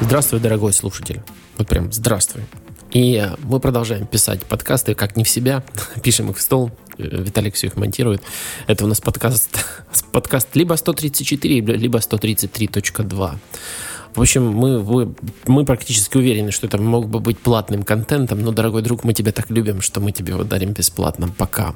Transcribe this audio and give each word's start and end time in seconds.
Здравствуй, 0.00 0.38
дорогой 0.38 0.72
слушатель. 0.72 1.22
Вот 1.58 1.66
прям 1.66 1.92
здравствуй. 1.92 2.44
И 2.92 3.16
э, 3.16 3.34
мы 3.42 3.58
продолжаем 3.58 4.06
писать 4.06 4.44
подкасты 4.44 4.94
как 4.94 5.16
не 5.16 5.24
в 5.24 5.28
себя. 5.28 5.64
Пишем 6.04 6.30
их 6.30 6.38
в 6.38 6.40
стол. 6.40 6.70
Э, 6.98 7.02
Виталик 7.02 7.54
все 7.54 7.66
их 7.66 7.76
монтирует. 7.76 8.22
Это 8.68 8.84
у 8.84 8.86
нас 8.86 9.00
подкаст, 9.00 9.58
подкаст 10.12 10.54
либо 10.54 10.74
134, 10.74 11.60
либо 11.60 11.98
133.2. 11.98 13.38
В 14.14 14.20
общем, 14.20 14.46
мы, 14.46 15.14
мы 15.46 15.64
практически 15.64 16.16
уверены, 16.16 16.52
что 16.52 16.66
это 16.66 16.78
мог 16.78 17.08
бы 17.08 17.18
быть 17.18 17.38
платным 17.38 17.82
контентом, 17.82 18.42
но, 18.42 18.52
дорогой 18.52 18.82
друг, 18.82 19.02
мы 19.02 19.12
тебя 19.12 19.32
так 19.32 19.50
любим, 19.50 19.80
что 19.80 20.00
мы 20.00 20.12
тебе 20.12 20.34
его 20.34 20.44
дарим 20.44 20.72
бесплатно 20.72 21.28
пока. 21.28 21.74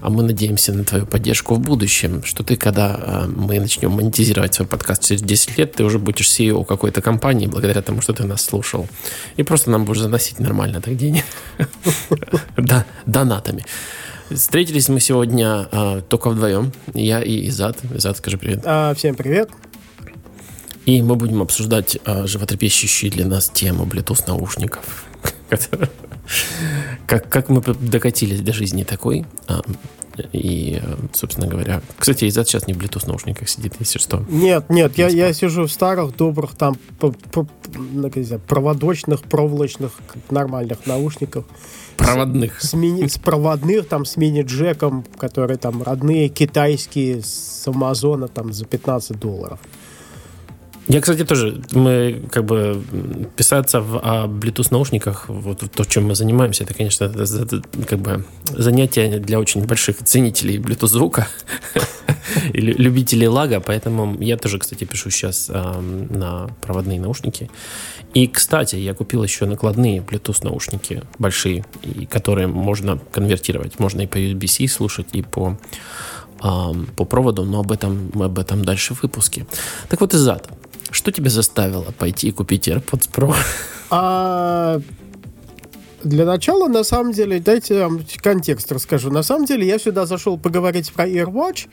А 0.00 0.08
мы 0.08 0.22
надеемся 0.22 0.72
на 0.72 0.84
твою 0.84 1.04
поддержку 1.04 1.54
в 1.54 1.60
будущем, 1.60 2.22
что 2.24 2.42
ты, 2.42 2.56
когда 2.56 2.98
э, 2.98 3.26
мы 3.26 3.60
начнем 3.60 3.90
монетизировать 3.90 4.54
свой 4.54 4.66
подкаст 4.66 5.04
через 5.04 5.20
10 5.20 5.58
лет, 5.58 5.72
ты 5.74 5.84
уже 5.84 5.98
будешь 5.98 6.26
CEO 6.26 6.64
какой-то 6.64 7.02
компании, 7.02 7.46
благодаря 7.46 7.82
тому, 7.82 8.00
что 8.00 8.14
ты 8.14 8.24
нас 8.24 8.42
слушал. 8.42 8.88
И 9.36 9.42
просто 9.42 9.70
нам 9.70 9.84
будешь 9.84 10.00
заносить 10.00 10.40
нормально 10.40 10.80
так 10.80 10.96
денег. 10.96 11.24
Да, 12.56 12.86
донатами. 13.06 13.64
Встретились 14.30 14.88
мы 14.88 15.00
сегодня 15.00 15.68
э, 15.70 16.02
только 16.08 16.30
вдвоем. 16.30 16.72
Я 16.94 17.20
и 17.20 17.48
Изат. 17.48 17.78
Изат, 17.94 18.16
скажи 18.16 18.38
привет. 18.38 18.62
А, 18.64 18.94
всем 18.94 19.14
привет. 19.14 19.50
И 20.90 21.02
мы 21.02 21.14
будем 21.14 21.40
обсуждать 21.40 21.98
э, 22.04 22.26
животрепещущие 22.26 23.12
для 23.12 23.24
нас 23.24 23.48
тему 23.48 23.84
Bluetooth 23.84 24.24
наушников. 24.26 25.04
как, 27.06 27.28
как 27.28 27.48
мы 27.48 27.62
докатились 27.62 28.40
до 28.40 28.52
жизни 28.52 28.82
такой. 28.82 29.24
А, 29.46 29.60
и, 30.32 30.82
собственно 31.12 31.46
говоря... 31.46 31.80
Кстати, 31.96 32.28
Изат 32.28 32.48
сейчас 32.48 32.66
не 32.66 32.74
в 32.74 32.78
Bluetooth 32.78 33.06
наушниках 33.06 33.48
сидит, 33.48 33.74
если 33.78 34.00
что. 34.00 34.24
Нет, 34.28 34.68
нет, 34.68 34.98
я, 34.98 35.06
я 35.06 35.32
сижу 35.32 35.68
в 35.68 35.70
старых, 35.70 36.16
добрых, 36.16 36.56
там, 36.56 36.76
проводочных, 38.48 39.22
проволочных, 39.22 39.92
нормальных 40.28 40.86
наушниках. 40.86 41.44
Проводных. 41.98 42.60
С, 42.60 42.70
с, 42.70 42.74
мини, 42.74 43.06
с 43.06 43.16
проводных, 43.16 43.86
там, 43.86 44.04
с 44.04 44.16
мини-джеком, 44.16 45.04
которые 45.18 45.56
там 45.56 45.84
родные, 45.84 46.28
китайские, 46.30 47.22
с 47.22 47.62
Амазона, 47.68 48.26
там, 48.26 48.52
за 48.52 48.64
15 48.64 49.16
долларов. 49.16 49.60
Я, 50.90 51.00
кстати, 51.00 51.24
тоже, 51.24 51.62
мы 51.70 52.20
как 52.32 52.44
бы 52.44 52.82
писаться 53.36 53.80
в, 53.80 53.98
о 53.98 54.26
Bluetooth 54.26 54.68
наушниках, 54.72 55.28
вот 55.28 55.62
то, 55.70 55.84
чем 55.84 56.08
мы 56.08 56.16
занимаемся, 56.16 56.64
это, 56.64 56.74
конечно, 56.74 57.04
это, 57.04 57.22
это, 57.22 57.62
как 57.86 58.00
бы 58.00 58.24
занятие 58.44 59.20
для 59.20 59.38
очень 59.38 59.64
больших 59.66 59.98
ценителей 60.02 60.58
Bluetooth 60.58 60.88
звука 60.88 61.28
и 62.52 62.60
любителей 62.60 63.28
лага, 63.28 63.60
поэтому 63.60 64.20
я 64.20 64.36
тоже, 64.36 64.58
кстати, 64.58 64.82
пишу 64.82 65.10
сейчас 65.10 65.48
э, 65.48 65.80
на 66.10 66.48
проводные 66.60 66.98
наушники. 67.00 67.52
И, 68.12 68.26
кстати, 68.26 68.74
я 68.74 68.92
купил 68.92 69.22
еще 69.22 69.46
накладные 69.46 70.00
Bluetooth 70.00 70.42
наушники 70.42 71.04
большие, 71.20 71.64
которые 72.10 72.48
можно 72.48 72.98
конвертировать. 73.12 73.78
Можно 73.78 74.00
и 74.00 74.06
по 74.08 74.16
USB-C 74.16 74.66
слушать, 74.66 75.06
и 75.12 75.22
по 75.22 75.56
по 76.40 77.04
проводу, 77.04 77.44
но 77.44 77.60
об 77.60 77.70
этом, 77.70 78.10
об 78.14 78.38
этом 78.38 78.64
дальше 78.64 78.94
в 78.94 79.02
выпуске. 79.02 79.46
Так 79.90 80.00
вот, 80.00 80.14
Изат, 80.14 80.48
что 80.90 81.12
тебя 81.12 81.30
заставило 81.30 81.92
пойти 81.92 82.28
и 82.28 82.32
купить 82.32 82.68
AirPods 82.68 83.10
Pro? 83.12 83.34
А, 83.90 84.80
для 86.02 86.24
начала, 86.24 86.68
на 86.68 86.84
самом 86.84 87.12
деле, 87.12 87.40
дайте 87.40 87.80
вам 87.80 88.00
контекст 88.22 88.72
расскажу. 88.72 89.10
На 89.10 89.22
самом 89.22 89.44
деле, 89.44 89.66
я 89.66 89.78
сюда 89.78 90.06
зашел 90.06 90.38
поговорить 90.38 90.92
про 90.92 91.08
AirWatch, 91.08 91.68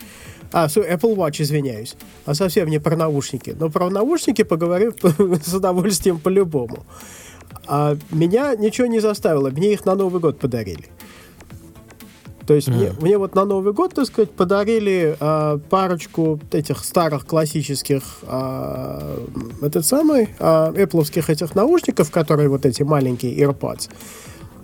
а, 0.52 0.68
Apple 0.68 1.16
Watch, 1.16 1.42
извиняюсь, 1.42 1.96
а 2.26 2.34
совсем 2.34 2.70
не 2.70 2.80
про 2.80 2.96
наушники. 2.96 3.56
Но 3.58 3.70
про 3.70 3.90
наушники 3.90 4.44
поговорю 4.44 4.94
с 5.46 5.54
удовольствием 5.54 6.20
по-любому. 6.20 6.86
А 7.68 7.98
меня 8.12 8.56
ничего 8.56 8.88
не 8.88 9.00
заставило, 9.00 9.50
мне 9.50 9.74
их 9.74 9.86
на 9.86 9.96
Новый 9.96 10.22
год 10.22 10.40
подарили. 10.40 10.88
То 12.48 12.54
есть 12.54 12.70
mm. 12.70 12.74
мне, 12.74 12.92
мне 13.02 13.18
вот 13.18 13.36
на 13.36 13.44
Новый 13.44 13.74
год, 13.74 13.94
так 13.94 14.06
сказать, 14.06 14.32
подарили 14.32 15.18
э, 15.20 15.60
парочку 15.70 16.40
этих 16.54 16.84
старых 16.84 17.26
классических 17.26 18.04
э, 18.24 19.18
этот 19.62 19.86
самый 19.86 20.24
э, 20.24 20.28
Apple 20.40 21.32
этих 21.32 21.56
наушников, 21.56 22.10
которые 22.10 22.48
вот 22.48 22.66
эти 22.66 22.84
маленькие 22.84 23.38
AirPods. 23.38 23.90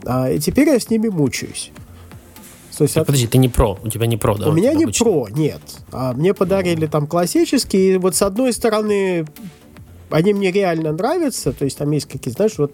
Э, 0.05 0.33
и 0.33 0.39
теперь 0.39 0.69
я 0.69 0.79
с 0.79 0.89
ними 0.89 1.09
мучаюсь. 1.09 1.71
То 2.77 2.85
есть, 2.85 2.95
от... 2.95 3.05
Подожди, 3.05 3.27
ты 3.27 3.37
не 3.37 3.49
про, 3.49 3.77
у 3.83 3.89
тебя 3.89 4.07
не 4.07 4.15
про, 4.15 4.37
да? 4.37 4.47
У 4.47 4.53
меня 4.53 4.73
не 4.73 4.87
про, 4.87 5.27
нет. 5.29 5.61
А 5.91 6.13
мне 6.13 6.33
подарили 6.33 6.87
там 6.87 7.05
классические. 7.05 7.95
И 7.95 7.97
вот 7.97 8.15
с 8.15 8.21
одной 8.21 8.53
стороны 8.53 9.25
они 10.09 10.33
мне 10.33 10.51
реально 10.51 10.91
нравятся, 10.91 11.51
то 11.51 11.65
есть 11.65 11.77
там 11.77 11.91
есть 11.91 12.05
какие-то, 12.05 12.31
знаешь, 12.31 12.57
вот, 12.57 12.71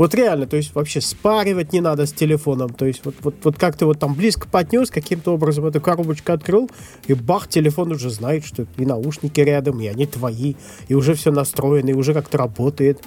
вот 0.00 0.14
реально, 0.14 0.46
то 0.46 0.56
есть 0.56 0.74
вообще 0.74 1.02
спаривать 1.02 1.74
не 1.74 1.82
надо 1.82 2.06
с 2.06 2.12
телефоном, 2.14 2.70
то 2.70 2.86
есть 2.86 3.04
вот, 3.04 3.16
вот, 3.20 3.34
вот 3.44 3.58
как 3.58 3.76
ты 3.76 3.84
вот 3.84 3.98
там 3.98 4.14
близко 4.14 4.48
поднес, 4.48 4.90
каким-то 4.90 5.34
образом 5.34 5.66
эту 5.66 5.82
коробочку 5.82 6.32
открыл, 6.32 6.70
и 7.06 7.12
бах, 7.12 7.48
телефон 7.48 7.92
уже 7.92 8.08
знает, 8.08 8.46
что 8.46 8.66
и 8.78 8.86
наушники 8.86 9.40
рядом, 9.40 9.78
и 9.78 9.86
они 9.88 10.06
твои, 10.06 10.54
и 10.88 10.94
уже 10.94 11.12
все 11.12 11.30
настроено, 11.30 11.90
и 11.90 11.92
уже 11.92 12.14
как-то 12.14 12.38
работает. 12.38 13.02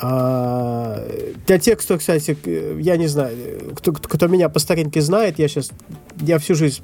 А, 0.00 1.06
для 1.46 1.58
тех, 1.58 1.78
кто, 1.78 1.98
кстати, 1.98 2.34
я 2.80 2.96
не 2.96 3.08
знаю, 3.08 3.36
кто, 3.74 3.92
кто 3.92 4.26
меня 4.26 4.48
по 4.48 4.58
старинке 4.58 5.02
знает, 5.02 5.38
я 5.38 5.48
сейчас, 5.48 5.70
я 6.22 6.38
всю 6.38 6.54
жизнь 6.54 6.82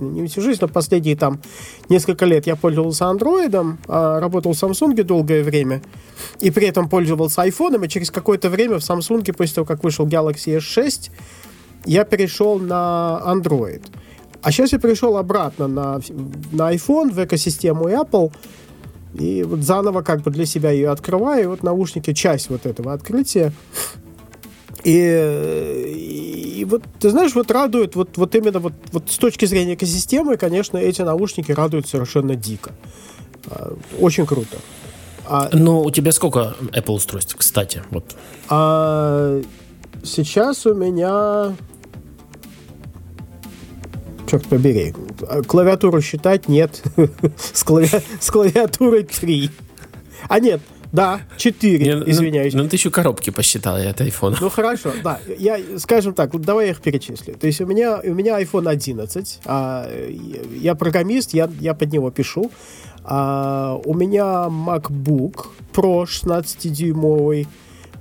не 0.00 0.26
всю 0.26 0.40
жизнь, 0.40 0.58
но 0.60 0.68
последние 0.68 1.16
там 1.16 1.40
несколько 1.88 2.24
лет 2.24 2.46
я 2.46 2.56
пользовался 2.56 3.06
андроидом, 3.06 3.78
а, 3.88 4.20
работал 4.20 4.52
в 4.52 4.62
Samsung 4.62 5.02
долгое 5.02 5.42
время, 5.42 5.82
и 6.40 6.50
при 6.50 6.66
этом 6.66 6.88
пользовался 6.88 7.42
айфоном, 7.42 7.84
и 7.84 7.88
через 7.88 8.10
какое-то 8.10 8.48
время 8.48 8.78
в 8.78 8.82
Samsung, 8.82 9.32
после 9.32 9.54
того, 9.54 9.66
как 9.66 9.84
вышел 9.84 10.06
Galaxy 10.06 10.58
S6, 10.58 11.10
я 11.86 12.04
перешел 12.04 12.58
на 12.58 13.22
Android. 13.24 13.82
А 14.42 14.52
сейчас 14.52 14.72
я 14.72 14.78
перешел 14.78 15.16
обратно 15.16 15.68
на, 15.68 16.00
на 16.52 16.72
iPhone, 16.72 17.12
в 17.12 17.24
экосистему 17.24 17.88
Apple, 17.88 18.32
и 19.14 19.42
вот 19.42 19.60
заново 19.60 20.02
как 20.02 20.22
бы 20.22 20.30
для 20.30 20.46
себя 20.46 20.70
ее 20.70 20.90
открываю, 20.90 21.42
и 21.42 21.46
вот 21.46 21.62
наушники 21.62 22.12
часть 22.12 22.48
вот 22.48 22.66
этого 22.66 22.92
открытия. 22.92 23.52
И, 24.84 26.56
и 26.58 26.64
вот, 26.64 26.82
ты 26.98 27.10
знаешь, 27.10 27.34
вот 27.34 27.50
радует, 27.50 27.94
вот, 27.96 28.16
вот 28.16 28.34
именно 28.34 28.60
вот, 28.60 28.72
вот 28.92 29.10
с 29.10 29.16
точки 29.18 29.44
зрения 29.44 29.74
экосистемы, 29.74 30.36
конечно, 30.36 30.78
эти 30.78 31.02
наушники 31.02 31.52
радуют 31.52 31.88
совершенно 31.88 32.34
дико. 32.34 32.72
А, 33.46 33.74
очень 33.98 34.26
круто. 34.26 34.56
А, 35.26 35.48
ну, 35.52 35.82
у 35.82 35.90
тебя 35.90 36.12
сколько 36.12 36.56
Apple 36.72 36.94
устройств, 36.94 37.36
кстати? 37.36 37.82
Вот. 37.90 38.16
А, 38.48 39.40
сейчас 40.02 40.66
у 40.66 40.74
меня... 40.74 41.54
Черт 44.28 44.46
побери. 44.46 44.94
Клавиатуру 45.46 46.00
считать 46.00 46.48
нет. 46.48 46.82
с, 47.52 47.64
клави... 47.64 47.88
с 48.20 48.30
клавиатурой 48.30 49.02
3. 49.02 49.50
А 50.28 50.38
нет, 50.40 50.60
да, 50.92 51.20
4, 51.36 51.96
ну, 51.96 52.10
извиняюсь. 52.10 52.54
Ну, 52.54 52.68
ты 52.68 52.76
еще 52.76 52.90
коробки 52.90 53.30
посчитал, 53.30 53.78
я 53.78 53.90
от 53.90 54.00
iPhone. 54.00 54.36
Ну, 54.40 54.50
хорошо, 54.50 54.92
да. 55.04 55.20
Я, 55.38 55.58
скажем 55.78 56.14
так, 56.14 56.38
давай 56.40 56.66
я 56.66 56.72
их 56.72 56.80
перечислю. 56.80 57.34
То 57.34 57.46
есть 57.46 57.60
у 57.60 57.66
меня, 57.66 58.00
у 58.02 58.12
меня 58.12 58.40
iPhone 58.40 58.68
11, 58.68 59.40
а, 59.44 59.88
я 60.60 60.74
программист, 60.74 61.32
я, 61.32 61.48
я 61.60 61.74
под 61.74 61.92
него 61.92 62.10
пишу. 62.10 62.50
А, 63.04 63.80
у 63.84 63.94
меня 63.94 64.48
MacBook 64.48 65.46
Pro 65.72 66.04
16-дюймовый, 66.04 67.46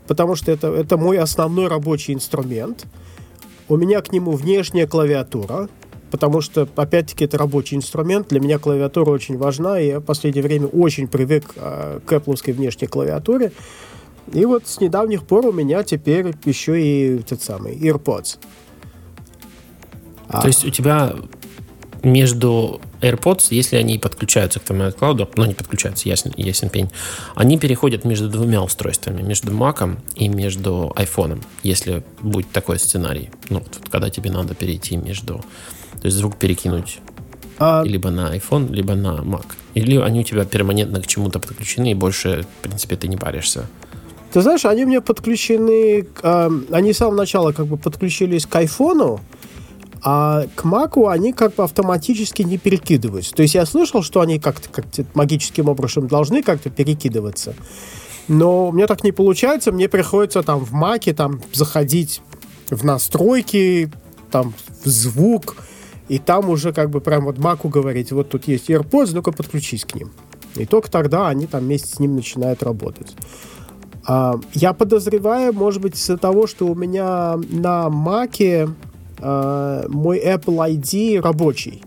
потому 0.08 0.36
что 0.36 0.52
это, 0.52 0.68
это 0.74 0.98
мой 0.98 1.19
основной 1.19 1.68
рабочий 1.68 2.13
инструмент. 2.13 2.86
У 3.68 3.78
меня 3.78 4.02
к 4.02 4.12
нему 4.12 4.31
внешняя 4.31 4.88
клавиатура, 4.88 5.69
потому 6.12 6.42
что, 6.42 6.68
опять-таки, 6.76 7.26
это 7.26 7.38
рабочий 7.38 7.76
инструмент. 7.76 8.30
Для 8.30 8.40
меня 8.40 8.60
клавиатура 8.60 9.12
очень 9.12 9.38
важна, 9.38 9.80
и 9.80 9.88
я 9.88 10.00
в 10.00 10.04
последнее 10.04 10.44
время 10.44 10.68
очень 10.68 11.08
привык 11.08 11.54
э, 11.56 12.00
к 12.06 12.12
Apple 12.12 12.54
внешней 12.54 12.88
клавиатуре. 12.88 13.52
И 14.34 14.46
вот 14.46 14.68
с 14.68 14.80
недавних 14.80 15.26
пор 15.26 15.48
у 15.48 15.52
меня 15.52 15.84
теперь 15.84 16.34
еще 16.46 16.82
и 16.82 17.20
тот 17.20 17.42
самый 17.42 17.76
AirPods. 17.76 18.38
То 20.32 20.42
а. 20.42 20.48
есть 20.48 20.64
у 20.64 20.70
тебя 20.70 21.16
между 22.04 22.80
AirPods, 23.02 23.48
если 23.50 23.76
они 23.76 23.98
подключаются 23.98 24.60
к 24.60 24.64
твоему 24.64 24.86
iCloud, 24.86 25.34
но 25.36 25.46
не 25.46 25.54
подключаются, 25.54 26.08
ясен, 26.08 26.34
ясен 26.38 26.70
пень, 26.70 26.90
они 27.36 27.58
переходят 27.58 28.06
между 28.06 28.30
двумя 28.30 28.62
устройствами, 28.62 29.22
между 29.22 29.52
Mac 29.52 29.98
и 30.16 30.28
между 30.28 30.94
iPhone, 30.96 31.44
если 31.64 32.04
будет 32.22 32.52
такой 32.52 32.80
сценарий. 32.80 33.30
Ну, 33.50 33.60
вот, 33.60 33.80
когда 33.90 34.10
тебе 34.10 34.32
надо 34.32 34.56
перейти 34.56 34.98
между 34.98 35.44
то 36.01 36.07
есть 36.07 36.18
звук 36.18 36.38
перекинуть 36.38 37.00
а... 37.60 37.84
либо 37.84 38.10
на 38.10 38.36
iPhone, 38.36 38.72
либо 38.72 38.96
на 38.96 39.18
Mac. 39.18 39.46
Или 39.74 39.98
они 39.98 40.22
у 40.22 40.24
тебя 40.24 40.46
перманентно 40.46 41.01
к 41.01 41.07
чему-то 41.07 41.40
подключены, 41.40 41.92
и 41.92 41.94
больше, 41.94 42.46
в 42.60 42.63
принципе, 42.63 42.96
ты 42.96 43.07
не 43.07 43.18
паришься. 43.18 43.68
Ты 44.31 44.42
знаешь, 44.42 44.66
они 44.66 44.86
мне 44.86 45.01
подключены, 45.01 46.07
э, 46.22 46.50
они 46.72 46.94
с 46.94 46.98
самого 46.98 47.16
начала 47.16 47.51
как 47.51 47.66
бы 47.66 47.78
подключились 47.78 48.46
к 48.46 48.56
айфону, 48.56 49.19
а 50.01 50.46
к 50.56 50.63
Маку 50.63 51.07
они 51.07 51.34
как 51.34 51.56
бы 51.56 51.63
автоматически 51.63 52.44
не 52.44 52.57
перекидываются. 52.57 53.34
То 53.34 53.42
есть 53.42 53.56
я 53.56 53.66
слышал, 53.66 54.04
что 54.04 54.22
они 54.22 54.40
как-то 54.40 54.69
как 54.69 54.86
магическим 55.13 55.68
образом 55.68 56.07
должны 56.07 56.44
как-то 56.44 56.69
перекидываться. 56.69 57.56
Но 58.28 58.69
у 58.69 58.72
меня 58.72 58.86
так 58.88 59.04
не 59.04 59.12
получается, 59.12 59.72
мне 59.72 59.90
приходится 59.90 60.44
там 60.44 60.60
в 60.60 60.72
Маке 60.72 61.13
там 61.13 61.42
заходить 61.51 62.22
в 62.69 62.86
настройки, 62.86 63.92
там 64.31 64.54
в 64.84 64.88
звук, 64.88 65.57
и 66.10 66.18
там 66.18 66.50
уже 66.50 66.74
как 66.74 66.90
бы 66.90 67.00
прям 67.00 67.26
вот 67.26 67.38
Маку 67.38 67.70
говорить, 67.70 68.12
вот 68.12 68.30
тут 68.30 68.48
есть 68.48 68.70
AirPods, 68.70 69.12
ну-ка 69.14 69.32
подключись 69.32 69.86
к 69.86 69.96
ним. 69.96 70.12
И 70.56 70.66
только 70.66 70.92
тогда 70.92 71.28
они 71.28 71.46
там 71.46 71.62
вместе 71.62 71.96
с 71.96 72.00
ним 72.00 72.16
начинают 72.16 72.64
работать. 72.64 73.16
А, 74.06 74.40
я 74.54 74.74
подозреваю, 74.74 75.54
может 75.54 75.82
быть, 75.82 75.96
из-за 75.96 76.18
того, 76.18 76.48
что 76.48 76.66
у 76.68 76.76
меня 76.76 77.36
на 77.50 77.90
Маке 77.90 78.68
а, 79.20 79.86
мой 79.88 80.20
Apple 80.20 80.82
ID 80.82 81.22
рабочий, 81.22 81.84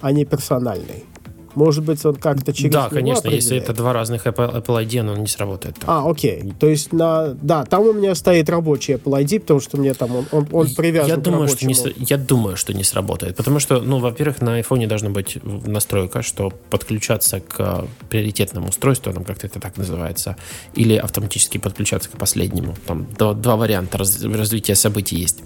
а 0.00 0.12
не 0.12 0.24
персональный. 0.24 1.04
Может 1.54 1.84
быть, 1.84 2.04
он 2.04 2.14
как-то 2.14 2.52
через 2.52 2.72
Да, 2.72 2.88
конечно, 2.88 3.28
если 3.28 3.56
это 3.56 3.72
два 3.72 3.92
разных 3.92 4.26
Apple, 4.26 4.62
Apple 4.62 4.86
ID, 4.86 5.00
оно 5.00 5.16
не 5.16 5.26
сработает. 5.26 5.76
так. 5.76 5.84
А, 5.88 6.08
окей. 6.08 6.52
То 6.58 6.68
есть 6.68 6.92
на... 6.92 7.34
Да, 7.42 7.64
там 7.64 7.82
у 7.82 7.92
меня 7.92 8.14
стоит 8.14 8.48
рабочий 8.48 8.94
Apple 8.94 9.22
ID, 9.24 9.40
потому 9.40 9.60
что 9.60 9.76
мне 9.76 9.94
там 9.94 10.14
он, 10.16 10.26
он, 10.32 10.48
он 10.52 10.74
привязан 10.74 11.10
я 11.10 11.16
к 11.16 11.22
думаю, 11.22 11.48
что 11.48 11.66
не, 11.66 11.74
я 11.98 12.16
думаю, 12.16 12.56
что 12.56 12.72
не 12.72 12.84
сработает. 12.84 13.36
Потому 13.36 13.58
что, 13.58 13.80
ну, 13.80 13.98
во-первых, 13.98 14.40
на 14.40 14.54
айфоне 14.54 14.86
должна 14.86 15.10
быть 15.10 15.38
настройка, 15.42 16.22
что 16.22 16.52
подключаться 16.70 17.40
к 17.40 17.86
приоритетному 18.08 18.68
устройству, 18.68 19.12
там 19.12 19.24
как-то 19.24 19.46
это 19.46 19.60
так 19.60 19.76
называется, 19.76 20.36
или 20.74 20.94
автоматически 20.94 21.58
подключаться 21.58 22.08
к 22.08 22.16
последнему. 22.18 22.74
Там 22.86 23.06
два, 23.18 23.34
два 23.34 23.56
варианта 23.56 23.98
раз- 23.98 24.22
развития 24.22 24.74
событий 24.74 25.16
есть. 25.16 25.38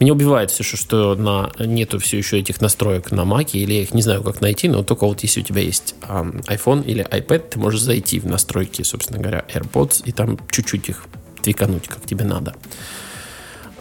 Меня 0.00 0.14
убивает 0.14 0.50
все, 0.50 0.64
что, 0.64 1.14
на, 1.14 1.52
нету 1.58 1.98
все 1.98 2.16
еще 2.16 2.38
этих 2.38 2.62
настроек 2.62 3.12
на 3.12 3.26
Маке, 3.26 3.58
или 3.58 3.74
я 3.74 3.82
их 3.82 3.92
не 3.92 4.00
знаю, 4.00 4.22
как 4.22 4.40
найти, 4.40 4.66
но 4.66 4.82
только 4.82 5.06
вот 5.06 5.22
если 5.22 5.42
у 5.42 5.44
тебя 5.44 5.60
есть 5.60 5.94
ам, 6.00 6.40
iPhone 6.48 6.84
или 6.86 7.04
iPad, 7.04 7.50
ты 7.50 7.58
можешь 7.58 7.82
зайти 7.82 8.18
в 8.18 8.24
настройки, 8.26 8.80
собственно 8.80 9.20
говоря, 9.20 9.44
AirPods, 9.52 10.02
и 10.06 10.12
там 10.12 10.38
чуть-чуть 10.50 10.88
их 10.88 11.04
твикануть, 11.42 11.86
как 11.86 12.06
тебе 12.06 12.24
надо. 12.24 12.54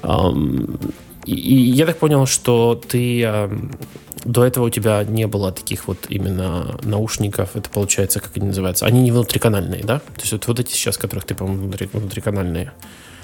Ам, 0.02 0.78
И, 1.26 1.36
и 1.36 1.56
я 1.72 1.86
так 1.86 1.98
понял, 1.98 2.26
что 2.26 2.76
ты 2.76 3.24
ам, 3.24 3.72
до 4.26 4.44
этого 4.46 4.66
у 4.66 4.70
тебя 4.70 5.04
не 5.06 5.28
было 5.28 5.52
таких 5.52 5.88
вот 5.88 6.06
именно 6.10 6.78
наушников. 6.84 7.56
Это 7.56 7.70
получается, 7.70 8.20
как 8.20 8.36
они 8.36 8.48
называются? 8.48 8.86
Они 8.86 9.02
не 9.02 9.12
внутриканальные, 9.12 9.84
да? 9.84 10.00
То 10.00 10.22
есть 10.22 10.32
вот, 10.34 10.48
вот 10.48 10.60
эти 10.60 10.74
сейчас, 10.74 10.98
которых 10.98 11.26
ты, 11.26 11.36
по-моему, 11.36 11.68
внутри- 11.68 11.90
внутриканальные. 11.94 12.72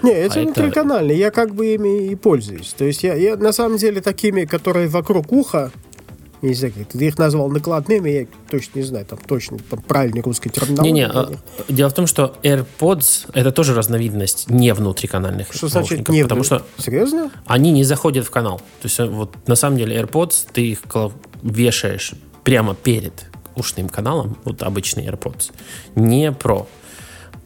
Не, 0.05 0.11
эти 0.13 0.37
А 0.37 0.41
это- 0.41 0.61
внутриканальные, 0.61 1.17
я 1.17 1.31
как 1.31 1.53
бы 1.55 1.73
ими 1.73 2.07
и 2.07 2.15
пользуюсь. 2.15 2.73
То 2.77 2.85
есть 2.85 3.03
я, 3.03 3.15
я 3.15 3.35
на 3.35 3.51
самом 3.51 3.77
деле 3.77 4.01
такими, 4.01 4.45
которые 4.45 4.87
вокруг 4.87 5.31
уха, 5.31 5.71
я 6.41 6.49
не 6.49 6.55
знаю, 6.55 6.73
как 6.77 6.87
ты 6.89 7.05
их 7.07 7.17
назвал 7.17 7.49
накладными, 7.49 8.09
я 8.09 8.27
точно 8.49 8.79
не 8.79 8.85
знаю, 8.85 9.05
там 9.05 9.17
точно 9.27 9.57
там, 9.69 9.81
правильный 9.81 10.21
русский 10.21 10.49
терминология. 10.49 10.91
Не-не, 10.91 11.07
а, 11.07 11.31
дело 11.69 11.89
в 11.89 11.93
том, 11.93 12.07
что 12.07 12.35
AirPods 12.43 13.29
это 13.33 13.51
тоже 13.51 13.73
разновидность 13.73 14.49
не 14.49 14.73
внутриканальных 14.73 15.51
Что 15.53 15.67
значит 15.67 16.07
не 16.09 16.23
потому 16.23 16.43
что 16.43 16.63
Серьезно? 16.77 17.31
они 17.47 17.71
не 17.71 17.83
заходят 17.83 18.25
в 18.25 18.31
канал. 18.31 18.59
То 18.81 18.85
есть 18.85 18.99
э, 18.99 19.05
вот 19.05 19.35
на 19.47 19.55
самом 19.55 19.77
деле 19.77 19.99
AirPods 19.99 20.47
ты 20.53 20.67
их 20.67 20.81
вешаешь 21.41 22.13
прямо 22.43 22.75
перед 22.75 23.25
ушным 23.55 23.89
каналом, 23.89 24.37
вот 24.43 24.61
обычный 24.61 25.05
AirPods, 25.07 25.51
не. 25.95 26.35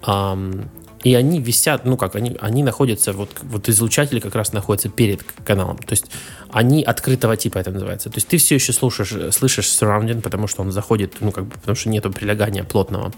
Ам, 0.01 0.69
и 1.03 1.15
они 1.15 1.39
висят, 1.39 1.85
ну 1.85 1.95
как, 1.95 2.15
они, 2.15 2.35
они 2.41 2.63
находятся, 2.63 3.13
вот, 3.13 3.29
вот 3.41 3.69
излучатели 3.69 4.19
как 4.19 4.35
раз 4.35 4.51
находятся 4.51 4.89
перед 4.89 5.23
каналом. 5.45 5.77
То 5.77 5.93
есть 5.93 6.05
они 6.51 6.83
открытого 6.83 7.37
типа 7.37 7.59
это 7.59 7.71
называется. 7.71 8.09
То 8.09 8.17
есть 8.17 8.27
ты 8.27 8.37
все 8.37 8.55
еще 8.55 8.73
слушаешь, 8.73 9.13
э, 9.13 9.31
слышишь 9.31 9.65
surrounding, 9.65 10.21
потому 10.21 10.47
что 10.47 10.61
он 10.61 10.71
заходит, 10.71 11.15
ну 11.21 11.31
как 11.31 11.45
бы, 11.45 11.51
потому 11.51 11.75
что 11.75 11.89
нету 11.89 12.11
прилегания 12.11 12.63
плотного. 12.63 13.13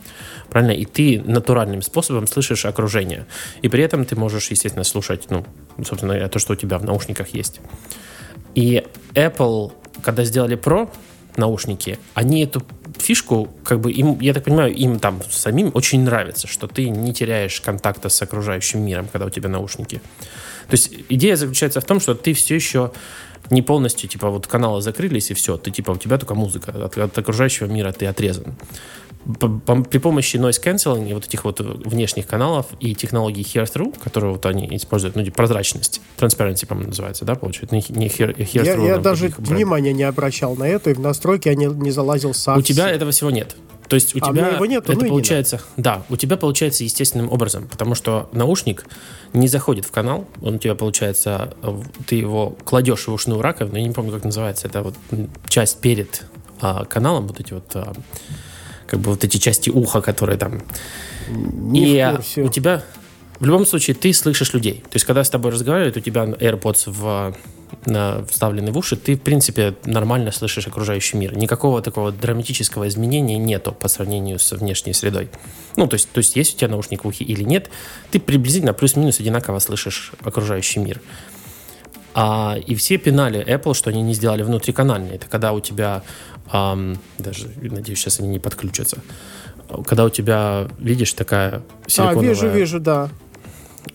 Правильно? 0.49 0.73
И 0.73 0.85
ты 0.85 1.21
натуральным 1.25 1.81
способом 1.81 2.27
слышишь 2.27 2.65
окружение. 2.65 3.25
И 3.63 3.69
при 3.69 3.83
этом 3.83 4.05
ты 4.05 4.15
можешь, 4.15 4.51
естественно, 4.51 4.83
слушать, 4.83 5.27
ну, 5.29 5.45
собственно 5.77 6.13
говоря, 6.13 6.29
то, 6.29 6.37
что 6.37 6.53
у 6.53 6.55
тебя 6.55 6.77
в 6.77 6.85
наушниках 6.85 7.29
есть. 7.29 7.61
И 8.53 8.85
Apple, 9.13 9.71
когда 10.03 10.23
сделали 10.23 10.57
Pro 10.57 10.89
наушники, 11.35 11.97
они 12.13 12.43
эту 12.43 12.61
фишку, 13.01 13.49
как 13.63 13.79
бы 13.79 13.91
им, 13.91 14.19
я 14.19 14.33
так 14.33 14.43
понимаю, 14.45 14.73
им 14.73 14.99
там 14.99 15.21
самим 15.29 15.71
очень 15.73 16.01
нравится, 16.03 16.47
что 16.47 16.67
ты 16.67 16.89
не 16.89 17.13
теряешь 17.13 17.59
контакта 17.61 18.09
с 18.09 18.21
окружающим 18.21 18.85
миром, 18.85 19.07
когда 19.11 19.25
у 19.25 19.29
тебя 19.29 19.49
наушники. 19.49 20.01
То 20.67 20.73
есть 20.73 20.93
идея 21.09 21.35
заключается 21.35 21.81
в 21.81 21.85
том, 21.85 21.99
что 21.99 22.15
ты 22.15 22.33
все 22.33 22.55
еще 22.55 22.91
не 23.49 23.61
полностью, 23.61 24.09
типа, 24.09 24.29
вот 24.29 24.47
каналы 24.47 24.81
закрылись 24.81 25.31
и 25.31 25.33
все, 25.33 25.57
ты, 25.57 25.71
типа, 25.71 25.91
у 25.91 25.97
тебя 25.97 26.17
только 26.17 26.35
музыка, 26.35 26.71
от, 26.71 26.97
от 26.97 27.17
окружающего 27.17 27.67
мира 27.67 27.91
ты 27.91 28.05
отрезан. 28.05 28.55
При 29.23 29.99
помощи 29.99 30.37
noise 30.37 30.61
cancelling 30.63 31.09
и 31.09 31.13
вот 31.13 31.25
этих 31.25 31.43
вот 31.43 31.59
внешних 31.59 32.25
каналов 32.25 32.65
и 32.79 32.95
технологии 32.95 33.43
hear 33.43 33.71
through, 33.71 33.99
которые 34.03 34.33
вот 34.33 34.45
они 34.47 34.67
используют, 34.75 35.15
ну, 35.15 35.23
прозрачность, 35.31 36.01
transparency, 36.17 36.65
по-моему, 36.65 36.89
называется, 36.89 37.23
да, 37.23 37.35
получается, 37.35 37.75
не, 37.75 37.83
не 37.89 38.07
hear, 38.07 38.35
hear 38.35 38.65
Я, 38.65 38.75
я 38.75 38.97
даже 38.97 39.31
внимания 39.37 39.93
не 39.93 40.03
обращал 40.03 40.55
на 40.55 40.67
это, 40.67 40.89
и 40.89 40.93
в 40.93 40.99
настройки 40.99 41.49
я 41.49 41.55
не, 41.55 41.65
не 41.67 41.91
залазил 41.91 42.33
сам. 42.33 42.57
У 42.57 42.61
тебя 42.61 42.89
этого 42.89 43.11
всего 43.11 43.29
нет. 43.29 43.55
То 43.91 43.95
есть 43.95 44.15
у 44.15 44.19
А, 44.21 44.29
у 44.29 44.33
тебя 44.33 44.47
его 44.47 44.65
нету, 44.65 44.93
это 44.93 44.93
ну 44.93 44.99
и 45.01 45.03
не 45.03 45.09
получается, 45.09 45.61
да, 45.75 46.05
у 46.07 46.15
тебя 46.15 46.37
получается 46.37 46.85
естественным 46.85 47.29
образом, 47.29 47.67
потому 47.67 47.93
что 47.93 48.29
наушник 48.31 48.85
не 49.33 49.49
заходит 49.49 49.83
в 49.83 49.91
канал, 49.91 50.29
он 50.41 50.55
у 50.55 50.57
тебя 50.59 50.75
получается, 50.75 51.53
ты 52.07 52.15
его 52.15 52.55
кладешь 52.63 53.07
в 53.07 53.11
ушную 53.11 53.41
раковину, 53.41 53.75
я 53.75 53.83
не 53.83 53.91
помню, 53.91 54.13
как 54.13 54.23
называется, 54.23 54.69
это 54.69 54.81
вот 54.81 54.95
часть 55.49 55.81
перед 55.81 56.23
а, 56.61 56.85
каналом, 56.85 57.27
вот 57.27 57.41
эти 57.41 57.51
вот 57.51 57.69
а, 57.73 57.91
как 58.87 59.01
бы 59.01 59.09
вот 59.11 59.25
эти 59.25 59.35
части 59.35 59.69
уха, 59.69 59.99
которые 59.99 60.37
там. 60.37 60.61
Не 61.29 61.99
и 61.99 62.39
у 62.39 62.47
тебя 62.47 62.83
в 63.41 63.45
любом 63.45 63.65
случае 63.65 63.97
ты 63.97 64.13
слышишь 64.13 64.53
людей. 64.53 64.83
То 64.83 64.95
есть, 64.95 65.05
когда 65.05 65.21
с 65.25 65.29
тобой 65.29 65.51
разговаривают, 65.51 65.97
у 65.97 65.99
тебя 65.99 66.23
AirPods 66.23 66.83
в, 66.85 67.35
вставлены 68.27 68.71
в 68.71 68.77
уши, 68.77 68.95
ты, 68.95 69.15
в 69.15 69.21
принципе, 69.21 69.75
нормально 69.85 70.31
слышишь 70.31 70.67
окружающий 70.67 71.17
мир. 71.17 71.35
Никакого 71.35 71.81
такого 71.81 72.11
драматического 72.11 72.87
изменения 72.87 73.37
нету 73.37 73.71
по 73.71 73.87
сравнению 73.87 74.39
с 74.39 74.51
внешней 74.51 74.93
средой. 74.93 75.29
Ну, 75.75 75.87
то 75.87 75.95
есть, 75.95 76.09
то 76.11 76.19
есть 76.19 76.35
есть 76.35 76.55
у 76.55 76.57
тебя 76.57 76.69
наушник 76.69 77.03
в 77.03 77.07
ухе 77.07 77.23
или 77.23 77.43
нет, 77.43 77.69
ты 78.11 78.19
приблизительно 78.19 78.73
плюс-минус 78.73 79.19
одинаково 79.19 79.59
слышишь 79.59 80.11
окружающий 80.23 80.79
мир. 80.79 81.01
А, 82.13 82.57
и 82.67 82.75
все 82.75 82.97
пинали 82.97 83.45
Apple, 83.45 83.73
что 83.73 83.89
они 83.89 84.01
не 84.01 84.13
сделали 84.13 84.43
внутриканальные. 84.43 85.15
Это 85.15 85.27
когда 85.27 85.53
у 85.53 85.61
тебя, 85.61 86.03
ам, 86.51 86.97
даже, 87.17 87.49
надеюсь, 87.61 87.99
сейчас 87.99 88.19
они 88.19 88.27
не 88.27 88.39
подключатся, 88.39 88.97
когда 89.85 90.05
у 90.05 90.09
тебя, 90.09 90.67
видишь, 90.77 91.13
такая 91.13 91.61
А, 91.85 91.89
силиконовая 91.89 92.29
вижу, 92.29 92.49
вижу, 92.49 92.79
да. 92.79 93.09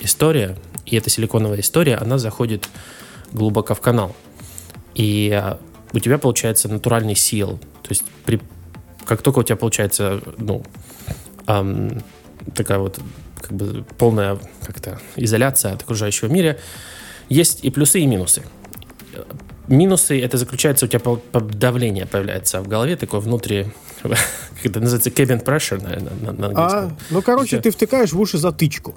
история, 0.00 0.56
и 0.86 0.96
эта 0.96 1.10
силиконовая 1.10 1.60
история, 1.60 1.96
она 1.96 2.18
заходит 2.18 2.68
глубоко 3.32 3.74
в 3.74 3.80
канал. 3.80 4.14
И 4.94 5.30
а, 5.32 5.58
у 5.92 5.98
тебя 5.98 6.18
получается 6.18 6.68
натуральный 6.68 7.14
сил. 7.14 7.58
То 7.82 7.90
есть 7.90 8.04
при, 8.24 8.40
как 9.04 9.22
только 9.22 9.40
у 9.40 9.42
тебя 9.42 9.56
получается, 9.56 10.20
ну, 10.38 10.62
ам, 11.46 12.02
такая 12.54 12.78
вот 12.78 12.98
как 13.40 13.52
бы 13.52 13.84
полная 13.98 14.38
как-то 14.64 15.00
изоляция 15.16 15.72
от 15.72 15.82
окружающего 15.82 16.28
мира, 16.28 16.56
есть 17.28 17.64
и 17.64 17.70
плюсы, 17.70 18.00
и 18.00 18.06
минусы. 18.06 18.42
Минусы 19.68 20.20
это 20.20 20.36
заключается, 20.38 20.86
у 20.86 20.88
тебя 20.88 21.00
давление 21.32 22.06
появляется 22.06 22.60
в 22.60 22.68
голове, 22.68 22.96
такое 22.96 23.20
внутри, 23.20 23.66
как 24.02 24.16
это 24.62 24.80
называется, 24.80 25.10
cabin 25.10 25.44
pressure, 25.44 25.82
наверное, 25.82 26.12
на, 26.22 26.32
на 26.32 26.46
А, 26.46 26.48
английском. 26.48 26.98
ну, 27.10 27.22
короче, 27.22 27.48
Всё. 27.56 27.60
ты 27.62 27.70
втыкаешь 27.72 28.12
в 28.12 28.20
уши 28.20 28.38
затычку. 28.38 28.94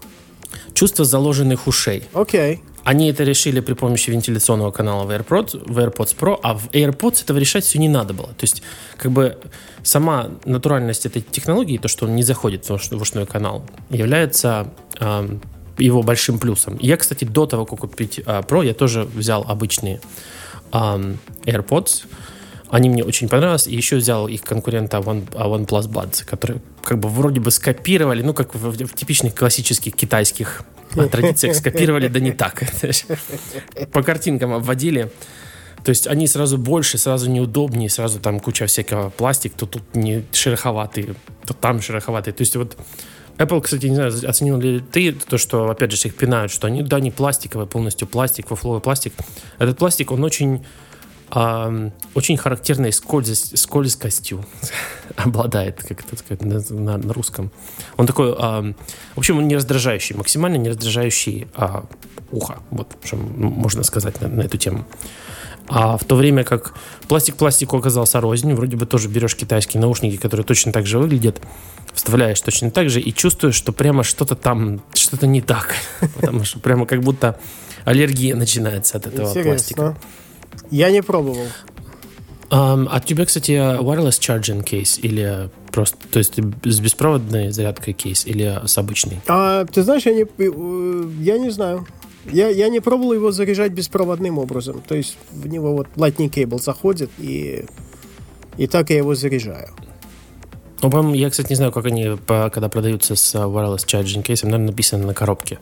Чувство 0.74 1.06
заложенных 1.06 1.68
ушей. 1.68 2.08
Окей. 2.14 2.62
Они 2.84 3.10
это 3.10 3.24
решили 3.24 3.60
при 3.60 3.74
помощи 3.74 4.10
вентиляционного 4.10 4.72
канала 4.72 5.06
в 5.06 5.12
AirPods, 5.12 5.64
в 5.72 5.78
AirPods 5.78 6.16
Pro, 6.18 6.40
а 6.42 6.54
в 6.56 6.70
AirPods 6.70 7.24
этого 7.24 7.38
решать 7.38 7.64
все 7.64 7.80
не 7.80 7.90
надо 7.90 8.14
было. 8.14 8.28
То 8.28 8.44
есть, 8.44 8.64
как 8.98 9.12
бы 9.12 9.38
сама 9.84 10.30
натуральность 10.46 11.06
этой 11.06 11.22
технологии, 11.22 11.78
то, 11.78 11.88
что 11.88 12.06
он 12.06 12.16
не 12.16 12.24
заходит 12.24 12.66
в 12.66 12.72
уш- 12.72 12.96
в 12.96 13.02
ушной 13.02 13.26
канал, 13.26 13.66
является 13.90 14.74
ам, 15.00 15.42
его 15.78 16.04
большим 16.04 16.40
плюсом. 16.40 16.78
Я, 16.80 16.98
кстати, 16.98 17.26
до 17.26 17.46
того, 17.46 17.66
как 17.66 17.80
купить 17.80 18.22
а, 18.26 18.42
Pro, 18.42 18.66
я 18.66 18.74
тоже 18.74 19.04
взял 19.04 19.46
обычные 19.48 20.02
ам, 20.72 21.18
AirPods. 21.46 22.06
Они 22.70 22.90
мне 22.90 23.04
очень 23.04 23.28
понравились. 23.28 23.68
И 23.68 23.76
еще 23.76 23.98
взял 23.98 24.28
их 24.28 24.42
конкурента 24.44 24.98
One, 24.98 25.28
OnePlus 25.32 25.90
Buds, 25.90 26.26
которые 26.26 26.62
как 26.84 27.00
бы 27.00 27.10
вроде 27.10 27.40
бы 27.40 27.52
скопировали, 27.52 28.22
ну, 28.22 28.34
как 28.34 28.54
в, 28.54 28.72
в 28.72 28.94
типичных 28.94 29.36
классических 29.36 29.96
китайских 29.96 30.64
а, 30.96 31.08
традициях 31.08 31.56
скопировали, 31.56 32.08
да 32.08 32.20
не 32.20 32.32
так. 32.32 32.64
По 33.92 34.04
картинкам 34.04 34.54
обводили. 34.54 35.12
То 35.84 35.90
есть 35.90 36.08
они 36.08 36.28
сразу 36.28 36.58
больше, 36.58 36.98
сразу 36.98 37.30
неудобнее, 37.30 37.90
сразу 37.90 38.20
там 38.20 38.40
куча 38.40 38.66
всякого 38.66 39.10
пластик, 39.10 39.54
то 39.54 39.66
тут 39.66 39.84
не 39.96 40.26
шероховатый, 40.32 41.16
то 41.46 41.54
там 41.54 41.82
шероховатый. 41.82 42.34
То 42.34 42.42
есть 42.42 42.56
вот 42.56 42.76
Apple, 43.38 43.62
кстати, 43.62 43.86
не 43.86 43.96
знаю, 43.96 44.14
оценил 44.28 44.60
ли 44.60 44.82
ты 44.82 45.14
то, 45.14 45.38
что, 45.38 45.70
опять 45.70 45.92
же, 45.92 46.08
их 46.08 46.16
пинают, 46.16 46.52
что 46.52 46.68
они, 46.68 46.84
да, 46.84 46.98
они 46.98 47.10
пластиковые, 47.10 47.68
полностью 47.68 48.08
пластик, 48.08 48.52
вафловый 48.52 48.82
пластик. 48.82 49.14
Этот 49.58 49.78
пластик, 49.78 50.12
он 50.12 50.24
очень 50.26 50.66
э, 51.34 51.92
очень 52.14 52.38
характерной 52.38 52.92
скользость, 52.92 53.58
скользкостью 53.58 54.46
обладает, 55.16 55.84
как 55.84 56.02
это 56.02 56.16
сказать 56.18 56.44
на, 56.44 56.62
на, 56.70 56.98
на 56.98 57.14
русском. 57.14 57.52
Он 57.98 58.08
такой, 58.08 58.32
э, 58.32 58.34
в 59.16 59.18
общем, 59.18 59.38
он 59.38 59.48
не 59.48 59.56
раздражающий, 59.56 60.16
максимально 60.16 60.58
не 60.58 60.70
раздражающий 60.70 61.48
э, 61.56 61.82
ухо, 62.32 62.60
вот 62.72 62.96
что 63.04 63.16
можно 63.16 63.84
сказать 63.84 64.22
на, 64.22 64.28
на 64.28 64.42
эту 64.42 64.58
тему. 64.58 64.86
А 65.70 65.98
в 65.98 66.04
то 66.04 66.16
время 66.16 66.44
как 66.44 66.74
пластик 67.08 67.36
пластику 67.36 67.78
оказался 67.78 68.20
рознь, 68.20 68.54
вроде 68.54 68.76
бы 68.76 68.88
тоже 68.88 69.08
берешь 69.08 69.36
китайские 69.36 69.80
наушники, 69.80 70.18
которые 70.18 70.44
точно 70.44 70.72
так 70.72 70.88
же 70.88 70.98
выглядят, 70.98 71.40
вставляешь 71.94 72.42
точно 72.42 72.72
так 72.72 72.90
же 72.90 73.00
и 73.00 73.14
чувствуешь, 73.14 73.54
что 73.54 73.72
прямо 73.72 74.04
что-то 74.04 74.36
там, 74.36 74.82
что-то 74.94 75.28
не 75.28 75.42
так. 75.42 75.76
Потому 76.16 76.44
что 76.44 76.60
прямо 76.60 76.88
как 76.88 77.02
будто 77.02 77.40
аллергия 77.86 78.36
начинается 78.36 78.98
от 78.98 79.08
этого 79.08 79.30
Интересно. 79.30 79.52
пластика. 79.52 79.98
Я 80.72 80.92
не 80.92 81.02
пробовал. 81.02 81.48
Um, 82.52 82.88
а 82.92 82.98
у 82.98 83.00
тебя, 83.00 83.26
кстати, 83.26 83.52
wireless 83.52 84.20
charging 84.20 84.64
кейс 84.64 84.98
или 84.98 85.50
просто, 85.72 85.98
то 86.12 86.18
есть 86.18 86.34
с 86.36 86.80
беспроводной 86.80 87.52
зарядкой 87.52 87.94
кейс 87.94 88.26
или 88.26 88.60
с 88.66 88.76
обычной? 88.78 89.22
А, 89.28 89.66
ты 89.66 89.84
знаешь, 89.84 90.06
я 90.08 90.14
не, 90.14 90.24
э, 90.24 91.10
я 91.20 91.38
не 91.38 91.52
знаю. 91.52 91.86
Я, 92.32 92.50
я 92.50 92.70
не 92.70 92.80
пробовал 92.80 93.14
его 93.14 93.32
заряжать 93.32 93.72
беспроводным 93.72 94.40
образом. 94.40 94.82
То 94.88 94.96
есть 94.96 95.18
в 95.32 95.48
него 95.48 95.76
вот 95.76 95.88
Lightning 95.96 96.30
Cable 96.32 96.60
заходит, 96.60 97.12
и, 97.20 97.66
и 98.58 98.68
так 98.68 98.90
я 98.90 98.98
его 98.98 99.14
заряжаю. 99.14 99.70
Ну, 100.82 101.14
я, 101.14 101.30
кстати, 101.30 101.50
не 101.50 101.56
знаю, 101.56 101.72
как 101.72 101.86
они, 101.86 102.18
когда 102.26 102.70
продаются 102.70 103.16
с 103.16 103.36
wireless 103.36 103.86
charging 103.86 104.24
кейсом, 104.24 104.50
наверное, 104.50 104.72
написано 104.72 105.08
на 105.08 105.14
коробке. 105.14 105.60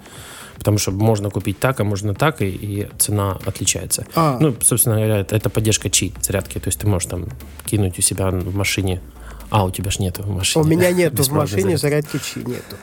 Потому 0.57 0.77
что 0.79 0.91
можно 0.91 1.29
купить 1.29 1.59
так, 1.59 1.79
а 1.79 1.83
можно 1.83 2.15
так, 2.15 2.41
и, 2.41 2.47
и 2.47 2.87
цена 2.97 3.37
отличается. 3.45 4.07
А. 4.15 4.37
Ну, 4.39 4.55
собственно 4.61 4.95
говоря, 4.95 5.19
это, 5.19 5.35
это 5.35 5.49
поддержка 5.49 5.89
чи 5.89 6.13
зарядки. 6.21 6.59
То 6.59 6.69
есть 6.69 6.79
ты 6.79 6.87
можешь 6.87 7.07
там 7.07 7.27
кинуть 7.65 7.99
у 7.99 8.01
себя 8.01 8.29
в 8.31 8.55
машине. 8.55 9.01
А, 9.49 9.65
у 9.65 9.71
тебя 9.71 9.91
же 9.91 10.01
нету 10.01 10.23
в 10.23 10.29
машине. 10.29 10.65
У 10.65 10.67
меня 10.67 10.91
нету 11.03 11.23
в 11.23 11.31
машине 11.31 11.77
зарядки 11.77 12.19
чи, 12.19 12.39
нету. 12.39 12.75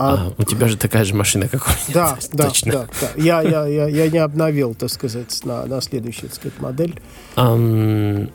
А, 0.00 0.28
а, 0.28 0.32
у 0.40 0.44
тебя 0.44 0.68
же 0.68 0.76
такая 0.76 1.04
же 1.04 1.12
машина, 1.12 1.48
как 1.48 1.66
у 1.66 1.70
меня. 1.70 1.92
Да, 1.92 2.18
да, 2.32 2.46
точно. 2.46 2.72
да, 2.72 2.88
да. 3.00 3.08
Я, 3.16 3.42
я, 3.42 3.66
я, 3.66 3.88
я 3.88 4.08
не 4.08 4.18
обновил, 4.18 4.76
так 4.76 4.90
сказать, 4.90 5.44
на, 5.44 5.66
на 5.66 5.80
следующую, 5.80 6.28
так 6.28 6.34
сказать, 6.36 6.60
модель. 6.60 7.00
Um, 7.34 8.30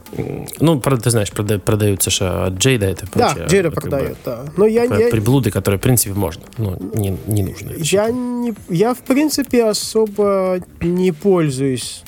ну, 0.60 0.82
правда, 0.82 1.06
ты 1.06 1.12
знаешь, 1.12 1.32
прода, 1.32 1.60
продаются 1.60 2.10
же 2.10 2.28
от 2.28 2.56
Джейда 2.56 2.88
это 2.88 3.08
прочее. 3.08 3.36
Да, 3.38 3.46
Джейда 3.46 3.72
продает, 3.72 4.10
бы, 4.10 4.18
да. 4.26 4.46
Но 4.58 4.66
я, 4.66 4.84
я, 4.84 5.10
приблуды, 5.10 5.52
которые, 5.52 5.80
в 5.80 5.82
принципе, 5.82 6.14
можно, 6.14 6.44
но 6.58 6.76
не, 6.96 7.18
не 7.28 7.44
нужно. 7.44 7.72
Я, 7.78 8.12
не, 8.12 8.54
я, 8.68 8.94
в 8.94 9.00
принципе, 9.00 9.64
особо 9.64 10.60
не 10.82 11.14
пользуюсь 11.14 12.04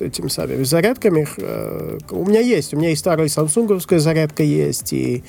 этими 0.00 0.28
самыми 0.28 0.64
зарядками. 0.64 1.28
Э, 1.36 1.98
у 2.08 2.24
меня 2.24 2.40
есть, 2.40 2.72
у 2.72 2.78
меня 2.78 2.92
и 2.92 2.96
старая 2.96 3.28
самсунговская 3.28 3.98
зарядка 3.98 4.42
есть, 4.42 4.94
и, 4.94 5.22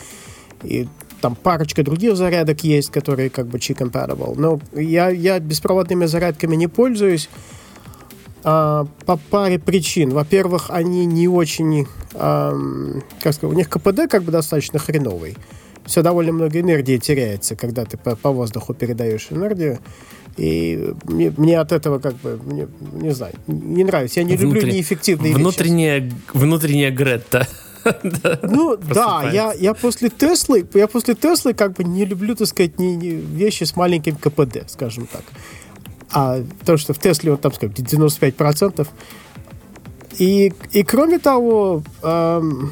и 0.63 0.87
там 1.21 1.35
парочка 1.35 1.83
других 1.83 2.15
зарядок 2.15 2.63
есть, 2.63 2.91
которые 2.91 3.29
как 3.29 3.47
бы 3.47 3.57
Qi-compatible. 3.57 4.35
Но 4.37 4.59
я, 4.73 5.09
я 5.09 5.39
беспроводными 5.39 6.05
зарядками 6.05 6.55
не 6.55 6.67
пользуюсь 6.67 7.29
а, 8.43 8.87
по 9.05 9.17
паре 9.17 9.59
причин. 9.59 10.11
Во-первых, 10.11 10.69
они 10.69 11.05
не 11.05 11.27
очень... 11.27 11.87
А, 12.13 12.53
как 13.21 13.33
сказать, 13.33 13.53
у 13.55 13.57
них 13.57 13.69
КПД 13.69 14.09
как 14.09 14.23
бы 14.23 14.31
достаточно 14.31 14.79
хреновый. 14.79 15.35
Все 15.85 16.01
довольно 16.01 16.33
много 16.33 16.59
энергии 16.59 16.97
теряется, 16.97 17.55
когда 17.55 17.85
ты 17.85 17.97
по, 17.97 18.15
по 18.15 18.31
воздуху 18.31 18.73
передаешь 18.73 19.27
энергию. 19.31 19.79
И 20.35 20.93
мне, 21.05 21.33
мне 21.35 21.59
от 21.59 21.71
этого 21.71 21.99
как 21.99 22.15
бы, 22.17 22.39
мне, 22.43 22.67
не 22.93 23.11
знаю, 23.11 23.33
не 23.47 23.83
нравится. 23.83 24.19
Я 24.19 24.25
не 24.25 24.35
Внутри... 24.35 24.61
люблю 24.61 24.73
неэффективные 24.75 25.33
внутренняя, 25.33 25.99
вещи. 25.99 26.15
Внутренняя 26.33 26.91
Гретта. 26.91 27.47
Ну, 28.43 28.77
да, 28.77 29.29
я, 29.31 29.53
я 29.53 29.73
после 29.73 30.09
Теслы, 30.09 30.67
я 30.73 30.87
после 30.87 31.15
Теслы 31.15 31.53
как 31.53 31.73
бы 31.73 31.83
не 31.83 32.05
люблю, 32.05 32.35
так 32.35 32.47
сказать, 32.47 32.79
не, 32.79 32.95
не 32.95 33.09
вещи 33.09 33.63
с 33.63 33.75
маленьким 33.75 34.15
КПД, 34.15 34.69
скажем 34.69 35.07
так. 35.07 35.23
А 36.11 36.39
то, 36.65 36.77
что 36.77 36.93
в 36.93 36.99
Тесле 36.99 37.31
вот 37.31 37.41
там, 37.41 37.53
скажем, 37.53 37.75
95%. 37.75 38.87
И, 40.19 40.53
и 40.71 40.83
кроме 40.83 41.19
того, 41.19 41.83
эм, 42.01 42.71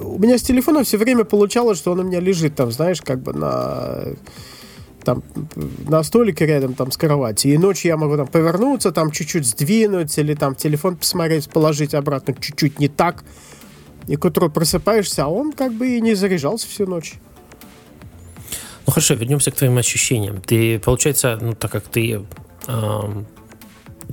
у 0.00 0.18
меня 0.18 0.38
с 0.38 0.42
телефона 0.42 0.84
все 0.84 0.98
время 0.98 1.24
получалось, 1.24 1.78
что 1.78 1.92
он 1.92 2.00
у 2.00 2.02
меня 2.02 2.20
лежит 2.20 2.54
там, 2.54 2.70
знаешь, 2.70 3.00
как 3.00 3.22
бы 3.22 3.32
на 3.32 4.04
там 5.04 5.22
на 5.88 6.02
столике 6.02 6.44
рядом 6.44 6.74
там 6.74 6.90
с 6.90 6.96
кровати, 6.96 7.48
и 7.48 7.58
ночью 7.58 7.88
я 7.88 7.96
могу 7.96 8.16
там 8.16 8.26
повернуться, 8.26 8.92
там 8.92 9.10
чуть-чуть 9.10 9.46
сдвинуть, 9.46 10.18
или 10.18 10.34
там 10.34 10.54
телефон 10.54 10.96
посмотреть, 10.96 11.48
положить 11.48 11.94
обратно 11.94 12.34
чуть-чуть 12.34 12.78
не 12.78 12.88
так, 12.88 13.24
и 14.08 14.16
к 14.16 14.24
утру 14.24 14.50
просыпаешься, 14.50 15.24
а 15.24 15.28
он 15.28 15.52
как 15.52 15.72
бы 15.72 15.96
и 15.96 16.00
не 16.00 16.14
заряжался 16.14 16.66
всю 16.66 16.86
ночь. 16.86 17.14
Ну 18.86 18.92
хорошо, 18.92 19.14
вернемся 19.14 19.50
к 19.50 19.54
твоим 19.54 19.76
ощущениям. 19.76 20.40
Ты, 20.40 20.78
получается, 20.78 21.38
ну 21.40 21.52
так 21.52 21.70
как 21.70 21.84
ты 21.84 22.24
э, 22.66 23.00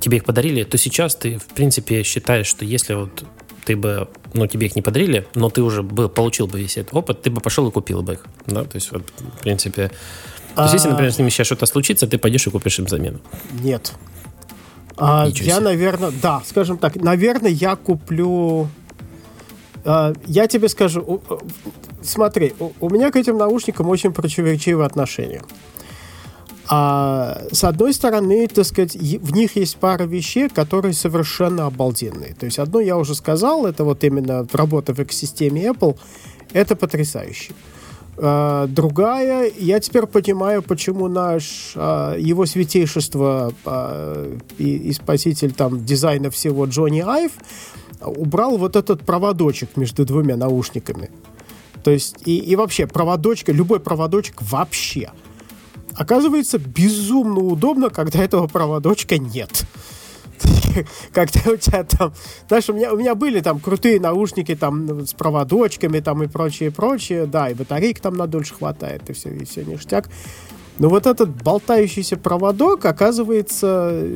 тебе 0.00 0.18
их 0.18 0.24
подарили, 0.24 0.62
то 0.64 0.76
сейчас 0.76 1.16
ты, 1.16 1.38
в 1.38 1.46
принципе, 1.46 2.02
считаешь, 2.02 2.46
что 2.46 2.64
если 2.64 2.94
вот 2.94 3.24
ты 3.64 3.74
бы, 3.74 4.08
ну, 4.32 4.46
тебе 4.46 4.66
их 4.66 4.76
не 4.76 4.82
подарили, 4.82 5.26
но 5.34 5.50
ты 5.50 5.62
уже 5.62 5.82
был, 5.82 6.08
получил 6.08 6.46
бы 6.46 6.60
весь 6.60 6.76
этот 6.76 6.94
опыт, 6.94 7.22
ты 7.22 7.30
бы 7.30 7.40
пошел 7.40 7.66
и 7.68 7.72
купил 7.72 8.02
бы 8.02 8.12
их, 8.12 8.26
да, 8.46 8.64
то 8.64 8.76
есть, 8.76 8.92
вот, 8.92 9.02
в 9.18 9.40
принципе, 9.40 9.90
то 10.54 10.62
есть, 10.62 10.74
если, 10.74 10.88
например, 10.88 11.12
с 11.12 11.18
ними 11.18 11.30
сейчас 11.30 11.48
что-то 11.48 11.66
случится, 11.66 12.06
ты 12.06 12.16
пойдешь 12.16 12.46
и 12.46 12.50
купишь 12.50 12.78
им 12.78 12.88
замену. 12.88 13.18
Нет. 13.60 13.92
А, 14.96 15.26
я, 15.28 15.60
наверное, 15.60 16.12
да, 16.22 16.42
скажем 16.46 16.78
так, 16.78 16.96
наверное, 16.96 17.50
я 17.50 17.76
куплю 17.76 18.68
я 20.26 20.46
тебе 20.48 20.68
скажу, 20.68 21.20
смотри, 22.02 22.54
у 22.80 22.90
меня 22.90 23.10
к 23.10 23.16
этим 23.16 23.38
наушникам 23.38 23.88
очень 23.88 24.12
противоречивые 24.12 24.86
отношения. 24.86 25.42
А, 26.68 27.42
с 27.52 27.62
одной 27.62 27.92
стороны, 27.94 28.48
так 28.48 28.64
сказать, 28.64 28.96
в 28.96 29.32
них 29.32 29.56
есть 29.56 29.76
пара 29.76 30.02
вещей, 30.02 30.48
которые 30.48 30.94
совершенно 30.94 31.66
обалденные. 31.66 32.34
То 32.34 32.46
есть 32.46 32.58
одно 32.58 32.80
я 32.80 32.96
уже 32.96 33.14
сказал, 33.14 33.66
это 33.66 33.84
вот 33.84 34.02
именно 34.02 34.46
работа 34.52 34.92
в 34.92 34.98
экосистеме 34.98 35.68
Apple, 35.68 35.96
это 36.52 36.74
потрясающе. 36.74 37.52
А, 38.18 38.66
другая, 38.66 39.52
я 39.58 39.78
теперь 39.78 40.06
понимаю, 40.06 40.62
почему 40.62 41.06
наш 41.06 41.72
а, 41.76 42.16
его 42.16 42.46
святейшество 42.46 43.52
а, 43.64 44.36
и, 44.58 44.76
и 44.76 44.92
спаситель 44.92 45.52
там 45.52 45.84
дизайна 45.84 46.30
всего 46.30 46.64
Джонни 46.64 47.04
Айв 47.06 47.32
убрал 48.06 48.56
вот 48.58 48.76
этот 48.76 49.02
проводочек 49.02 49.76
между 49.76 50.04
двумя 50.04 50.36
наушниками. 50.36 51.10
То 51.84 51.90
есть, 51.90 52.16
и, 52.24 52.38
и 52.38 52.56
вообще, 52.56 52.86
проводочка, 52.86 53.52
любой 53.52 53.80
проводочек 53.80 54.42
вообще. 54.42 55.10
Оказывается, 55.94 56.58
безумно 56.58 57.40
удобно, 57.40 57.90
когда 57.90 58.22
этого 58.22 58.48
проводочка 58.48 59.18
нет. 59.18 59.64
Когда 61.12 61.40
у 61.50 61.56
тебя 61.56 61.84
там... 61.84 62.12
Знаешь, 62.48 62.68
у 62.68 62.74
меня, 62.74 62.92
у 62.92 62.96
меня 62.96 63.14
были 63.14 63.40
там 63.40 63.60
крутые 63.60 64.00
наушники 64.00 64.54
там 64.54 65.06
с 65.06 65.14
проводочками 65.14 66.00
там 66.00 66.22
и 66.22 66.26
прочее, 66.26 66.70
прочее. 66.70 67.26
Да, 67.26 67.48
и 67.48 67.54
батарейки 67.54 68.00
там 68.00 68.14
надольше 68.14 68.54
хватает, 68.54 69.08
и 69.08 69.12
все, 69.12 69.30
и 69.30 69.44
все 69.44 69.64
ништяк. 69.64 70.08
Но 70.78 70.88
вот 70.90 71.06
этот 71.06 71.30
болтающийся 71.42 72.16
проводок, 72.16 72.84
оказывается, 72.84 74.06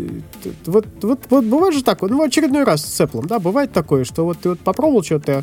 вот, 0.67 0.87
вот, 1.01 1.21
вот 1.31 1.45
бывает 1.45 1.75
же 1.75 1.83
так, 1.83 2.03
ну, 2.03 2.19
в 2.19 2.23
очередной 2.23 2.65
раз 2.65 2.85
с 2.85 3.01
Apple, 3.01 3.27
да, 3.27 3.39
бывает 3.39 3.73
такое, 3.73 4.05
что 4.05 4.25
вот 4.25 4.39
ты 4.41 4.51
вот 4.51 4.61
попробовал 4.61 5.03
что-то 5.03 5.43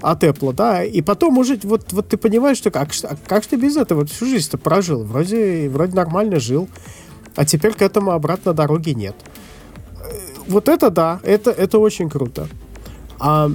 от 0.00 0.22
Apple, 0.22 0.52
да, 0.52 0.84
и 0.84 1.00
потом 1.00 1.38
уже 1.38 1.58
вот, 1.64 1.92
вот 1.92 2.08
ты 2.08 2.16
понимаешь, 2.16 2.58
что 2.58 2.70
как, 2.70 2.90
как 3.26 3.42
же 3.42 3.50
ты 3.50 3.56
без 3.56 3.76
этого 3.76 4.04
всю 4.04 4.26
жизнь-то 4.26 4.58
прожил? 4.58 5.02
Вроде, 5.02 5.68
вроде 5.68 5.94
нормально 5.94 6.38
жил, 6.38 6.68
а 7.34 7.44
теперь 7.44 7.72
к 7.72 7.82
этому 7.82 8.12
обратно 8.12 8.52
дороги 8.52 8.90
нет. 8.90 9.16
Вот 10.46 10.68
это 10.68 10.90
да, 10.90 11.20
это, 11.24 11.50
это 11.50 11.78
очень 11.78 12.08
круто. 12.10 12.48
А, 13.18 13.50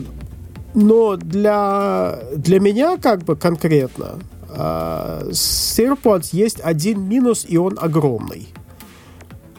но 0.74 1.16
для, 1.16 2.20
для 2.36 2.60
меня 2.60 2.98
как 2.98 3.24
бы 3.24 3.36
конкретно 3.36 4.20
с 4.50 5.80
AirPods 5.80 6.30
есть 6.32 6.60
один 6.62 7.02
минус, 7.02 7.46
и 7.48 7.58
он 7.58 7.78
огромный. 7.80 8.48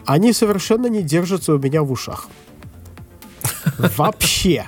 Они 0.05 0.33
совершенно 0.33 0.87
не 0.87 1.03
держатся 1.03 1.53
у 1.53 1.59
меня 1.59 1.83
в 1.83 1.91
ушах. 1.91 2.27
Вообще. 3.97 4.65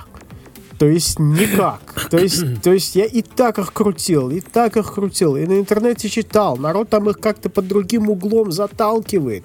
То 0.78 0.86
есть 0.86 1.18
никак. 1.18 2.08
То 2.10 2.18
есть, 2.18 2.62
то 2.62 2.72
есть 2.72 2.96
я 2.96 3.04
и 3.04 3.22
так 3.22 3.58
их 3.58 3.72
крутил, 3.72 4.30
и 4.30 4.40
так 4.40 4.76
их 4.76 4.92
крутил, 4.94 5.36
и 5.36 5.46
на 5.46 5.58
интернете 5.58 6.08
читал. 6.08 6.56
Народ 6.56 6.88
там 6.88 7.08
их 7.08 7.18
как-то 7.18 7.50
под 7.50 7.68
другим 7.68 8.08
углом 8.10 8.50
заталкивает 8.52 9.44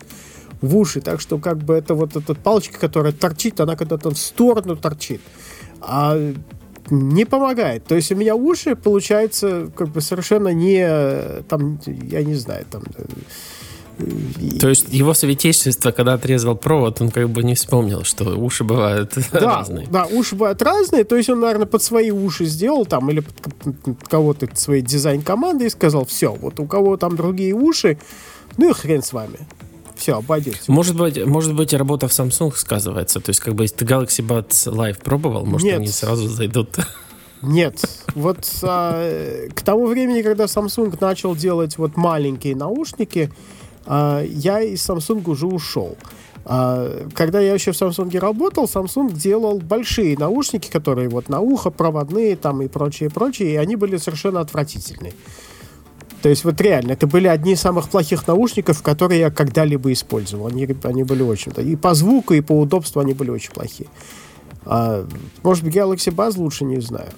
в 0.61 0.75
уши. 0.77 1.01
Так 1.01 1.21
что 1.21 1.37
как 1.37 1.59
бы 1.59 1.75
это 1.75 1.93
вот 1.93 2.15
эта 2.15 2.33
палочка, 2.33 2.79
которая 2.79 3.11
торчит, 3.11 3.59
она 3.59 3.75
когда-то 3.75 4.09
в 4.09 4.17
сторону 4.17 4.75
торчит. 4.75 5.21
А 5.79 6.33
не 6.91 7.25
помогает. 7.25 7.85
То 7.85 7.95
есть 7.95 8.11
у 8.11 8.15
меня 8.15 8.35
уши, 8.35 8.75
получается, 8.75 9.69
как 9.75 9.89
бы 9.89 10.01
совершенно 10.01 10.49
не, 10.49 11.43
там, 11.47 11.79
я 11.85 12.23
не 12.23 12.35
знаю, 12.35 12.65
там... 12.69 12.83
Э, 13.99 14.59
То 14.59 14.69
есть 14.69 14.87
его 14.89 15.13
святейшество, 15.13 15.91
когда 15.91 16.13
отрезал 16.13 16.55
провод, 16.55 17.01
он 17.01 17.11
как 17.11 17.29
бы 17.29 17.43
не 17.43 17.55
вспомнил, 17.55 18.03
что 18.03 18.37
уши 18.37 18.63
бывают 18.63 19.13
да, 19.31 19.39
разные. 19.39 19.87
Да, 19.87 20.05
уши 20.05 20.35
бывают 20.35 20.61
разные. 20.61 21.03
То 21.03 21.15
есть 21.15 21.29
он, 21.29 21.39
наверное, 21.39 21.67
под 21.67 21.83
свои 21.83 22.11
уши 22.11 22.45
сделал 22.45 22.85
там, 22.85 23.09
или 23.09 23.21
под 23.21 24.07
кого-то 24.07 24.47
своей 24.55 24.81
дизайн-команды 24.81 25.65
и 25.65 25.69
сказал, 25.69 26.05
все, 26.05 26.33
вот 26.33 26.59
у 26.59 26.65
кого 26.65 26.97
там 26.97 27.15
другие 27.15 27.53
уши, 27.53 27.97
ну 28.57 28.69
и 28.69 28.73
хрен 28.73 29.01
с 29.01 29.13
вами 29.13 29.39
все, 29.97 30.17
обойдете. 30.17 30.59
Может 30.67 30.95
быть, 30.95 31.25
может 31.25 31.55
быть, 31.55 31.73
работа 31.73 32.07
в 32.07 32.11
Samsung 32.11 32.53
сказывается. 32.55 33.19
То 33.19 33.29
есть, 33.29 33.39
как 33.39 33.55
бы, 33.55 33.63
если 33.63 33.77
ты 33.77 33.85
Galaxy 33.85 34.25
Buds 34.25 34.71
Live 34.71 35.03
пробовал, 35.03 35.45
может, 35.45 35.65
Нет. 35.65 35.77
они 35.77 35.87
сразу 35.87 36.27
зайдут. 36.27 36.77
Нет, 37.41 37.85
вот 38.15 38.49
а, 38.63 39.47
к 39.53 39.61
тому 39.61 39.85
времени, 39.85 40.21
когда 40.21 40.45
Samsung 40.45 40.97
начал 40.99 41.35
делать 41.35 41.77
вот 41.77 41.95
маленькие 41.95 42.55
наушники, 42.55 43.31
а, 43.85 44.23
я 44.23 44.61
из 44.61 44.87
Samsung 44.87 45.29
уже 45.29 45.45
ушел. 45.45 45.97
А, 46.45 47.07
когда 47.13 47.39
я 47.39 47.53
еще 47.53 47.73
в 47.73 47.75
Samsung 47.75 48.17
работал, 48.19 48.65
Samsung 48.65 49.11
делал 49.13 49.59
большие 49.59 50.17
наушники, 50.17 50.69
которые 50.69 51.09
вот 51.09 51.29
на 51.29 51.39
ухо, 51.41 51.69
проводные 51.69 52.35
там 52.35 52.61
и 52.61 52.67
прочее, 52.67 53.09
прочее, 53.09 53.53
и 53.53 53.55
они 53.57 53.75
были 53.75 53.97
совершенно 53.97 54.39
отвратительные. 54.39 55.13
То 56.21 56.29
есть 56.29 56.43
вот 56.43 56.59
реально, 56.61 56.93
это 56.93 57.05
были 57.07 57.27
одни 57.27 57.53
из 57.53 57.61
самых 57.61 57.89
плохих 57.89 58.25
наушников, 58.27 58.81
которые 58.81 59.19
я 59.19 59.29
когда-либо 59.29 59.91
использовал. 59.93 60.47
Они, 60.47 60.67
они 60.83 61.03
были 61.03 61.21
очень... 61.21 61.51
И 61.57 61.75
по 61.75 61.93
звуку, 61.93 62.33
и 62.33 62.41
по 62.41 62.53
удобству 62.53 63.01
они 63.01 63.13
были 63.13 63.29
очень 63.29 63.51
плохие. 63.51 63.87
А, 64.65 65.07
может 65.43 65.63
быть, 65.63 65.75
Galaxy 65.75 66.13
Buds 66.13 66.37
лучше, 66.37 66.65
не 66.65 66.81
знаю. 66.81 67.09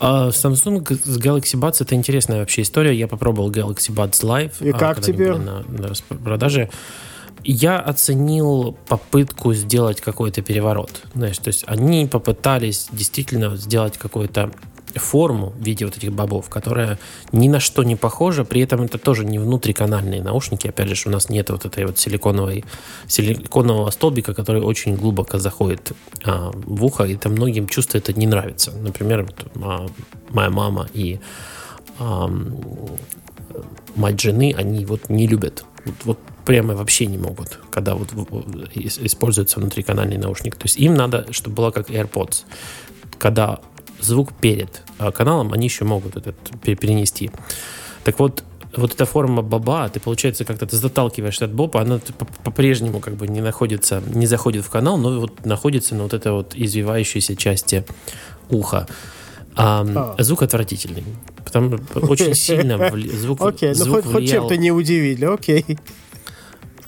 А 0.00 0.28
Samsung 0.28 0.84
с 1.04 1.18
Galaxy 1.18 1.58
Buds 1.58 1.76
это 1.80 1.94
интересная 1.94 2.40
вообще 2.40 2.62
история. 2.62 2.94
Я 2.94 3.08
попробовал 3.08 3.50
Galaxy 3.50 3.94
Buds 3.94 4.22
Live. 4.22 4.52
И 4.60 4.70
а, 4.70 4.78
как 4.78 5.00
тебе? 5.00 5.34
На, 5.34 5.62
на 5.62 5.88
распродаже. 5.88 6.70
Я 7.42 7.78
оценил 7.78 8.76
попытку 8.88 9.54
сделать 9.54 10.00
какой-то 10.00 10.42
переворот. 10.42 11.02
Знаешь, 11.14 11.38
то 11.38 11.48
есть 11.48 11.64
они 11.66 12.06
попытались 12.06 12.88
действительно 12.90 13.56
сделать 13.56 13.98
какой-то 13.98 14.50
форму 14.96 15.50
в 15.50 15.62
виде 15.62 15.84
вот 15.84 15.96
этих 15.96 16.12
бобов, 16.12 16.48
которая 16.48 16.98
ни 17.32 17.48
на 17.48 17.60
что 17.60 17.82
не 17.82 17.96
похожа, 17.96 18.44
при 18.44 18.60
этом 18.62 18.82
это 18.82 18.98
тоже 18.98 19.24
не 19.24 19.38
внутриканальные 19.38 20.22
наушники, 20.22 20.68
опять 20.68 20.88
же, 20.88 21.08
у 21.08 21.12
нас 21.12 21.28
нет 21.28 21.50
вот 21.50 21.64
этой 21.64 21.86
вот 21.86 21.98
силиконовой, 21.98 22.64
силиконового 23.06 23.90
столбика, 23.90 24.34
который 24.34 24.62
очень 24.62 24.96
глубоко 24.96 25.38
заходит 25.38 25.92
а, 26.24 26.50
в 26.52 26.84
ухо, 26.84 27.04
и 27.04 27.14
это 27.14 27.28
многим 27.28 27.66
чувство 27.66 27.98
это 27.98 28.12
не 28.12 28.26
нравится. 28.26 28.72
Например, 28.72 29.28
а, 29.62 29.86
моя 30.30 30.50
мама 30.50 30.88
и 30.92 31.20
а, 31.98 32.30
мать 33.96 34.20
жены, 34.20 34.54
они 34.56 34.84
вот 34.84 35.08
не 35.08 35.26
любят 35.26 35.64
вот, 35.84 35.94
вот 36.04 36.18
прямо 36.44 36.74
вообще 36.74 37.06
не 37.06 37.18
могут, 37.18 37.58
когда 37.70 37.94
вот 37.94 38.12
используется 38.74 39.60
внутриканальный 39.60 40.18
наушник. 40.18 40.56
То 40.56 40.64
есть 40.64 40.76
им 40.78 40.94
надо, 40.94 41.26
чтобы 41.32 41.56
было 41.56 41.70
как 41.70 41.90
AirPods. 41.90 42.44
Когда 43.18 43.60
звук 44.00 44.32
перед 44.34 44.82
а 44.98 45.12
каналом, 45.12 45.52
они 45.52 45.66
еще 45.66 45.84
могут 45.84 46.16
этот 46.16 46.36
перенести. 46.62 47.30
Так 48.04 48.18
вот, 48.18 48.44
вот 48.76 48.94
эта 48.94 49.06
форма 49.06 49.42
боба, 49.42 49.88
ты, 49.88 50.00
получается, 50.00 50.44
как-то 50.44 50.66
ты 50.66 50.76
заталкиваешь 50.76 51.36
этот 51.36 51.52
боб, 51.52 51.76
она 51.76 52.00
по-прежнему 52.44 53.00
как 53.00 53.14
бы 53.14 53.28
не 53.28 53.40
находится, 53.40 54.02
не 54.06 54.26
заходит 54.26 54.64
в 54.64 54.70
канал, 54.70 54.98
но 54.98 55.20
вот 55.20 55.44
находится 55.46 55.94
на 55.94 56.04
вот 56.04 56.14
этой 56.14 56.32
вот 56.32 56.54
извивающейся 56.54 57.36
части 57.36 57.84
уха. 58.50 58.86
А, 59.56 60.14
а. 60.18 60.22
Звук 60.22 60.42
отвратительный. 60.42 61.04
Потому 61.44 61.78
очень 61.94 62.34
сильно 62.34 62.76
звук, 63.16 63.40
Окей, 63.42 63.70
okay, 63.70 63.78
ну 63.78 63.84
ну 63.86 63.94
хоть, 63.94 64.04
влиял... 64.04 64.20
хоть 64.20 64.30
чем-то 64.30 64.56
не 64.56 64.72
удивили, 64.72 65.24
окей. 65.24 65.60
Okay. 65.60 65.78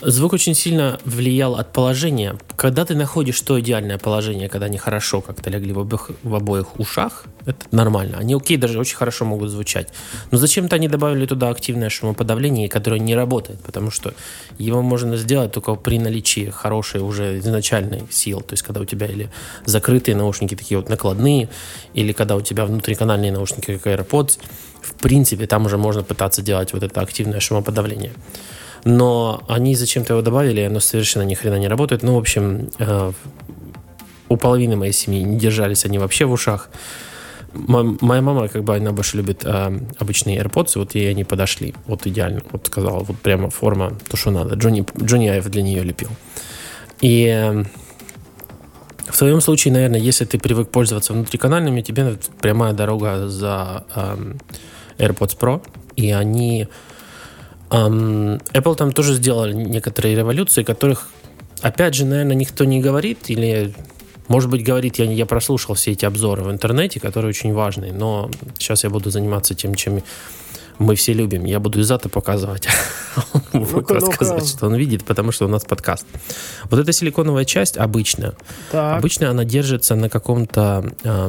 Звук 0.03 0.35
очень 0.35 0.55
сильно 0.55 1.01
влиял 1.07 1.55
от 1.55 1.73
положения. 1.73 2.37
Когда 2.57 2.85
ты 2.85 2.95
находишь 2.95 3.41
то 3.41 3.59
идеальное 3.59 3.97
положение, 3.97 4.51
когда 4.51 4.67
они 4.67 4.77
хорошо 4.77 5.23
как-то 5.23 5.49
легли 5.49 5.73
в 5.73 5.79
обоих, 5.79 6.11
в 6.23 6.35
обоих 6.35 6.79
ушах, 6.79 7.25
это 7.47 7.65
нормально. 7.71 8.19
Они 8.19 8.35
окей, 8.35 8.59
даже 8.59 8.79
очень 8.79 8.97
хорошо 8.97 9.25
могут 9.25 9.49
звучать. 9.49 9.89
Но 10.31 10.37
зачем-то 10.37 10.77
они 10.77 10.89
добавили 10.89 11.25
туда 11.25 11.49
активное 11.49 11.89
шумоподавление, 11.89 12.69
которое 12.69 13.01
не 13.01 13.15
работает, 13.15 13.59
потому 13.61 13.91
что 13.91 14.13
его 14.59 14.83
можно 14.83 15.17
сделать 15.17 15.53
только 15.53 15.75
при 15.77 15.99
наличии 15.99 16.51
хорошей 16.51 17.01
уже 17.01 17.39
изначальной 17.39 18.03
сил. 18.11 18.43
То 18.43 18.53
есть, 18.53 18.65
когда 18.65 18.83
у 18.83 18.85
тебя 18.85 19.07
или 19.07 19.31
закрытые 19.65 20.15
наушники 20.15 20.55
такие 20.55 20.77
вот 20.79 20.91
накладные, 20.91 21.49
или 21.95 22.13
когда 22.13 22.37
у 22.37 22.43
тебя 22.43 22.67
внутриканальные 22.67 23.33
наушники, 23.33 23.79
как 23.79 23.87
AirPods, 23.87 24.41
в 24.83 24.93
принципе, 24.95 25.47
там 25.47 25.65
уже 25.65 25.79
можно 25.79 26.03
пытаться 26.03 26.43
делать 26.43 26.75
вот 26.75 26.83
это 26.83 27.01
активное 27.01 27.41
шумоподавление 27.41 28.13
но 28.87 29.43
они 29.49 29.75
зачем-то 29.75 30.13
его 30.13 30.23
добавили, 30.23 30.61
и 30.61 30.65
оно 30.65 30.79
совершенно 30.79 31.25
ни 31.25 31.35
хрена 31.35 31.57
не 31.57 31.67
работает. 31.67 32.05
Ну, 32.05 32.15
в 32.15 32.19
общем, 32.19 32.71
э, 32.79 33.13
у 34.29 34.37
половины 34.37 34.77
моей 34.77 34.93
семьи 34.93 35.23
не 35.23 35.37
держались 35.39 35.85
они 35.85 35.99
вообще 35.99 36.25
в 36.25 36.31
ушах. 36.31 36.71
Моя 37.53 38.23
мама, 38.23 38.47
как 38.47 38.63
бы, 38.63 38.77
она 38.77 38.93
больше 38.93 39.17
любит 39.17 39.45
э, 39.45 39.81
обычные 39.99 40.39
AirPods, 40.39 40.79
вот 40.79 40.95
ей 40.95 41.11
они 41.11 41.25
подошли. 41.25 41.75
Вот 41.89 42.07
идеально. 42.07 42.43
Вот 42.53 42.69
сказала, 42.69 43.01
вот 43.01 43.19
прямо 43.19 43.51
форма, 43.51 43.93
то, 44.09 44.17
что 44.17 44.31
надо. 44.31 44.55
Джонни, 44.55 44.87
Джонни 45.03 45.27
Айв 45.27 45.49
для 45.49 45.63
нее 45.63 45.83
лепил. 45.83 46.11
И 47.01 47.27
э, 47.27 47.65
в 49.09 49.19
твоем 49.19 49.41
случае, 49.41 49.75
наверное, 49.75 49.99
если 49.99 50.27
ты 50.27 50.39
привык 50.39 50.71
пользоваться 50.71 51.13
внутриканальными, 51.13 51.81
тебе 51.81 52.19
прямая 52.41 52.73
дорога 52.73 53.27
за 53.27 53.85
э, 53.97 54.35
AirPods 54.99 55.37
Pro, 55.37 55.61
и 55.97 56.13
они 56.13 56.69
Apple 57.71 58.77
там 58.77 58.93
тоже 58.93 59.15
сделали 59.15 59.53
некоторые 59.53 60.15
революции, 60.15 60.63
которых, 60.63 61.09
опять 61.61 61.95
же, 61.95 62.05
наверное, 62.05 62.37
никто 62.37 62.65
не 62.65 62.81
говорит, 62.81 63.29
или, 63.29 63.75
может 64.29 64.51
быть, 64.51 64.65
говорит, 64.65 64.97
я, 64.97 65.05
я 65.05 65.27
прослушал 65.27 65.75
все 65.75 65.93
эти 65.93 66.05
обзоры 66.05 66.43
в 66.43 66.51
интернете, 66.51 67.01
которые 67.01 67.31
очень 67.31 67.53
важные, 67.53 67.93
но 67.93 68.31
сейчас 68.59 68.85
я 68.85 68.91
буду 68.91 69.11
заниматься 69.11 69.55
тем, 69.55 69.75
чем 69.75 70.03
мы 70.79 70.95
все 70.95 71.13
любим. 71.13 71.45
Я 71.45 71.61
буду 71.61 71.81
изато 71.81 72.09
показывать. 72.09 72.69
Он 73.53 73.65
будет 73.65 73.91
рассказывать, 73.91 74.49
что 74.49 74.67
он 74.67 74.75
видит, 74.75 75.05
потому 75.05 75.33
что 75.33 75.47
у 75.47 75.49
нас 75.49 75.65
подкаст. 75.65 76.07
Вот 76.65 76.79
эта 76.79 76.93
силиконовая 76.93 77.45
часть 77.47 77.79
обычно. 77.79 78.35
Обычно 78.73 79.31
она 79.31 79.45
держится 79.45 79.95
на 79.95 80.11
каком-то 80.11 80.93
э, 81.03 81.29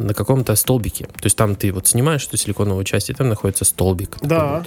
на 0.00 0.14
каком-то 0.14 0.56
столбике. 0.56 1.04
То 1.04 1.24
есть 1.24 1.36
там 1.36 1.56
ты 1.56 1.72
вот 1.72 1.86
снимаешь 1.86 2.26
эту 2.26 2.38
силиконовую 2.38 2.84
часть, 2.84 3.10
и 3.10 3.12
там 3.12 3.28
находится 3.28 3.64
столбик. 3.64 4.16
Да. 4.22 4.64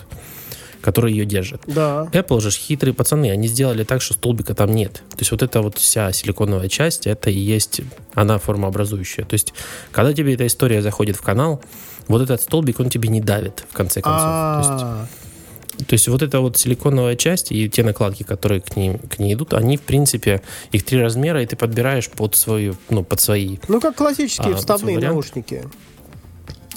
который 0.82 1.12
ее 1.12 1.26
держит. 1.26 1.62
Да. 1.66 2.08
Apple 2.14 2.40
же 2.40 2.52
хитрые 2.52 2.94
пацаны, 2.94 3.32
они 3.32 3.48
сделали 3.48 3.84
так, 3.84 4.02
что 4.02 4.14
столбика 4.14 4.54
там 4.54 4.74
нет. 4.74 5.04
То 5.10 5.20
есть 5.20 5.32
вот 5.32 5.42
эта 5.42 5.62
вот 5.62 5.78
вся 5.78 6.12
силиконовая 6.14 6.70
часть, 6.70 7.08
это 7.08 7.30
и 7.30 7.38
есть 7.38 7.82
она 8.14 8.38
формообразующая. 8.38 9.26
То 9.26 9.34
есть 9.34 9.54
когда 9.92 10.14
тебе 10.14 10.36
эта 10.36 10.46
история 10.46 10.82
заходит 10.82 11.16
в 11.16 11.22
канал, 11.22 11.62
вот 12.10 12.22
этот 12.22 12.42
столбик, 12.42 12.80
он 12.80 12.90
тебе 12.90 13.08
не 13.08 13.22
давит, 13.22 13.64
в 13.70 13.74
конце 13.74 14.02
концов. 14.02 14.22
То 14.22 14.60
есть, 14.60 14.84
а. 14.84 15.08
то 15.86 15.94
есть 15.94 16.08
вот 16.08 16.22
эта 16.22 16.42
вот 16.42 16.58
силиконовая 16.58 17.16
часть 17.16 17.52
и 17.52 17.70
те 17.70 17.84
накладки, 17.84 18.24
которые 18.24 18.62
к 18.62 18.76
ней, 18.76 18.98
к 18.98 19.20
ней 19.20 19.36
идут, 19.36 19.54
они, 19.54 19.78
в 19.78 19.82
принципе, 19.82 20.42
их 20.72 20.84
три 20.84 21.00
размера, 21.00 21.42
и 21.42 21.46
ты 21.46 21.56
подбираешь 21.56 22.10
под 22.10 22.36
свою, 22.36 22.76
ну, 22.90 23.04
под 23.04 23.22
свои... 23.22 23.58
Ну, 23.68 23.80
как 23.80 23.96
классические 23.96 24.56
а, 24.56 24.58
вставные 24.58 24.98
наушники. 25.00 25.64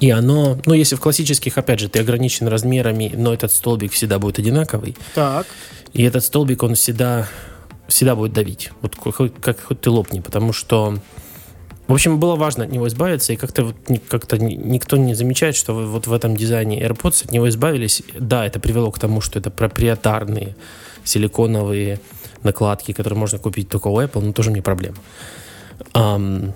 И 0.00 0.10
оно, 0.10 0.58
ну, 0.66 0.74
если 0.74 0.96
в 0.96 1.00
классических, 1.00 1.56
опять 1.56 1.78
же, 1.78 1.88
ты 1.88 2.00
ограничен 2.00 2.48
размерами, 2.48 3.12
но 3.16 3.32
этот 3.32 3.52
столбик 3.52 3.92
всегда 3.92 4.18
будет 4.18 4.38
одинаковый. 4.38 4.96
Так. 5.14 5.46
И 5.92 6.02
этот 6.02 6.24
столбик, 6.24 6.62
он 6.62 6.74
всегда, 6.74 7.28
всегда 7.88 8.16
будет 8.16 8.32
давить. 8.32 8.70
Вот 8.82 8.96
как, 8.96 9.40
как 9.40 9.60
хоть 9.60 9.80
ты 9.80 9.90
лопни, 9.90 10.20
потому 10.20 10.52
что 10.52 10.98
в 11.88 11.92
общем, 11.92 12.20
было 12.20 12.36
важно 12.36 12.64
от 12.64 12.70
него 12.70 12.86
избавиться, 12.88 13.32
и 13.32 13.36
как-то 13.36 13.64
вот, 13.64 13.76
как-то 14.08 14.38
никто 14.38 14.96
не 14.96 15.14
замечает, 15.14 15.56
что 15.56 15.74
вот 15.74 16.06
в 16.06 16.12
этом 16.12 16.36
дизайне 16.36 16.80
AirPods 16.80 17.26
от 17.26 17.32
него 17.32 17.48
избавились. 17.48 18.02
Да, 18.18 18.46
это 18.46 18.60
привело 18.60 18.90
к 18.90 18.98
тому, 18.98 19.20
что 19.20 19.38
это 19.38 19.50
проприетарные 19.50 20.56
силиконовые 21.04 22.00
накладки, 22.42 22.92
которые 22.92 23.18
можно 23.18 23.38
купить 23.38 23.68
только 23.68 23.88
у 23.88 24.00
Apple, 24.00 24.24
но 24.24 24.32
тоже 24.32 24.52
не 24.52 24.60
проблема. 24.60 24.96
Um, 25.94 26.52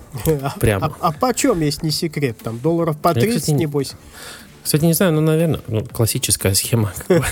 прямо. 0.61 0.87
А, 0.87 0.97
а, 1.01 1.09
а 1.09 1.13
почем, 1.13 1.61
есть 1.61 1.83
не 1.83 1.91
секрет? 1.91 2.39
Там 2.43 2.61
долларов 2.61 2.97
по 2.97 3.13
30, 3.13 3.29
я, 3.29 3.39
кстати, 3.39 3.55
небось? 3.55 3.95
Кстати, 4.63 4.85
не 4.85 4.95
знаю, 4.95 5.13
ну, 5.13 5.21
наверное, 5.21 5.61
ну, 5.67 5.85
классическая 5.85 6.55
схема. 6.55 6.93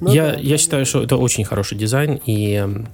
Ну 0.00 0.12
я, 0.12 0.34
я 0.34 0.58
считаю, 0.58 0.86
что 0.86 1.02
это 1.02 1.16
очень 1.16 1.44
хороший 1.44 1.78
дизайн, 1.78 2.20
и 2.26 2.84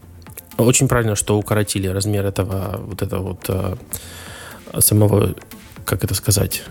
очень 0.59 0.89
правильно, 0.89 1.15
что 1.15 1.39
укоротили 1.39 1.89
размер 1.89 2.27
этого 2.27 2.79
вот 2.79 3.03
этого 3.03 3.29
вот 3.29 3.45
э, 3.49 3.77
самого, 4.81 5.35
как 5.85 6.05
это 6.05 6.15
сказать, 6.15 6.63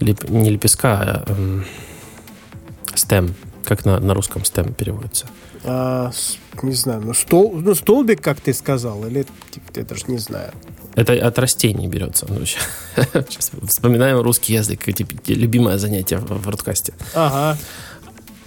леп, 0.00 0.28
не 0.28 0.50
лепестка, 0.50 1.00
а 1.00 1.24
э, 1.26 1.62
стем. 2.94 3.34
Как 3.64 3.84
на, 3.84 3.98
на 3.98 4.14
русском 4.14 4.44
стем 4.44 4.74
переводится? 4.74 5.26
А, 5.64 6.10
не 6.62 6.74
знаю, 6.74 7.00
ну, 7.00 7.14
стол, 7.14 7.54
ну 7.54 7.74
столбик, 7.74 8.20
как 8.20 8.40
ты 8.40 8.52
сказал, 8.52 9.06
или 9.06 9.26
типа, 9.50 9.66
я 9.74 9.84
даже 9.84 10.04
не 10.08 10.18
знаю. 10.18 10.52
Это 10.94 11.14
от 11.14 11.38
растений 11.38 11.88
берется. 11.88 12.26
Ну, 12.28 12.44
сейчас 12.44 13.50
вспоминаем 13.66 14.20
русский 14.20 14.52
язык, 14.52 14.84
типа, 14.94 15.14
любимое 15.26 15.78
занятие 15.78 16.18
в, 16.18 16.26
в 16.26 16.50
подкасте. 16.50 16.92
Ага. 17.14 17.58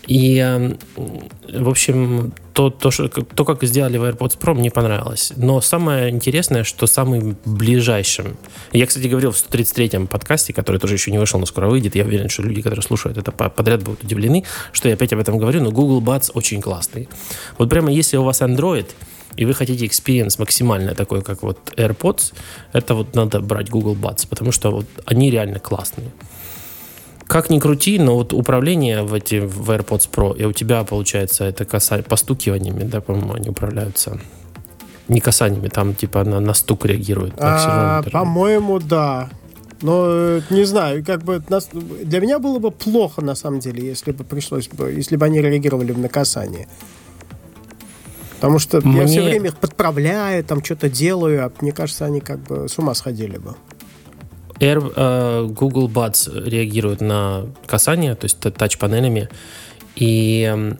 И, 0.05 0.37
эм, 0.37 0.77
в 0.95 1.67
общем, 1.67 2.33
то, 2.57 2.71
то, 2.71 2.89
что, 2.89 3.07
то, 3.07 3.45
как 3.45 3.63
сделали 3.63 3.97
в 3.99 4.03
AirPods 4.03 4.39
Pro, 4.39 4.55
мне 4.55 4.71
понравилось. 4.71 5.31
Но 5.35 5.61
самое 5.61 6.09
интересное, 6.09 6.63
что 6.63 6.87
самым 6.87 7.37
ближайшим... 7.45 8.35
Я, 8.71 8.87
кстати, 8.87 9.05
говорил 9.05 9.29
в 9.31 9.35
133-м 9.35 10.07
подкасте, 10.07 10.53
который 10.53 10.79
тоже 10.79 10.95
еще 10.95 11.11
не 11.11 11.19
вышел, 11.19 11.39
но 11.39 11.45
скоро 11.45 11.67
выйдет. 11.67 11.95
Я 11.95 12.03
уверен, 12.03 12.29
что 12.29 12.41
люди, 12.41 12.63
которые 12.63 12.81
слушают 12.81 13.19
это 13.19 13.31
подряд, 13.31 13.83
будут 13.83 14.03
удивлены, 14.03 14.43
что 14.71 14.89
я 14.89 14.95
опять 14.95 15.13
об 15.13 15.19
этом 15.19 15.37
говорю, 15.37 15.61
но 15.61 15.71
Google 15.71 16.01
Buds 16.01 16.31
очень 16.33 16.59
классный. 16.59 17.07
Вот 17.59 17.69
прямо 17.69 17.91
если 17.91 18.17
у 18.17 18.23
вас 18.23 18.41
Android, 18.41 18.87
и 19.35 19.45
вы 19.45 19.53
хотите 19.53 19.85
experience 19.85 20.39
максимально 20.39 20.95
такой, 20.95 21.21
как 21.21 21.43
вот 21.43 21.59
AirPods, 21.77 22.33
это 22.73 22.95
вот 22.95 23.15
надо 23.15 23.39
брать 23.39 23.69
Google 23.69 23.95
Buds, 23.95 24.27
потому 24.27 24.51
что 24.51 24.71
вот 24.71 24.85
они 25.05 25.29
реально 25.29 25.59
классные. 25.59 26.09
Как 27.27 27.49
ни 27.49 27.59
крути, 27.59 27.99
но 27.99 28.15
вот 28.15 28.33
управление 28.33 29.03
в 29.03 29.13
эти 29.13 29.39
в 29.39 29.69
AirPods 29.69 30.09
Pro, 30.09 30.37
и 30.37 30.45
у 30.45 30.53
тебя 30.53 30.83
получается 30.83 31.43
это 31.43 31.65
каса... 31.65 32.01
постукиваниями, 32.01 32.83
да, 32.83 33.01
по-моему, 33.01 33.33
они 33.33 33.49
управляются. 33.49 34.19
Не 35.09 35.19
касаниями, 35.19 35.67
там 35.67 35.93
типа 35.93 36.23
на, 36.23 36.39
на 36.39 36.53
стук 36.53 36.85
реагирует. 36.85 37.33
А, 37.37 38.01
по-моему, 38.11 38.79
да. 38.79 39.29
Но 39.81 40.05
э, 40.07 40.41
не 40.49 40.65
знаю, 40.65 41.03
как 41.05 41.23
бы 41.23 41.43
для 42.03 42.19
меня 42.19 42.39
было 42.39 42.59
бы 42.59 42.71
плохо 42.71 43.21
на 43.21 43.35
самом 43.35 43.59
деле, 43.59 43.85
если 43.85 44.11
бы 44.11 44.23
пришлось 44.23 44.67
бы, 44.67 44.91
если 44.91 45.17
бы 45.17 45.25
они 45.25 45.41
реагировали 45.41 45.91
на 45.91 46.09
касание. 46.09 46.67
Потому 48.35 48.59
что 48.59 48.85
Мне... 48.87 49.01
я 49.01 49.07
все 49.07 49.21
время 49.23 49.47
их 49.47 49.57
подправляю, 49.57 50.43
там 50.43 50.63
что-то 50.63 50.89
делаю, 50.89 51.45
а 51.45 51.51
мне 51.61 51.71
кажется, 51.71 52.05
они 52.05 52.21
как 52.21 52.39
бы 52.39 52.69
с 52.69 52.77
ума 52.77 52.93
сходили 52.93 53.37
бы. 53.37 53.55
Air, 54.59 54.93
uh, 54.95 55.47
Google 55.47 55.87
Buds 55.87 56.49
реагирует 56.49 57.01
на 57.01 57.45
касание, 57.65 58.15
то 58.15 58.25
есть 58.25 58.39
тач-панелями. 58.39 59.29
И 59.95 60.75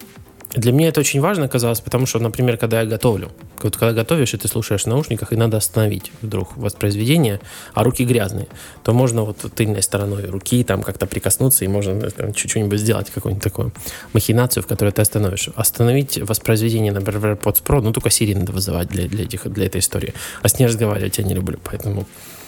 для 0.53 0.71
меня 0.71 0.87
это 0.89 1.01
очень 1.01 1.19
важно 1.19 1.45
оказалось, 1.45 1.81
потому 1.81 2.05
что, 2.05 2.19
например, 2.19 2.57
когда 2.57 2.81
я 2.81 2.87
готовлю, 2.87 3.31
вот 3.61 3.75
когда 3.75 3.93
готовишь, 3.93 4.33
и 4.33 4.37
ты 4.37 4.47
слушаешь 4.47 4.83
в 4.83 4.87
наушниках, 4.87 5.33
и 5.33 5.35
надо 5.35 5.57
остановить 5.57 6.11
вдруг 6.21 6.55
воспроизведение, 6.55 7.41
а 7.73 7.83
руки 7.83 8.05
грязные, 8.05 8.47
то 8.83 8.93
можно 8.93 9.23
вот 9.23 9.37
тыльной 9.55 9.83
стороной 9.83 10.25
руки 10.25 10.63
там 10.63 10.83
как-то 10.83 11.05
прикоснуться, 11.05 11.65
и 11.65 11.67
можно 11.67 12.09
э, 12.17 12.31
чуть-чуть 12.33 12.79
сделать 12.79 13.09
какую-нибудь 13.09 13.43
такую 13.43 13.73
махинацию, 14.13 14.63
в 14.63 14.67
которой 14.67 14.91
ты 14.91 15.01
остановишь. 15.01 15.49
Остановить 15.55 16.17
воспроизведение, 16.17 16.93
например, 16.93 17.35
под 17.35 17.57
Pro, 17.57 17.81
ну, 17.81 17.91
только 17.91 18.09
Siri 18.09 18.37
надо 18.37 18.51
вызывать 18.51 18.87
для, 18.87 19.07
для, 19.07 19.25
этих, 19.25 19.51
для 19.51 19.65
этой 19.65 19.79
истории. 19.79 20.13
А 20.41 20.47
с 20.47 20.57
ней 20.59 20.65
разговаривать 20.65 21.17
я 21.17 21.23
не 21.23 21.33
люблю, 21.33 21.59
поэтому... 21.63 22.05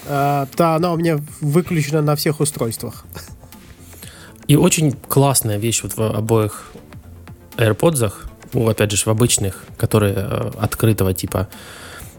А, 0.09 0.47
да, 0.57 0.75
она 0.75 0.91
у 0.91 0.97
меня 0.97 1.19
выключена 1.39 2.01
на 2.01 2.15
всех 2.15 2.39
устройствах. 2.39 3.05
И 4.47 4.55
очень 4.55 4.93
классная 4.93 5.57
вещь 5.57 5.83
вот 5.83 5.95
в 5.95 6.01
обоих 6.01 6.71
AirPods, 7.57 8.11
ну, 8.53 8.67
опять 8.67 8.91
же, 8.91 8.97
в 8.97 9.07
обычных, 9.07 9.65
которые 9.77 10.15
э, 10.15 10.51
открытого 10.59 11.13
типа, 11.13 11.47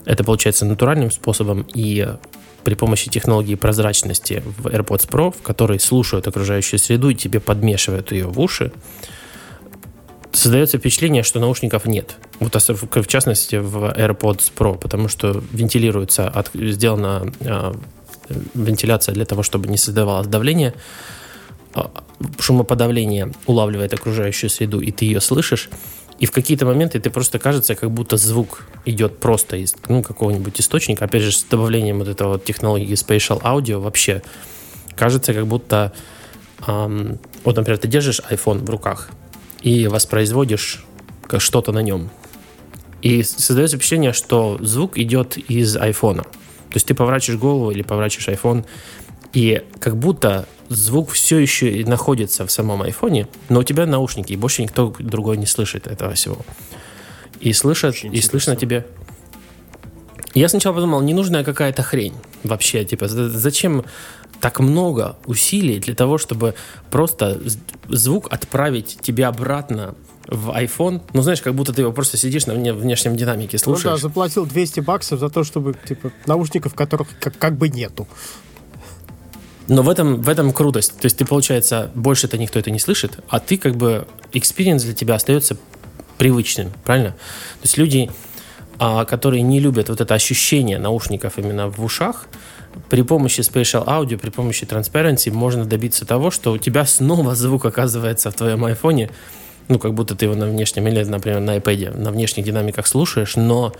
это 0.04 0.22
получается 0.22 0.64
натуральным 0.64 1.10
способом 1.10 1.66
и 1.74 2.06
при 2.62 2.74
помощи 2.74 3.10
технологии 3.10 3.56
прозрачности 3.56 4.44
в 4.58 4.68
AirPods 4.68 5.08
Pro, 5.08 5.34
в 5.36 5.42
которой 5.42 5.80
слушают 5.80 6.28
окружающую 6.28 6.78
среду 6.78 7.10
и 7.10 7.16
тебе 7.16 7.40
подмешивают 7.40 8.12
ее 8.12 8.26
в 8.26 8.38
уши, 8.38 8.72
создается 10.32 10.78
впечатление, 10.78 11.22
что 11.22 11.40
наушников 11.40 11.86
нет. 11.86 12.16
Вот 12.38 12.54
в 12.54 13.06
частности 13.06 13.56
в 13.56 13.84
AirPods 13.84 14.52
Pro, 14.56 14.78
потому 14.78 15.08
что 15.08 15.42
вентилируется, 15.52 16.28
от, 16.28 16.50
сделана 16.54 17.32
э, 17.40 17.74
вентиляция 18.54 19.14
для 19.14 19.24
того, 19.24 19.42
чтобы 19.42 19.68
не 19.68 19.76
создавалось 19.76 20.26
давление, 20.26 20.74
а, 21.74 21.90
шумоподавление 22.38 23.32
улавливает 23.46 23.94
окружающую 23.94 24.50
среду, 24.50 24.80
и 24.80 24.90
ты 24.90 25.04
ее 25.04 25.20
слышишь, 25.20 25.68
и 26.18 26.26
в 26.26 26.32
какие-то 26.32 26.66
моменты 26.66 27.00
ты 27.00 27.10
просто 27.10 27.38
кажется, 27.38 27.74
как 27.74 27.90
будто 27.90 28.16
звук 28.16 28.66
идет 28.84 29.18
просто 29.18 29.56
из 29.56 29.74
ну, 29.88 30.02
какого-нибудь 30.02 30.60
источника. 30.60 31.06
Опять 31.06 31.22
же, 31.22 31.32
с 31.32 31.44
добавлением 31.44 31.98
вот 31.98 32.08
этого 32.08 32.32
вот 32.32 32.44
технологии 32.44 32.92
Spatial 32.92 33.40
Audio 33.40 33.78
вообще 33.78 34.22
кажется, 34.96 35.32
как 35.32 35.46
будто 35.46 35.94
эм, 36.66 37.18
вот, 37.42 37.56
например, 37.56 37.78
ты 37.78 37.88
держишь 37.88 38.20
iPhone 38.30 38.58
в 38.58 38.68
руках 38.68 39.08
и 39.62 39.86
воспроизводишь 39.86 40.84
что-то 41.38 41.72
на 41.72 41.80
нем. 41.80 42.10
И 43.02 43.22
создается 43.22 43.76
впечатление, 43.76 44.12
что 44.12 44.58
звук 44.60 44.98
идет 44.98 45.36
из 45.38 45.76
айфона. 45.76 46.22
То 46.22 46.74
есть 46.74 46.86
ты 46.86 46.94
поворачиваешь 46.94 47.40
голову 47.40 47.70
или 47.70 47.82
поворачиваешь 47.82 48.38
iPhone, 48.38 48.64
и 49.32 49.62
как 49.78 49.96
будто 49.96 50.46
звук 50.68 51.10
все 51.10 51.38
еще 51.38 51.84
находится 51.86 52.46
в 52.46 52.50
самом 52.50 52.82
айфоне, 52.82 53.28
но 53.48 53.60
у 53.60 53.62
тебя 53.62 53.86
наушники, 53.86 54.32
и 54.32 54.36
больше 54.36 54.62
никто 54.62 54.94
другой 54.98 55.36
не 55.36 55.46
слышит 55.46 55.86
этого 55.86 56.14
всего. 56.14 56.38
И 57.40 57.52
слышат, 57.52 58.04
и 58.04 58.20
слышно 58.20 58.54
тебе. 58.54 58.86
Я 60.34 60.48
сначала 60.48 60.74
подумал, 60.74 61.00
ненужная 61.00 61.42
какая-то 61.42 61.82
хрень 61.82 62.14
вообще, 62.44 62.84
типа, 62.84 63.08
зачем 63.08 63.84
так 64.40 64.60
много 64.60 65.16
усилий 65.26 65.78
для 65.78 65.94
того, 65.94 66.18
чтобы 66.18 66.54
просто 66.90 67.40
звук 67.88 68.32
отправить 68.32 68.98
тебе 69.02 69.26
обратно 69.26 69.94
в 70.26 70.50
iPhone. 70.50 71.02
Ну, 71.12 71.22
знаешь, 71.22 71.42
как 71.42 71.54
будто 71.54 71.72
ты 71.72 71.82
его 71.82 71.92
просто 71.92 72.16
сидишь 72.16 72.46
на 72.46 72.54
внешнем 72.54 73.16
динамике, 73.16 73.58
слушаешь. 73.58 73.84
Ну 73.84 73.90
да, 73.90 73.96
заплатил 73.96 74.46
200 74.46 74.80
баксов 74.80 75.20
за 75.20 75.28
то, 75.28 75.44
чтобы, 75.44 75.74
типа, 75.86 76.12
наушников, 76.26 76.74
которых 76.74 77.08
как, 77.18 77.36
как 77.36 77.56
бы 77.56 77.68
нету. 77.68 78.06
Но 79.66 79.82
в 79.82 79.88
этом, 79.88 80.20
в 80.20 80.28
этом 80.28 80.52
крутость. 80.52 80.98
То 80.98 81.06
есть 81.06 81.16
ты, 81.16 81.24
получается, 81.24 81.90
больше 81.94 82.26
это 82.26 82.38
никто 82.38 82.58
это 82.58 82.70
не 82.70 82.78
слышит, 82.78 83.18
а 83.28 83.40
ты 83.40 83.56
как 83.56 83.76
бы 83.76 84.06
experience 84.32 84.80
для 84.80 84.94
тебя 84.94 85.14
остается 85.14 85.56
привычным, 86.18 86.72
правильно? 86.84 87.10
То 87.10 87.64
есть 87.64 87.78
люди, 87.78 88.10
а, 88.78 89.04
которые 89.04 89.42
не 89.42 89.60
любят 89.60 89.88
вот 89.88 90.00
это 90.00 90.14
ощущение 90.14 90.78
наушников 90.78 91.38
именно 91.38 91.68
в 91.68 91.84
ушах, 91.84 92.26
при 92.88 93.02
помощи 93.02 93.40
Spatial 93.40 93.86
Audio, 93.86 94.18
при 94.18 94.30
помощи 94.30 94.64
Transparency 94.64 95.32
можно 95.32 95.64
добиться 95.64 96.06
того, 96.06 96.30
что 96.30 96.52
у 96.52 96.58
тебя 96.58 96.84
снова 96.86 97.34
звук 97.34 97.64
оказывается 97.64 98.30
в 98.30 98.34
твоем 98.34 98.64
айфоне, 98.64 99.10
ну, 99.68 99.78
как 99.78 99.94
будто 99.94 100.16
ты 100.16 100.24
его 100.24 100.34
на 100.34 100.46
внешнем, 100.46 100.88
или, 100.88 101.02
например, 101.04 101.40
на 101.40 101.56
iPad, 101.56 101.96
на 101.96 102.10
внешних 102.10 102.44
динамиках 102.44 102.86
слушаешь, 102.86 103.36
но 103.36 103.72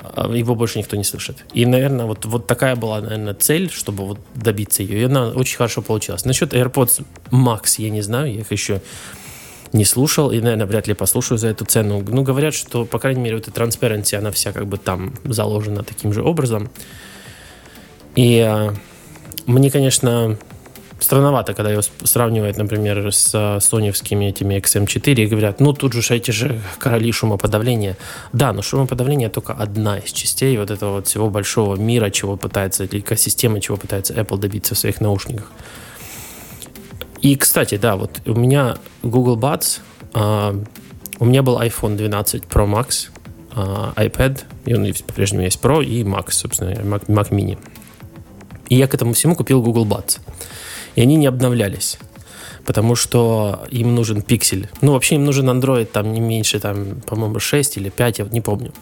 а, 0.00 0.30
его 0.32 0.54
больше 0.54 0.78
никто 0.78 0.96
не 0.96 1.04
слышит. 1.04 1.44
И, 1.52 1.66
наверное, 1.66 2.06
вот, 2.06 2.24
вот 2.24 2.46
такая 2.46 2.76
была, 2.76 3.00
наверное, 3.00 3.34
цель, 3.34 3.70
чтобы 3.70 4.06
вот 4.06 4.18
добиться 4.34 4.82
ее. 4.82 5.00
И 5.00 5.04
она 5.04 5.28
очень 5.28 5.56
хорошо 5.56 5.82
получилась. 5.82 6.24
Насчет 6.24 6.54
AirPods 6.54 7.04
Max 7.30 7.74
я 7.78 7.90
не 7.90 8.02
знаю, 8.02 8.32
я 8.32 8.40
их 8.40 8.50
еще 8.50 8.80
не 9.72 9.84
слушал 9.84 10.30
и, 10.30 10.40
наверное, 10.40 10.66
вряд 10.66 10.86
ли 10.86 10.94
послушаю 10.94 11.38
за 11.38 11.48
эту 11.48 11.64
цену. 11.64 12.04
Ну, 12.06 12.22
говорят, 12.22 12.54
что, 12.54 12.84
по 12.84 12.98
крайней 12.98 13.22
мере, 13.22 13.36
вот 13.36 13.48
эта 13.48 13.62
Transparency, 13.62 14.16
она 14.16 14.30
вся 14.30 14.52
как 14.52 14.66
бы 14.66 14.76
там 14.76 15.14
заложена 15.24 15.82
таким 15.82 16.12
же 16.12 16.22
образом. 16.22 16.70
И 18.14 18.38
а, 18.40 18.74
мне, 19.46 19.70
конечно, 19.70 20.36
странновато, 21.02 21.54
когда 21.54 21.70
его 21.70 21.82
сравнивают, 22.04 22.56
например, 22.56 23.12
с 23.12 23.58
соневскими 23.60 24.26
этими 24.26 24.54
XM4 24.56 25.14
и 25.14 25.26
говорят, 25.26 25.60
ну 25.60 25.72
тут 25.72 25.92
же 25.92 26.14
эти 26.14 26.30
же 26.30 26.60
короли 26.78 27.10
шумоподавления. 27.12 27.96
Да, 28.32 28.52
но 28.52 28.62
шумоподавление 28.62 29.28
только 29.28 29.52
одна 29.52 29.98
из 29.98 30.12
частей 30.12 30.56
вот 30.56 30.70
этого 30.70 30.96
вот 30.96 31.08
всего 31.08 31.28
большого 31.28 31.76
мира, 31.76 32.10
чего 32.10 32.36
пытается, 32.36 32.84
или 32.84 33.00
экосистемы, 33.00 33.60
чего 33.60 33.76
пытается 33.76 34.14
Apple 34.14 34.38
добиться 34.38 34.74
в 34.74 34.78
своих 34.78 35.00
наушниках. 35.00 35.50
И, 37.20 37.36
кстати, 37.36 37.76
да, 37.76 37.96
вот 37.96 38.20
у 38.26 38.34
меня 38.34 38.76
Google 39.02 39.36
Buds, 39.36 39.80
uh, 40.12 40.66
у 41.20 41.24
меня 41.24 41.42
был 41.42 41.60
iPhone 41.60 41.96
12 41.96 42.44
Pro 42.44 42.66
Max, 42.66 43.10
uh, 43.54 43.94
iPad, 43.94 44.40
и 44.64 44.74
он 44.74 44.92
по-прежнему 45.06 45.42
есть 45.42 45.60
Pro, 45.60 45.84
и 45.84 46.02
Max, 46.02 46.32
собственно, 46.32 46.70
Mac, 46.70 47.06
Mac 47.06 47.30
Mini. 47.30 47.58
И 48.72 48.74
я 48.74 48.86
к 48.86 48.94
этому 48.94 49.12
всему 49.12 49.34
купил 49.36 49.60
Google 49.60 49.84
Buds 49.84 50.18
и 50.96 51.02
они 51.02 51.16
не 51.16 51.26
обновлялись 51.26 51.98
потому 52.64 52.94
что 52.94 53.64
им 53.72 53.92
нужен 53.96 54.22
пиксель. 54.22 54.68
Ну, 54.82 54.92
вообще 54.92 55.16
им 55.16 55.24
нужен 55.24 55.50
Android 55.50 55.86
там 55.86 56.12
не 56.12 56.20
меньше, 56.20 56.60
там, 56.60 57.00
по-моему, 57.04 57.40
6 57.40 57.76
или 57.76 57.88
5, 57.90 58.18
я 58.20 58.24
не 58.26 58.40
помню. 58.40 58.72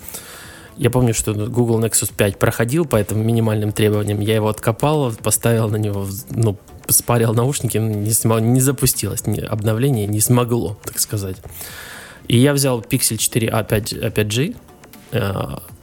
Я 0.76 0.90
помню, 0.90 1.14
что 1.14 1.33
Google 1.33 1.81
Nexus 1.81 2.12
5 2.14 2.38
проходил 2.38 2.85
по 2.85 2.96
этим 2.96 3.26
минимальным 3.26 3.72
требованиям. 3.72 4.20
Я 4.20 4.35
его 4.35 4.48
откопал, 4.48 5.11
поставил 5.12 5.70
на 5.70 5.76
него, 5.76 6.07
ну, 6.29 6.59
спарил 6.88 7.33
наушники, 7.33 7.79
не, 7.79 8.12
смог, 8.12 8.42
не 8.42 8.61
запустилось, 8.61 9.26
не, 9.26 9.40
обновление 9.40 10.07
не 10.07 10.20
смогло, 10.20 10.76
так 10.85 10.98
сказать. 10.98 11.38
И 12.29 12.37
я 12.37 12.53
взял 12.53 12.83
Pixel 12.83 13.16
4a 13.16 13.66
5, 13.66 13.92
5G, 13.94 14.50
э, 14.50 14.55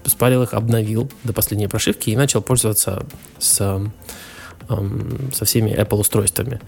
спарил 0.05 0.43
их, 0.43 0.53
обновил 0.53 1.11
до 1.23 1.33
последней 1.33 1.67
прошивки 1.67 2.09
и 2.09 2.15
начал 2.15 2.41
пользоваться 2.41 3.05
с 3.39 3.81
со 5.33 5.45
всеми 5.45 5.71
Apple 5.71 5.99
устройствами. 5.99 6.59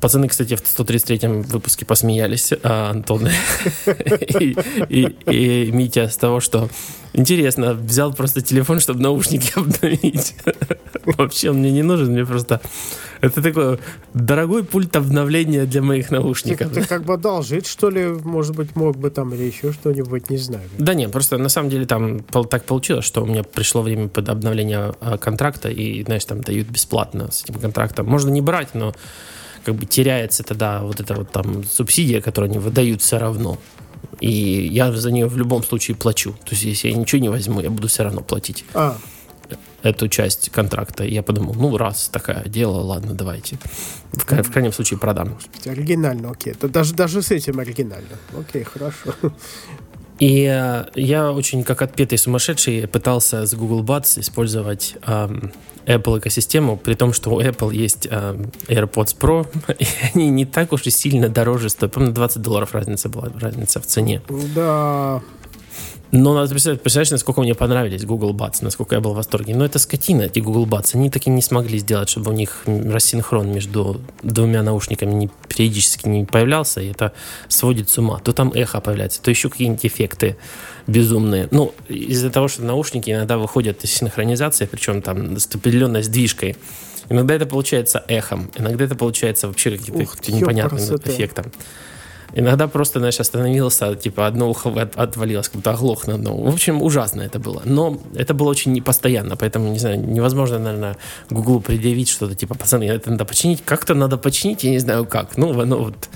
Пацаны, 0.00 0.28
кстати, 0.28 0.56
в 0.56 0.62
133-м 0.62 1.42
выпуске 1.42 1.84
посмеялись, 1.84 2.52
а 2.62 2.90
Антон 2.90 3.28
и, 4.40 4.56
и, 4.88 5.16
и 5.30 5.72
Митя 5.72 6.08
с 6.08 6.16
того, 6.16 6.40
что 6.40 6.68
интересно, 7.12 7.74
взял 7.74 8.14
просто 8.14 8.40
телефон, 8.40 8.80
чтобы 8.80 9.00
наушники 9.00 9.52
обновить. 9.56 10.34
Вообще 11.04 11.50
он 11.50 11.58
мне 11.58 11.70
не 11.70 11.82
нужен, 11.82 12.12
мне 12.12 12.24
просто... 12.24 12.60
Это 13.20 13.42
такой 13.42 13.78
дорогой 14.14 14.64
пульт 14.64 14.96
обновления 14.96 15.66
для 15.66 15.82
моих 15.82 16.10
наушников. 16.10 16.72
Ты, 16.72 16.80
ты 16.80 16.88
как 16.88 17.04
бы 17.04 17.14
одолжить, 17.14 17.66
что 17.66 17.90
ли, 17.90 18.06
может 18.06 18.56
быть, 18.56 18.74
мог 18.76 18.96
бы 18.96 19.10
там 19.10 19.34
или 19.34 19.42
еще 19.42 19.72
что-нибудь, 19.72 20.30
не 20.30 20.38
знаю. 20.38 20.66
Да 20.78 20.94
нет, 20.94 21.12
просто 21.12 21.36
на 21.36 21.50
самом 21.50 21.68
деле 21.68 21.84
там 21.84 22.20
так 22.20 22.64
получилось, 22.64 23.04
что 23.04 23.22
у 23.22 23.26
меня 23.26 23.42
пришло 23.42 23.82
время 23.82 24.08
под 24.08 24.30
обновление 24.30 24.94
а, 25.00 25.18
контракта, 25.18 25.68
и, 25.68 26.02
знаешь, 26.04 26.24
там 26.24 26.40
дают 26.40 26.68
бесплатно 26.68 27.30
с 27.30 27.44
этим 27.44 27.56
контрактом. 27.56 28.06
Можно 28.06 28.30
не 28.30 28.40
брать, 28.40 28.74
но 28.74 28.94
как 29.64 29.74
бы 29.74 29.86
теряется 29.86 30.42
тогда 30.42 30.82
вот 30.82 31.00
эта 31.00 31.14
вот 31.14 31.30
там 31.30 31.64
субсидия, 31.64 32.20
которую 32.20 32.50
они 32.50 32.58
выдают 32.58 33.02
все 33.02 33.18
равно. 33.18 33.58
И 34.20 34.68
я 34.72 34.92
за 34.92 35.10
нее 35.10 35.26
в 35.26 35.36
любом 35.36 35.62
случае 35.62 35.96
плачу. 35.96 36.32
То 36.44 36.50
есть, 36.50 36.62
если 36.62 36.88
я 36.88 36.94
ничего 36.94 37.20
не 37.20 37.28
возьму, 37.28 37.60
я 37.60 37.70
буду 37.70 37.88
все 37.88 38.02
равно 38.02 38.20
платить. 38.20 38.64
А. 38.74 38.96
Эту 39.82 40.08
часть 40.08 40.50
контракта. 40.50 41.04
И 41.04 41.14
я 41.14 41.22
подумал, 41.22 41.54
ну, 41.54 41.76
раз 41.76 42.08
такое 42.08 42.42
дело, 42.44 42.80
ладно, 42.80 43.14
давайте. 43.14 43.58
В, 44.12 44.24
в 44.24 44.52
крайнем 44.52 44.72
случае 44.72 44.98
продам. 44.98 45.38
Оригинально, 45.64 46.30
окей. 46.30 46.52
Это 46.52 46.68
даже, 46.68 46.94
даже 46.94 47.22
с 47.22 47.30
этим 47.30 47.58
оригинально. 47.58 48.18
Окей, 48.38 48.62
хорошо. 48.62 49.14
И 50.18 50.44
э, 50.44 50.84
я 50.96 51.32
очень, 51.32 51.64
как 51.64 51.80
отпетый 51.80 52.18
сумасшедший, 52.18 52.86
пытался 52.86 53.46
с 53.46 53.54
Google 53.54 53.82
Buds 53.82 54.20
использовать 54.20 54.96
эм, 55.06 55.50
Apple 55.86 56.18
экосистему, 56.18 56.76
при 56.76 56.94
том, 56.94 57.12
что 57.12 57.30
у 57.30 57.40
Apple 57.40 57.74
есть 57.74 58.06
э, 58.10 58.36
AirPods 58.68 59.16
Pro, 59.18 59.46
и 59.78 59.86
они 60.14 60.28
не 60.28 60.44
так 60.44 60.72
уж 60.72 60.86
и 60.86 60.90
сильно 60.90 61.28
дороже 61.28 61.68
стоят. 61.68 61.92
По-моему, 61.92 62.14
20 62.14 62.42
долларов 62.42 62.74
разница 62.74 63.08
была, 63.08 63.30
разница 63.40 63.80
в 63.80 63.86
цене. 63.86 64.22
Да, 64.54 65.22
но 66.12 66.34
надо 66.34 66.50
представить, 66.50 66.82
представляешь, 66.82 67.10
насколько 67.10 67.40
мне 67.40 67.54
понравились 67.54 68.04
Google 68.04 68.34
Buds, 68.34 68.58
насколько 68.62 68.96
я 68.96 69.00
был 69.00 69.12
в 69.12 69.16
восторге. 69.16 69.54
Но 69.54 69.64
это 69.64 69.78
скотина, 69.78 70.22
эти 70.22 70.40
Google 70.40 70.66
Buds. 70.66 70.90
Они 70.94 71.08
таки 71.08 71.30
не 71.30 71.42
смогли 71.42 71.78
сделать, 71.78 72.08
чтобы 72.08 72.32
у 72.32 72.34
них 72.34 72.62
рассинхрон 72.66 73.52
между 73.52 74.00
двумя 74.22 74.62
наушниками 74.62 75.12
не, 75.12 75.30
периодически 75.48 76.08
не 76.08 76.24
появлялся, 76.24 76.80
и 76.80 76.90
это 76.90 77.12
сводит 77.48 77.88
с 77.90 77.98
ума. 77.98 78.18
То 78.18 78.32
там 78.32 78.52
эхо 78.52 78.80
появляется, 78.80 79.22
то 79.22 79.30
еще 79.30 79.48
какие-нибудь 79.50 79.86
эффекты 79.86 80.36
безумные. 80.88 81.46
Ну, 81.52 81.74
из-за 81.88 82.30
того, 82.30 82.48
что 82.48 82.62
наушники 82.62 83.10
иногда 83.10 83.38
выходят 83.38 83.84
из 83.84 83.92
синхронизации, 83.92 84.66
причем 84.66 85.02
там 85.02 85.38
с 85.38 85.46
определенной 85.54 86.02
сдвижкой. 86.02 86.56
Иногда 87.08 87.34
это 87.34 87.46
получается 87.46 88.04
эхом, 88.08 88.50
иногда 88.56 88.84
это 88.84 88.94
получается 88.94 89.48
вообще 89.48 89.76
каким-то 89.76 90.32
непонятным 90.32 90.80
эффектом. 90.80 91.52
Иногда 92.34 92.68
просто, 92.68 92.98
знаешь, 92.98 93.20
остановился, 93.20 93.94
типа, 93.94 94.26
одно 94.26 94.50
ухо 94.50 94.70
отвалилось, 94.94 95.48
как 95.48 95.56
будто 95.56 95.72
оглох 95.72 96.06
на 96.06 96.14
одно. 96.14 96.36
В 96.36 96.48
общем, 96.48 96.82
ужасно 96.82 97.22
это 97.22 97.38
было. 97.38 97.62
Но 97.64 97.98
это 98.14 98.34
было 98.34 98.48
очень 98.48 98.72
непостоянно, 98.72 99.36
поэтому, 99.36 99.70
не 99.72 99.78
знаю, 99.78 100.00
невозможно, 100.00 100.58
наверное, 100.58 100.96
Гуглу 101.30 101.60
предъявить 101.60 102.08
что-то, 102.08 102.34
типа, 102.34 102.54
пацаны, 102.54 102.84
это 102.84 103.10
надо 103.10 103.24
починить. 103.24 103.62
Как-то 103.64 103.94
надо 103.94 104.16
починить, 104.16 104.64
я 104.64 104.70
не 104.70 104.78
знаю 104.78 105.06
как. 105.06 105.36
Ну, 105.36 105.58
оно 105.60 105.78
вот 105.78 106.08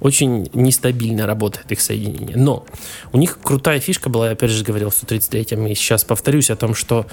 очень 0.00 0.50
нестабильно 0.52 1.26
работает 1.26 1.70
их 1.72 1.80
соединение. 1.80 2.36
Но 2.36 2.66
у 3.12 3.18
них 3.18 3.38
крутая 3.42 3.80
фишка 3.80 4.10
была, 4.10 4.26
я 4.26 4.32
опять 4.32 4.50
же 4.50 4.64
говорил 4.64 4.90
в 4.90 5.02
133-м, 5.02 5.66
и 5.66 5.74
сейчас 5.74 6.04
повторюсь 6.04 6.50
о 6.50 6.56
том, 6.56 6.74
что 6.74 7.06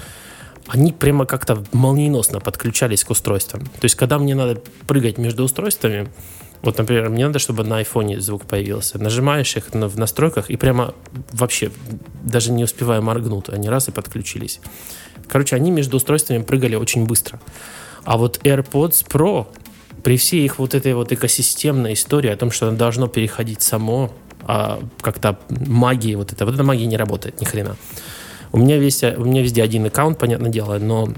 они 0.68 0.92
прямо 0.92 1.26
как-то 1.26 1.64
молниеносно 1.72 2.40
подключались 2.40 3.04
к 3.04 3.10
устройствам. 3.10 3.64
То 3.64 3.84
есть, 3.84 3.94
когда 3.94 4.18
мне 4.18 4.34
надо 4.34 4.60
прыгать 4.86 5.18
между 5.18 5.44
устройствами, 5.44 6.08
вот, 6.62 6.78
например, 6.78 7.08
мне 7.10 7.26
надо, 7.26 7.38
чтобы 7.40 7.64
на 7.64 7.78
айфоне 7.78 8.20
звук 8.20 8.46
появился. 8.46 8.98
Нажимаешь 8.98 9.56
их 9.56 9.70
в 9.72 9.98
настройках 9.98 10.48
и 10.48 10.56
прямо 10.56 10.94
вообще, 11.32 11.72
даже 12.22 12.52
не 12.52 12.62
успевая 12.64 13.00
моргнуть, 13.00 13.48
они 13.48 13.68
раз 13.68 13.88
и 13.88 13.90
подключились. 13.90 14.60
Короче, 15.28 15.56
они 15.56 15.70
между 15.70 15.96
устройствами 15.96 16.42
прыгали 16.42 16.76
очень 16.76 17.04
быстро. 17.04 17.40
А 18.04 18.16
вот 18.16 18.38
AirPods 18.44 19.06
Pro, 19.08 19.48
при 20.04 20.16
всей 20.16 20.44
их 20.44 20.58
вот 20.58 20.74
этой 20.74 20.94
вот 20.94 21.12
экосистемной 21.12 21.94
истории 21.94 22.30
о 22.30 22.36
том, 22.36 22.50
что 22.50 22.68
оно 22.68 22.76
должно 22.76 23.08
переходить 23.08 23.62
само, 23.62 24.12
а 24.42 24.80
как-то 25.00 25.38
магии 25.48 26.14
вот 26.14 26.32
это, 26.32 26.44
вот 26.44 26.54
эта 26.54 26.64
магия 26.64 26.86
не 26.86 26.96
работает 26.96 27.40
ни 27.40 27.44
хрена. 27.44 27.76
У 28.52 28.58
меня, 28.58 28.76
весь, 28.76 29.02
у 29.02 29.24
меня 29.24 29.42
везде 29.42 29.62
один 29.62 29.86
аккаунт, 29.86 30.18
понятное 30.18 30.50
дело, 30.50 30.78
но 30.78 31.08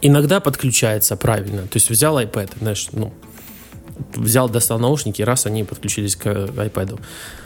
иногда 0.00 0.40
подключается 0.40 1.16
правильно. 1.16 1.62
То 1.62 1.76
есть 1.76 1.88
взял 1.90 2.18
iPad, 2.18 2.50
знаешь, 2.58 2.88
ну, 2.92 3.12
взял, 4.14 4.48
достал 4.48 4.78
наушники, 4.78 5.22
раз 5.22 5.46
они 5.46 5.64
подключились 5.64 6.16
к 6.16 6.26
iPad. 6.26 7.00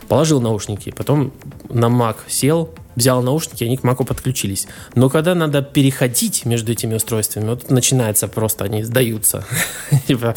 Положил 0.09 0.41
наушники, 0.41 0.91
потом 0.91 1.33
на 1.69 1.87
Mac 1.87 2.17
сел, 2.29 2.71
взял 2.97 3.23
наушники, 3.23 3.65
они 3.65 3.77
к 3.77 3.85
Mac 3.85 4.05
подключились. 4.05 4.67
Но 4.95 5.09
когда 5.11 5.35
надо 5.35 5.63
переходить 5.63 6.45
между 6.45 6.73
этими 6.73 6.95
устройствами, 6.95 7.51
вот 7.51 7.71
начинается 7.71 8.29
просто, 8.29 8.65
они 8.65 8.83
сдаются. 8.83 9.45
Типа, 10.07 10.35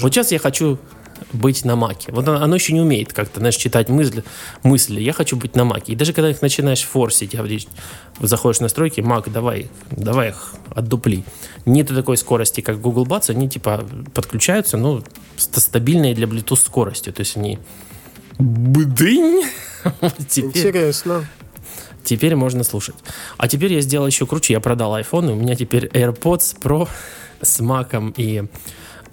вот 0.00 0.12
сейчас 0.12 0.32
я 0.32 0.38
хочу 0.38 0.78
быть 1.32 1.64
на 1.64 1.76
маке. 1.76 2.12
Вот 2.12 2.26
оно, 2.28 2.42
оно 2.42 2.54
еще 2.54 2.72
не 2.72 2.80
умеет 2.80 3.12
как-то, 3.12 3.40
знаешь, 3.40 3.56
читать 3.56 3.88
мысли, 3.88 4.24
мысли. 4.62 5.00
Я 5.00 5.12
хочу 5.12 5.36
быть 5.36 5.56
на 5.56 5.64
маке. 5.64 5.92
И 5.92 5.96
даже 5.96 6.12
когда 6.12 6.30
их 6.30 6.42
начинаешь 6.42 6.82
форсить, 6.82 7.34
говоришь, 7.34 7.66
заходишь 8.20 8.58
в 8.58 8.62
настройки, 8.62 9.00
мак, 9.00 9.30
давай, 9.32 9.70
давай 9.90 10.30
их 10.30 10.54
отдупли. 10.74 11.24
Нету 11.64 11.94
такой 11.94 12.16
скорости, 12.16 12.60
как 12.60 12.80
Google 12.80 13.06
Buds, 13.06 13.30
они 13.30 13.48
типа 13.48 13.86
подключаются, 14.14 14.76
ну, 14.76 15.02
стабильные 15.36 16.14
для 16.14 16.26
Bluetooth 16.26 16.64
скоростью. 16.64 17.12
То 17.12 17.20
есть 17.20 17.36
они 17.36 17.58
бдынь. 18.38 19.44
Интересно. 20.36 21.26
Теперь 22.04 22.34
можно 22.34 22.64
слушать. 22.64 22.96
А 23.36 23.48
теперь 23.48 23.72
я 23.72 23.80
сделал 23.80 24.06
еще 24.06 24.26
круче. 24.26 24.54
Я 24.54 24.60
продал 24.60 24.96
iPhone, 24.98 25.30
и 25.30 25.32
у 25.32 25.36
меня 25.36 25.54
теперь 25.54 25.86
AirPods 25.86 26.60
Pro 26.60 26.88
с 27.40 27.60
маком 27.60 28.12
и 28.16 28.44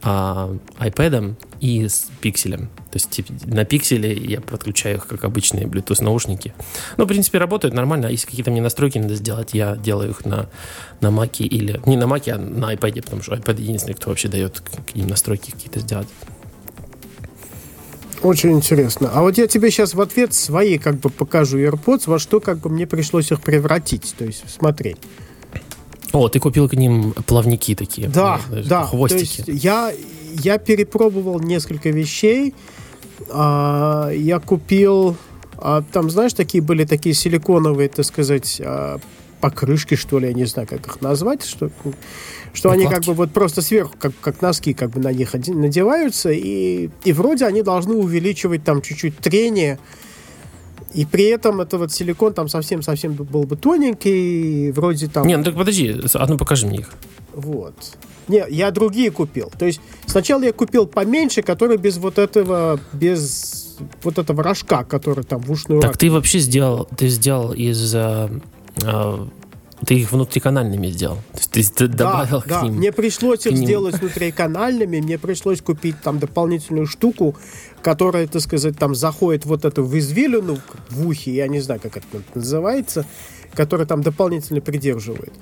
а, 0.02 0.56
iPad 0.80 1.36
и 1.60 1.88
с 1.88 2.10
пикселем. 2.22 2.70
То 2.92 2.96
есть 2.96 3.10
типа, 3.10 3.34
на 3.46 3.66
пикселе 3.66 4.14
я 4.14 4.42
подключаю 4.42 4.98
их 4.98 5.08
как 5.08 5.24
обычные 5.24 5.66
Bluetooth 5.66 6.04
наушники. 6.04 6.54
Ну, 6.98 7.06
в 7.06 7.08
принципе, 7.08 7.38
работают 7.38 7.74
нормально. 7.74 8.08
Если 8.08 8.28
какие-то 8.28 8.52
мне 8.52 8.62
настройки 8.62 8.98
надо 8.98 9.16
сделать, 9.16 9.50
я 9.54 9.76
делаю 9.76 10.12
их 10.12 10.26
на, 10.26 10.50
на 11.02 11.08
Mac 11.08 11.38
или... 11.40 11.80
Не 11.86 11.98
на 11.98 12.06
Mac, 12.06 12.30
а 12.32 12.38
на 12.38 12.74
iPad, 12.74 13.04
потому 13.04 13.22
что 13.22 13.34
iPad 13.34 13.62
единственный, 13.62 13.94
кто 13.94 14.10
вообще 14.10 14.28
дает 14.28 14.60
какие 14.60 15.04
настройки 15.04 15.52
какие-то 15.52 15.80
сделать. 15.80 16.08
Очень 18.22 18.52
интересно. 18.52 19.10
А 19.14 19.22
вот 19.22 19.38
я 19.38 19.48
тебе 19.48 19.72
сейчас 19.72 19.94
в 19.94 20.02
ответ 20.02 20.34
свои 20.34 20.78
как 20.78 20.96
бы 21.00 21.10
покажу 21.10 21.58
AirPods, 21.60 22.04
во 22.06 22.20
что 22.20 22.40
как 22.40 22.60
бы 22.60 22.70
мне 22.70 22.86
пришлось 22.86 23.32
их 23.32 23.42
превратить. 23.42 24.14
То 24.18 24.26
есть 24.26 24.50
смотреть. 24.50 24.98
О, 26.12 26.28
ты 26.30 26.40
купил 26.40 26.68
к 26.68 26.74
ним 26.74 27.14
плавники 27.26 27.76
такие. 27.76 28.08
Да, 28.08 28.42
ну, 28.50 28.64
да. 28.64 28.86
Хвостики. 28.86 29.44
То 29.44 29.52
есть 29.52 29.64
я, 29.64 29.94
я 30.34 30.58
перепробовал 30.58 31.40
несколько 31.40 31.90
вещей. 31.90 32.56
А, 33.30 34.10
я 34.12 34.40
купил... 34.40 35.16
А, 35.58 35.84
там, 35.92 36.10
знаешь, 36.10 36.34
такие 36.34 36.64
были 36.64 36.86
такие 36.86 37.14
силиконовые, 37.14 37.90
так 37.90 38.06
сказать, 38.06 38.62
а, 38.64 39.00
покрышки, 39.42 39.96
что 39.96 40.20
ли, 40.20 40.28
я 40.28 40.34
не 40.34 40.46
знаю, 40.46 40.68
как 40.68 40.86
их 40.88 41.02
назвать, 41.02 41.44
что, 41.44 41.70
что 42.54 42.72
они 42.72 42.88
как 42.88 43.04
бы 43.04 43.14
вот 43.14 43.32
просто 43.32 43.62
сверху, 43.62 43.96
как, 43.98 44.14
как 44.22 44.42
носки, 44.42 44.74
как 44.74 44.92
бы 44.92 45.00
на 45.00 45.12
них 45.12 45.34
надеваются, 45.34 46.32
и, 46.32 46.90
и 47.04 47.14
вроде 47.14 47.46
они 47.46 47.62
должны 47.62 47.96
увеличивать 47.96 48.64
там 48.64 48.82
чуть-чуть 48.82 49.18
трение, 49.18 49.80
и 50.94 51.06
при 51.06 51.26
этом 51.26 51.62
это 51.62 51.78
вот 51.78 51.92
силикон 51.92 52.34
там 52.34 52.48
совсем-совсем 52.48 53.14
был 53.14 53.44
бы 53.44 53.56
тоненький, 53.56 54.72
вроде 54.72 55.08
там... 55.08 55.28
Не, 55.28 55.38
ну 55.38 55.44
так 55.44 55.56
подожди, 55.56 55.96
а 56.14 56.26
ну 56.28 56.38
покажи 56.38 56.66
мне 56.66 56.80
их. 56.80 56.90
Вот. 57.34 57.76
Не, 58.28 58.46
я 58.50 58.72
другие 58.72 59.12
купил. 59.12 59.52
То 59.58 59.66
есть 59.66 59.82
сначала 60.06 60.44
я 60.44 60.54
купил 60.54 60.86
поменьше, 60.86 61.42
который 61.42 61.78
без 61.78 61.98
вот 61.98 62.18
этого, 62.18 62.80
без 62.94 63.78
вот 64.04 64.18
этого 64.18 64.44
рожка, 64.44 64.84
который 64.84 65.24
там 65.24 65.42
в 65.42 65.52
ушную 65.52 65.82
Так 65.82 65.98
ты 65.98 66.12
вообще 66.12 66.40
сделал, 66.40 66.88
ты 66.96 67.08
сделал 67.08 67.54
из 67.54 67.94
а, 67.96 68.30
а, 68.84 69.28
ты 69.86 69.96
их 69.96 70.12
внутриканальными 70.12 70.88
сделал. 70.88 71.18
То 71.52 71.60
есть 71.60 71.76
ты 71.76 71.88
добавил 71.88 72.44
да, 72.46 72.60
к 72.60 72.64
ним. 72.64 72.76
Мне 72.76 72.92
пришлось 72.92 73.46
их 73.46 73.58
сделать 73.58 74.00
внутриканальными, 74.00 75.00
мне 75.00 75.18
пришлось 75.18 75.62
купить 75.62 76.02
там 76.02 76.20
дополнительную 76.20 76.86
штуку, 76.86 77.36
которая, 77.82 78.28
так 78.28 78.42
сказать, 78.42 78.78
там 78.78 78.96
заходит 78.96 79.46
вот 79.46 79.66
эту 79.66 79.84
в 79.84 79.98
извилину 79.98 80.60
в 80.90 81.08
ухе, 81.08 81.34
я 81.34 81.48
не 81.48 81.60
знаю, 81.60 81.80
как 81.82 81.98
это 81.98 82.06
называется, 82.36 83.06
которая 83.54 83.88
там 83.88 84.02
дополнительно 84.02 84.62
придерживает. 84.62 85.34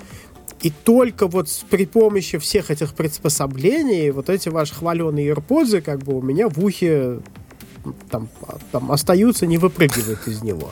И 0.61 0.71
только 0.71 1.27
вот 1.27 1.47
при 1.69 1.85
помощи 1.85 2.37
всех 2.39 2.71
этих 2.71 2.93
приспособлений 2.93 4.09
вот 4.09 4.29
эти 4.29 4.49
ваши 4.49 4.73
хваленые 4.73 5.33
AirPods 5.33 5.81
как 5.81 5.99
бы 5.99 6.17
у 6.17 6.21
меня 6.21 6.49
в 6.49 6.63
ухе 6.63 7.19
там, 8.09 8.27
там 8.71 8.91
остаются, 8.91 9.45
не 9.45 9.57
выпрыгивают 9.57 10.27
из 10.27 10.41
него. 10.41 10.71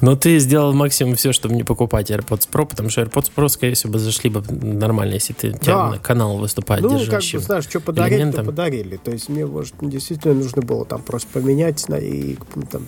Но 0.00 0.16
ты 0.16 0.38
сделал 0.38 0.72
максимум 0.72 1.14
все, 1.16 1.32
чтобы 1.32 1.54
не 1.54 1.64
покупать 1.64 2.10
AirPods 2.10 2.48
Pro, 2.50 2.66
потому 2.66 2.90
что 2.90 3.02
AirPods 3.02 3.30
Pro, 3.34 3.48
скорее 3.48 3.74
всего, 3.74 3.92
бы 3.92 3.98
зашли 3.98 4.30
бы 4.30 4.42
нормально, 4.50 5.14
если 5.14 5.32
ты 5.32 5.52
тебя 5.52 5.74
Да. 5.74 5.90
на 5.90 5.98
канал 5.98 6.36
выступает 6.38 6.82
Ну, 6.82 6.90
как 6.90 6.98
держащим 7.00 7.38
бы, 7.38 7.44
знаешь, 7.44 7.64
что 7.64 7.80
подарили, 7.80 8.30
то 8.30 8.44
подарили. 8.44 8.96
То 8.96 9.10
есть 9.10 9.28
мне, 9.28 9.46
может, 9.46 9.74
действительно 9.80 10.34
нужно 10.34 10.62
было 10.62 10.84
там 10.84 11.02
просто 11.02 11.28
поменять 11.32 11.84
и 12.00 12.38
ну, 12.54 12.62
там, 12.70 12.86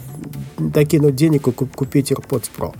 докинуть 0.58 1.16
денег 1.16 1.46
и 1.48 1.50
куп- 1.52 1.74
купить 1.74 2.12
AirPods 2.12 2.50
Pro. 2.56 2.74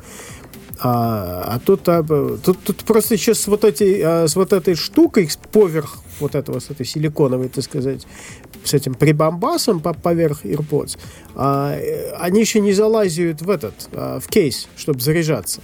А, 0.83 1.43
а 1.47 1.59
тут, 1.59 1.87
а, 1.89 2.03
тут, 2.03 2.59
тут 2.65 2.85
просто 2.85 3.15
еще 3.15 3.35
с 3.35 3.47
вот, 3.47 3.65
этой, 3.65 4.01
а, 4.03 4.27
с 4.27 4.35
вот 4.35 4.53
этой 4.55 4.75
штукой, 4.75 5.29
поверх 5.53 5.99
вот 6.21 6.35
этого, 6.35 6.59
с 6.59 6.71
этой 6.71 6.87
силиконовой, 6.87 7.49
так 7.49 7.65
сказать, 7.65 8.07
с 8.65 8.75
этим 8.75 8.95
прибамбасом 8.95 9.81
по- 9.81 9.95
поверх 9.95 10.45
AirPods, 10.45 10.99
а, 11.35 11.75
э, 11.77 12.13
они 12.19 12.41
еще 12.41 12.61
не 12.61 12.73
залазят 12.73 13.43
в 13.43 13.51
этот, 13.51 13.75
а, 13.93 14.21
в 14.21 14.29
кейс, 14.29 14.69
чтобы 14.77 15.01
заряжаться. 15.01 15.61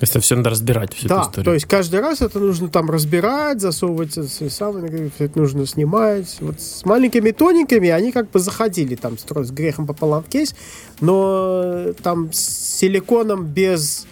Это 0.00 0.18
все 0.20 0.34
надо 0.34 0.50
разбирать, 0.50 0.92
всю 0.92 1.08
Да, 1.08 1.14
эту 1.20 1.22
историю. 1.28 1.44
то 1.44 1.54
есть 1.54 1.66
каждый 1.66 2.00
раз 2.00 2.20
это 2.20 2.38
нужно 2.40 2.68
там 2.68 2.90
разбирать, 2.90 3.60
засовывать, 3.60 4.18
это 4.18 4.50
самое, 4.50 5.10
это 5.18 5.38
нужно 5.38 5.66
снимать. 5.66 6.36
Вот 6.40 6.60
с 6.60 6.84
маленькими 6.84 7.30
тоненькими 7.30 7.88
они 7.90 8.10
как 8.10 8.28
бы 8.30 8.40
заходили 8.40 8.96
там 8.96 9.16
с 9.16 9.50
грехом 9.52 9.86
пополам 9.86 10.24
в 10.24 10.26
кейс, 10.26 10.54
но 11.00 11.92
там 12.02 12.32
с 12.32 12.38
силиконом 12.78 13.44
без 13.46 14.06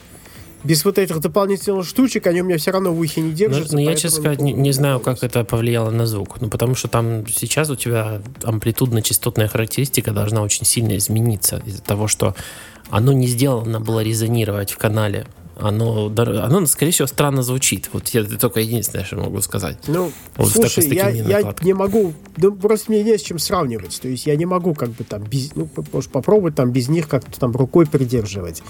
без 0.64 0.84
вот 0.84 0.98
этих 0.98 1.20
дополнительных 1.20 1.86
штучек 1.86 2.26
они 2.26 2.42
у 2.42 2.44
меня 2.44 2.58
все 2.58 2.70
равно 2.70 2.92
в 2.92 3.00
ухе 3.00 3.20
не 3.20 3.30
Ну, 3.30 3.34
держатся. 3.34 3.74
ну, 3.74 3.80
я, 3.80 3.94
честно 3.94 4.20
сказать, 4.20 4.40
не, 4.40 4.52
не 4.52 4.72
знаю, 4.72 5.00
как 5.00 5.22
это 5.22 5.44
повлияло 5.44 5.90
на 5.90 6.06
звук. 6.06 6.40
Ну, 6.40 6.48
потому 6.48 6.74
что 6.74 6.88
там 6.88 7.26
сейчас 7.26 7.70
у 7.70 7.76
тебя 7.76 8.20
амплитудно-частотная 8.42 9.48
характеристика 9.48 10.12
должна 10.12 10.42
очень 10.42 10.64
сильно 10.64 10.96
измениться 10.96 11.62
из-за 11.66 11.82
того, 11.82 12.08
что 12.08 12.34
оно 12.90 13.12
не 13.12 13.26
сделано 13.26 13.80
было 13.80 14.00
резонировать 14.00 14.70
в 14.72 14.78
канале. 14.78 15.26
Оно, 15.62 16.06
оно, 16.16 16.66
скорее 16.66 16.90
всего, 16.90 17.06
странно 17.06 17.42
звучит. 17.42 17.88
Вот 17.92 18.08
я 18.08 18.22
это 18.22 18.38
только 18.38 18.60
единственное, 18.60 19.04
что 19.04 19.16
могу 19.16 19.40
сказать. 19.40 19.78
Ну, 19.86 20.12
Вот 20.36 20.50
слушай, 20.50 20.82
с 20.82 20.86
я, 20.86 21.08
я 21.10 21.54
не 21.62 21.72
могу, 21.72 22.12
ну, 22.36 22.52
просто 22.52 22.90
мне 22.90 23.02
не 23.04 23.16
с 23.16 23.22
чем 23.22 23.38
сравнивать. 23.38 24.00
То 24.00 24.08
есть 24.08 24.26
я 24.26 24.36
не 24.36 24.46
могу 24.46 24.74
как 24.74 24.90
бы 24.90 25.04
там 25.04 25.22
без, 25.22 25.54
ну, 25.54 25.68
может 25.92 26.10
попробовать 26.10 26.54
там 26.56 26.72
без 26.72 26.88
них 26.88 27.08
как-то 27.08 27.38
там 27.38 27.52
рукой 27.52 27.86
придерживать. 27.86 28.62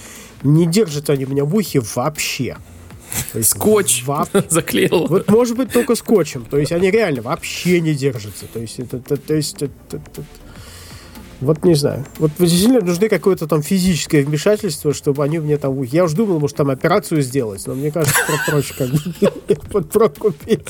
Не 0.42 0.66
держат 0.66 1.08
они 1.10 1.24
меня 1.24 1.44
в 1.44 1.54
ухе 1.54 1.80
вообще. 1.94 2.56
То 3.32 3.38
есть 3.38 3.50
Скотч 3.50 4.04
воп- 4.06 4.46
заклеил. 4.50 5.06
Вот 5.06 5.28
может 5.30 5.56
быть 5.56 5.70
только 5.72 5.94
скотчем. 5.94 6.44
То 6.44 6.58
есть 6.58 6.72
они 6.72 6.90
реально 6.90 7.22
вообще 7.22 7.80
не 7.80 7.94
держатся. 7.94 8.46
То 8.52 8.58
есть 8.60 8.78
это, 8.78 8.96
это- 8.98 9.16
то 9.16 9.34
есть 9.34 9.62
это- 9.62 9.72
это- 9.90 10.24
вот 11.42 11.64
не 11.64 11.74
знаю. 11.74 12.06
Вот 12.18 12.30
действительно 12.38 12.80
нужны 12.80 13.08
какое-то 13.08 13.46
там 13.46 13.62
физическое 13.62 14.24
вмешательство, 14.24 14.94
чтобы 14.94 15.24
они 15.24 15.40
мне 15.40 15.58
там... 15.58 15.82
Я 15.82 16.04
уж 16.04 16.12
думал, 16.12 16.38
может, 16.38 16.56
там 16.56 16.70
операцию 16.70 17.20
сделать, 17.22 17.66
но 17.66 17.74
мне 17.74 17.90
кажется, 17.90 18.18
про- 18.26 18.52
проще 18.52 18.74
как 18.74 18.88
бы 18.90 19.56
под 19.72 19.90
про 19.90 20.08
купить. 20.08 20.68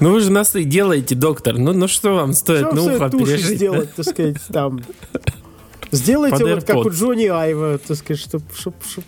Ну, 0.00 0.12
вы 0.12 0.20
же 0.20 0.30
нас 0.30 0.54
и 0.54 0.64
делаете, 0.64 1.14
доктор. 1.14 1.58
Ну, 1.58 1.72
ну 1.72 1.88
что 1.88 2.14
вам 2.14 2.32
стоит? 2.32 2.66
Что 2.66 2.76
все 2.76 2.96
ухо 2.96 3.10
пережить, 3.10 3.56
сделать, 3.56 3.94
так 3.94 4.06
сказать, 4.06 4.36
там... 4.52 4.80
Сделайте 5.92 6.44
вот 6.44 6.64
как 6.64 6.76
у. 6.76 6.90
Джонни 6.90 7.26
Айва, 7.26 7.78
так 7.78 7.96
сказать, 7.96 8.20
чтобы... 8.20 8.44
да? 8.54 9.02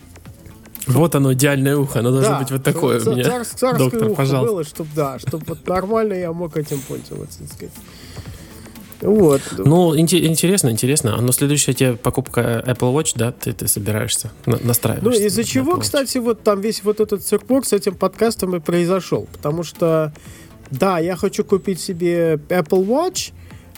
Вот 0.88 1.14
оно, 1.14 1.32
идеальное 1.32 1.76
ухо. 1.76 2.00
Оно 2.00 2.10
должно 2.10 2.40
быть 2.40 2.50
вот 2.50 2.64
такое 2.64 2.98
чтоб 2.98 3.12
у 3.12 3.16
меня. 3.16 3.24
цар- 3.24 3.44
царское 3.44 3.78
Доктор, 3.78 4.04
ухо 4.06 4.14
пожалуйста. 4.16 4.52
было, 4.52 4.64
чтобы, 4.64 4.90
да, 4.96 5.18
чтобы 5.20 5.44
вот 5.46 5.66
нормально 5.66 6.14
я 6.14 6.32
мог 6.32 6.56
этим 6.56 6.80
пользоваться, 6.80 7.38
так 7.38 7.52
сказать. 7.52 7.74
Вот. 9.02 9.40
Ну, 9.58 9.94
инте- 9.96 10.24
интересно, 10.24 10.70
интересно. 10.70 11.16
А 11.18 11.20
на 11.20 11.32
следующая 11.32 11.72
тебе 11.74 11.94
покупка 11.94 12.62
Apple 12.66 12.94
Watch, 12.94 13.12
да, 13.16 13.32
ты, 13.32 13.52
ты 13.52 13.68
собираешься, 13.68 14.30
на- 14.46 14.56
Ну, 14.56 14.58
настраиваешься? 14.68 15.26
из-за 15.26 15.40
на 15.42 15.46
чего, 15.46 15.76
кстати, 15.78 16.18
вот 16.18 16.42
там 16.42 16.60
весь 16.60 16.82
вот 16.84 17.00
этот 17.00 17.22
циркур 17.24 17.66
с 17.66 17.72
этим 17.72 17.94
подкастом 17.94 18.54
и 18.56 18.60
произошел. 18.60 19.26
Потому 19.32 19.62
что, 19.64 20.12
да, 20.70 20.98
я 20.98 21.16
хочу 21.16 21.44
купить 21.44 21.80
себе 21.80 22.34
Apple 22.48 22.86
Watch, 22.86 23.32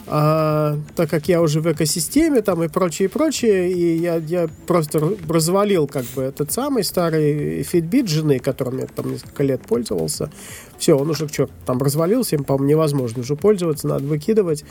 а, 0.07 0.77
так 0.95 1.09
как 1.09 1.27
я 1.27 1.41
уже 1.41 1.61
в 1.61 1.71
экосистеме 1.71 2.41
там 2.41 2.63
и 2.63 2.67
прочее, 2.67 3.07
и 3.07 3.11
прочее, 3.11 3.71
и 3.71 3.97
я, 3.97 4.17
я 4.17 4.47
просто 4.67 5.15
развалил 5.27 5.87
как 5.87 6.05
бы 6.15 6.23
этот 6.23 6.51
самый 6.51 6.83
старый 6.83 7.61
Fitbit 7.61 8.07
жены, 8.07 8.39
которым 8.39 8.79
я 8.79 8.85
там 8.85 9.11
несколько 9.11 9.43
лет 9.43 9.61
пользовался. 9.61 10.29
Все, 10.77 10.97
он 10.97 11.09
уже 11.09 11.27
что 11.27 11.49
там 11.65 11.79
развалился, 11.79 12.35
им, 12.35 12.43
по-моему, 12.43 12.69
невозможно 12.69 13.21
уже 13.21 13.35
пользоваться, 13.35 13.87
надо 13.87 14.05
выкидывать. 14.05 14.63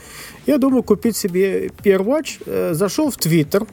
Я 0.45 0.57
думаю 0.57 0.83
купить 0.83 1.17
себе 1.17 1.67
Watch. 1.83 2.41
Э, 2.45 2.73
зашел 2.73 3.11
в 3.11 3.17
Twitter, 3.17 3.67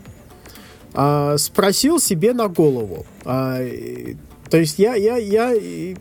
а, 0.94 1.37
спросил 1.38 2.01
себе 2.01 2.33
на 2.33 2.48
голову. 2.48 3.07
А, 3.25 3.59
то 4.53 4.59
есть 4.59 4.79
я, 4.79 4.95
я, 4.97 5.17
я, 5.17 5.55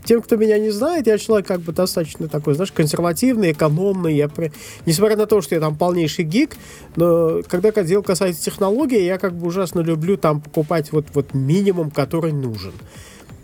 тем, 0.04 0.22
кто 0.22 0.36
меня 0.36 0.60
не 0.60 0.72
знает, 0.72 1.08
я 1.08 1.18
человек 1.18 1.48
как 1.48 1.62
бы 1.62 1.72
достаточно 1.72 2.28
такой, 2.28 2.54
знаешь, 2.54 2.74
консервативный, 2.74 3.54
экономный. 3.54 4.14
Я, 4.14 4.28
при- 4.28 4.52
несмотря 4.86 5.16
на 5.16 5.26
то, 5.26 5.40
что 5.40 5.56
я 5.56 5.62
там 5.62 5.78
полнейший 5.78 6.26
гик, 6.26 6.58
но 6.98 7.44
когда 7.48 7.72
дело 7.72 8.02
касается 8.02 8.44
технологий, 8.44 9.06
я 9.06 9.18
как 9.20 9.38
бы 9.38 9.48
ужасно 9.48 9.80
люблю 9.80 10.18
там 10.18 10.42
покупать 10.42 10.92
вот, 10.92 11.06
вот 11.14 11.34
минимум, 11.34 11.92
который 11.92 12.34
нужен. 12.34 12.74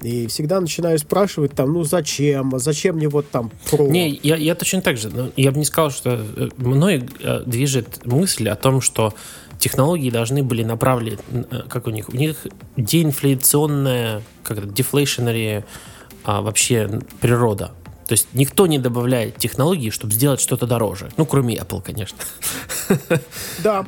И 0.02 0.28
всегда 0.28 0.60
начинаю 0.60 1.00
спрашивать 1.00 1.54
там, 1.54 1.72
ну 1.72 1.86
зачем, 1.86 2.60
зачем 2.60 2.98
мне 2.98 3.08
вот 3.08 3.30
там 3.30 3.50
Pro? 3.72 3.90
Не, 3.90 4.20
я, 4.24 4.36
я 4.36 4.56
точно 4.56 4.82
так 4.82 4.98
же. 4.98 5.10
Я 5.38 5.54
бы 5.54 5.60
не 5.60 5.66
сказал, 5.66 5.90
что 5.90 6.20
э, 6.36 6.50
мной 6.58 7.06
э, 7.22 7.44
движет 7.46 8.06
мысль 8.06 8.50
о 8.50 8.58
том, 8.58 8.82
что 8.82 9.14
технологии 9.60 10.10
должны 10.10 10.44
были 10.44 10.64
направлены, 10.64 11.20
э, 11.30 11.64
как 11.70 11.88
у 11.88 11.90
них, 11.90 12.10
у 12.10 12.16
них 12.16 12.48
деинфляционная, 12.76 14.22
как 14.44 14.60
это, 14.60 14.68
deflationary 14.68 15.64
а, 16.24 16.42
вообще 16.42 17.02
природа. 17.22 17.72
То 18.08 18.14
есть 18.14 18.28
никто 18.34 18.68
не 18.68 18.80
добавляет 18.80 19.38
технологии, 19.38 19.90
чтобы 19.90 20.14
сделать 20.14 20.40
что-то 20.40 20.66
дороже. 20.66 21.10
Ну, 21.18 21.26
кроме 21.26 21.56
Apple, 21.56 21.82
конечно. 21.82 22.18
Да, 23.64 23.86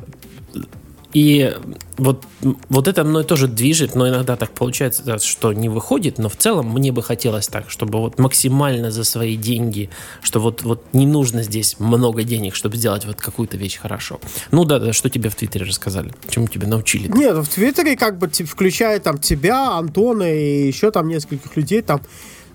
И 1.13 1.55
вот, 1.97 2.23
вот 2.69 2.87
это 2.87 3.03
мной 3.03 3.23
тоже 3.23 3.47
движет, 3.47 3.95
но 3.95 4.07
иногда 4.07 4.35
так 4.35 4.51
получается, 4.51 5.17
что 5.19 5.53
не 5.53 5.67
выходит, 5.67 6.19
но 6.19 6.29
в 6.29 6.35
целом 6.35 6.71
мне 6.71 6.91
бы 6.91 7.01
хотелось 7.01 7.47
так, 7.47 7.69
чтобы 7.69 7.99
вот 7.99 8.19
максимально 8.19 8.91
за 8.91 9.03
свои 9.03 9.35
деньги, 9.35 9.89
что 10.21 10.39
вот, 10.39 10.61
вот 10.61 10.83
не 10.93 11.07
нужно 11.07 11.41
здесь 11.41 11.79
много 11.79 12.23
денег, 12.23 12.53
чтобы 12.53 12.77
сделать 12.77 13.05
вот 13.05 13.15
какую-то 13.15 13.57
вещь 13.57 13.77
хорошо. 13.77 14.19
Ну 14.51 14.65
да, 14.65 14.79
да, 14.79 14.93
что 14.93 15.09
тебе 15.09 15.29
в 15.29 15.35
Твиттере 15.35 15.65
рассказали? 15.65 16.13
Чему 16.29 16.47
тебе 16.47 16.67
научили? 16.67 17.07
Нет, 17.07 17.35
в 17.35 17.47
Твиттере 17.47 17.95
как 17.95 18.19
бы 18.19 18.29
включая 18.29 18.99
там 18.99 19.17
тебя, 19.17 19.77
Антона 19.77 20.31
и 20.31 20.67
еще 20.67 20.91
там 20.91 21.07
нескольких 21.07 21.55
людей 21.57 21.81
там. 21.81 22.01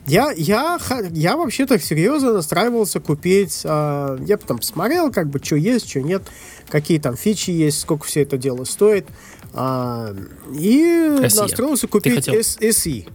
Я, 0.07 0.33
я, 0.37 0.79
я 1.13 1.37
вообще-то 1.37 1.79
серьезно 1.79 2.35
настраивался 2.35 3.01
купить. 3.01 3.63
а, 3.65 4.19
я 4.27 4.37
там 4.37 4.59
посмотрел, 4.59 5.11
как 5.11 5.29
бы, 5.29 5.41
что 5.43 5.57
есть, 5.57 5.89
что 5.89 6.03
нет, 6.03 6.23
какие 6.69 6.99
там 6.99 7.17
фичи 7.17 7.51
есть, 7.51 7.81
сколько 7.81 8.05
все 8.05 8.23
это 8.23 8.37
дело 8.37 8.65
стоит. 8.65 9.07
а, 9.55 10.15
и 10.53 10.83
SE. 10.83 11.41
настроился 11.41 11.89
купить 11.89 12.29
SE. 12.29 13.07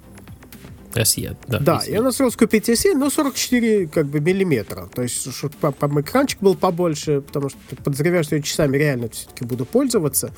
SE, 0.93 1.38
да. 1.47 1.60
Да, 1.60 1.82
SE. 1.86 1.91
я 1.91 2.02
настроился 2.02 2.38
купить 2.39 2.67
SE, 2.69 2.93
но 2.95 3.12
44 3.12 3.88
как 3.88 4.08
бы 4.08 4.19
миллиметра. 4.19 4.89
То 4.93 5.04
есть, 5.04 5.32
чтобы 5.34 5.56
экранчик 6.02 6.39
был 6.41 6.56
побольше, 6.56 7.21
потому 7.21 7.49
что 7.49 7.60
подозреваю, 7.84 8.23
что 8.23 8.36
я 8.36 8.41
часами 8.41 8.78
реально 8.78 9.10
все-таки 9.10 9.45
буду 9.45 9.65
пользоваться. 9.65 10.34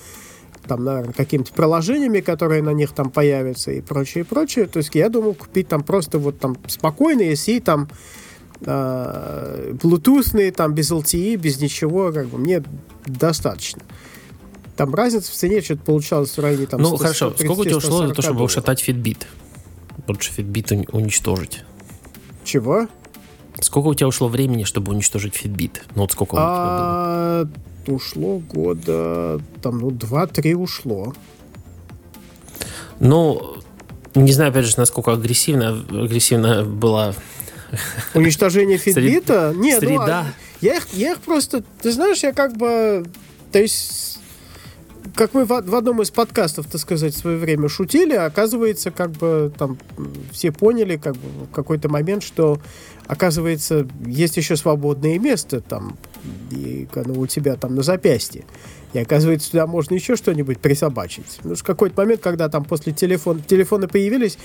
Там, 0.72 0.86
наверное, 0.86 1.12
какими-то 1.12 1.52
приложениями, 1.52 2.22
которые 2.22 2.64
на 2.64 2.70
них 2.70 2.94
там 2.94 3.10
появятся 3.12 3.72
и 3.74 3.82
прочее, 3.82 4.24
и 4.24 4.26
прочее. 4.26 4.68
То 4.68 4.78
есть 4.78 4.96
я 4.96 5.10
думал 5.10 5.34
купить 5.34 5.68
там 5.68 5.84
просто 5.84 6.18
вот 6.18 6.40
там 6.40 6.56
спокойный 6.66 7.34
SE, 7.34 7.60
там 7.60 7.90
э, 8.62 9.74
Bluetoothный, 9.74 10.50
там 10.52 10.74
без 10.74 10.90
LTE, 10.90 11.36
без 11.36 11.60
ничего, 11.60 12.14
как 12.14 12.28
бы 12.28 12.38
мне 12.38 12.64
достаточно. 13.06 13.82
Там 14.78 14.96
разница 14.96 15.30
в 15.30 15.36
цене 15.36 15.60
что-то 15.60 15.82
получалось 15.84 16.38
в 16.38 16.40
районе 16.40 16.68
там 16.68 16.80
Ну 16.80 16.88
100, 16.88 16.98
хорошо, 16.98 17.32
сколько 17.32 17.52
у 17.52 17.66
тебя 17.66 17.80
130, 17.82 17.84
ушло 17.84 17.98
за 18.08 18.14
то, 18.14 18.22
140 18.22 18.24
чтобы 18.24 18.38
долларов. 18.38 18.52
ушатать 18.52 18.88
Fitbit? 18.88 19.24
Лучше 20.08 20.32
Fitbit 20.38 20.68
уни- 20.72 20.90
уничтожить. 20.94 21.66
Чего? 22.46 22.88
Сколько 23.60 23.88
у 23.88 23.94
тебя 23.94 24.08
ушло 24.08 24.30
времени, 24.30 24.64
чтобы 24.64 24.94
уничтожить 24.94 25.36
Fitbit? 25.36 25.82
Ну 25.96 26.04
вот 26.04 26.14
сколько 26.14 26.36
у 26.36 26.38
тебя 26.38 27.44
был? 27.44 27.62
Ушло 27.88 28.40
года, 28.40 29.42
там, 29.62 29.80
ну, 29.80 29.92
два-три 29.92 30.54
ушло. 30.54 31.14
Ну, 33.00 33.58
не 34.14 34.32
знаю, 34.32 34.52
опять 34.52 34.66
же, 34.66 34.74
насколько 34.78 35.14
агрессивно, 35.14 35.84
агрессивно 35.90 36.64
была 36.64 37.16
Уничтожение 38.14 38.78
Фитбита? 38.78 39.54
Нет, 39.56 39.82
ну, 39.82 39.88
среда. 39.88 40.20
а 40.20 40.34
я 40.62 40.76
их, 40.76 40.88
я 40.94 41.14
их 41.14 41.20
просто, 41.20 41.64
ты 41.82 41.92
знаешь, 41.92 42.22
я 42.24 42.34
как 42.34 42.56
бы, 42.56 43.06
то 43.52 43.60
есть, 43.60 44.11
как 45.16 45.34
мы 45.34 45.46
в, 45.46 45.50
в 45.50 45.76
одном 45.76 46.02
из 46.02 46.12
подкастов, 46.12 46.68
так 46.68 46.80
сказать, 46.82 47.14
в 47.14 47.18
свое 47.18 47.38
время 47.38 47.70
шутили, 47.70 48.14
оказывается, 48.14 48.92
как 48.92 49.12
бы 49.12 49.52
там 49.58 49.78
все 50.32 50.52
поняли, 50.52 50.98
как 50.98 51.16
бы 51.16 51.46
в 51.46 51.52
какой-то 51.52 51.90
момент, 51.90 52.24
что 52.24 52.60
оказывается, 53.08 53.88
есть 54.06 54.38
еще 54.38 54.56
свободное 54.56 55.20
место 55.20 55.62
там, 55.62 55.98
и, 56.52 56.88
ну, 56.96 57.20
у 57.20 57.28
тебя 57.28 57.56
там 57.56 57.76
на 57.76 57.84
запястье. 57.84 58.46
И 58.94 59.00
оказывается, 59.00 59.52
туда 59.52 59.68
можно 59.68 59.96
еще 59.96 60.16
что-нибудь 60.16 60.60
присобачить. 60.60 61.40
Ну, 61.44 61.56
в 61.56 61.64
какой-то 61.64 62.02
момент, 62.02 62.22
когда 62.22 62.50
там 62.50 62.66
после 62.66 62.94
телефона, 62.94 63.42
телефоны 63.46 63.88
появились, 63.88 64.38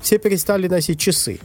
все 0.00 0.18
перестали 0.18 0.68
носить 0.68 0.98
часы. 0.98 1.38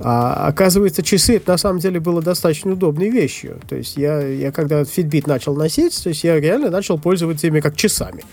А 0.00 0.46
оказывается, 0.46 1.02
часы 1.02 1.36
это 1.36 1.52
на 1.52 1.58
самом 1.58 1.80
деле 1.80 1.98
было 1.98 2.22
достаточно 2.22 2.72
удобной 2.72 3.10
вещью. 3.10 3.60
То 3.68 3.76
есть 3.76 3.96
я, 3.96 4.20
я 4.20 4.52
когда 4.52 4.82
Fitbit 4.82 5.24
начал 5.26 5.54
носить, 5.56 6.00
то 6.02 6.08
есть 6.08 6.22
я 6.24 6.38
реально 6.38 6.70
начал 6.70 6.98
пользоваться 6.98 7.46
ими 7.46 7.60
как 7.60 7.76
часами. 7.76 8.24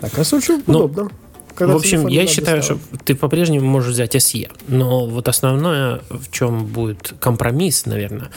Оказывается, 0.00 0.36
очень 0.36 0.62
ну, 0.66 0.78
удобно. 0.80 1.10
в 1.58 1.76
общем, 1.76 2.06
я 2.06 2.26
считаю, 2.26 2.62
что 2.62 2.78
ты 3.04 3.14
по-прежнему 3.14 3.66
можешь 3.66 3.94
взять 3.94 4.14
SE. 4.14 4.50
Но 4.68 5.06
вот 5.06 5.28
основное, 5.28 6.02
в 6.10 6.30
чем 6.30 6.66
будет 6.66 7.14
компромисс, 7.18 7.86
наверное, 7.86 8.30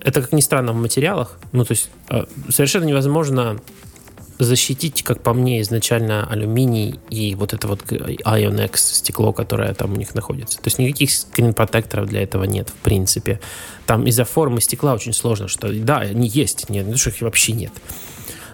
это, 0.00 0.22
как 0.22 0.32
ни 0.32 0.40
странно, 0.40 0.72
в 0.72 0.76
материалах. 0.76 1.38
Ну, 1.52 1.64
то 1.64 1.72
есть 1.72 1.90
э, 2.08 2.24
совершенно 2.48 2.84
невозможно 2.84 3.58
защитить, 4.38 5.02
как 5.02 5.22
по 5.22 5.32
мне, 5.32 5.60
изначально 5.60 6.26
алюминий 6.26 6.98
и 7.10 7.34
вот 7.34 7.52
это 7.52 7.68
вот 7.68 7.82
Ion 7.82 8.64
X 8.66 8.96
стекло, 8.96 9.32
которое 9.32 9.72
там 9.74 9.92
у 9.92 9.96
них 9.96 10.14
находится. 10.14 10.58
То 10.58 10.66
есть 10.66 10.78
никаких 10.78 11.12
скрин-протекторов 11.12 12.08
для 12.08 12.22
этого 12.22 12.44
нет, 12.44 12.68
в 12.68 12.82
принципе. 12.82 13.40
Там 13.86 14.06
из-за 14.06 14.24
формы 14.24 14.60
стекла 14.60 14.94
очень 14.94 15.12
сложно, 15.12 15.48
что 15.48 15.72
да, 15.72 15.98
они 15.98 16.28
есть, 16.28 16.68
нет, 16.68 16.86
ну 16.86 16.96
что 16.96 17.10
их 17.10 17.20
вообще 17.20 17.52
нет. 17.52 17.72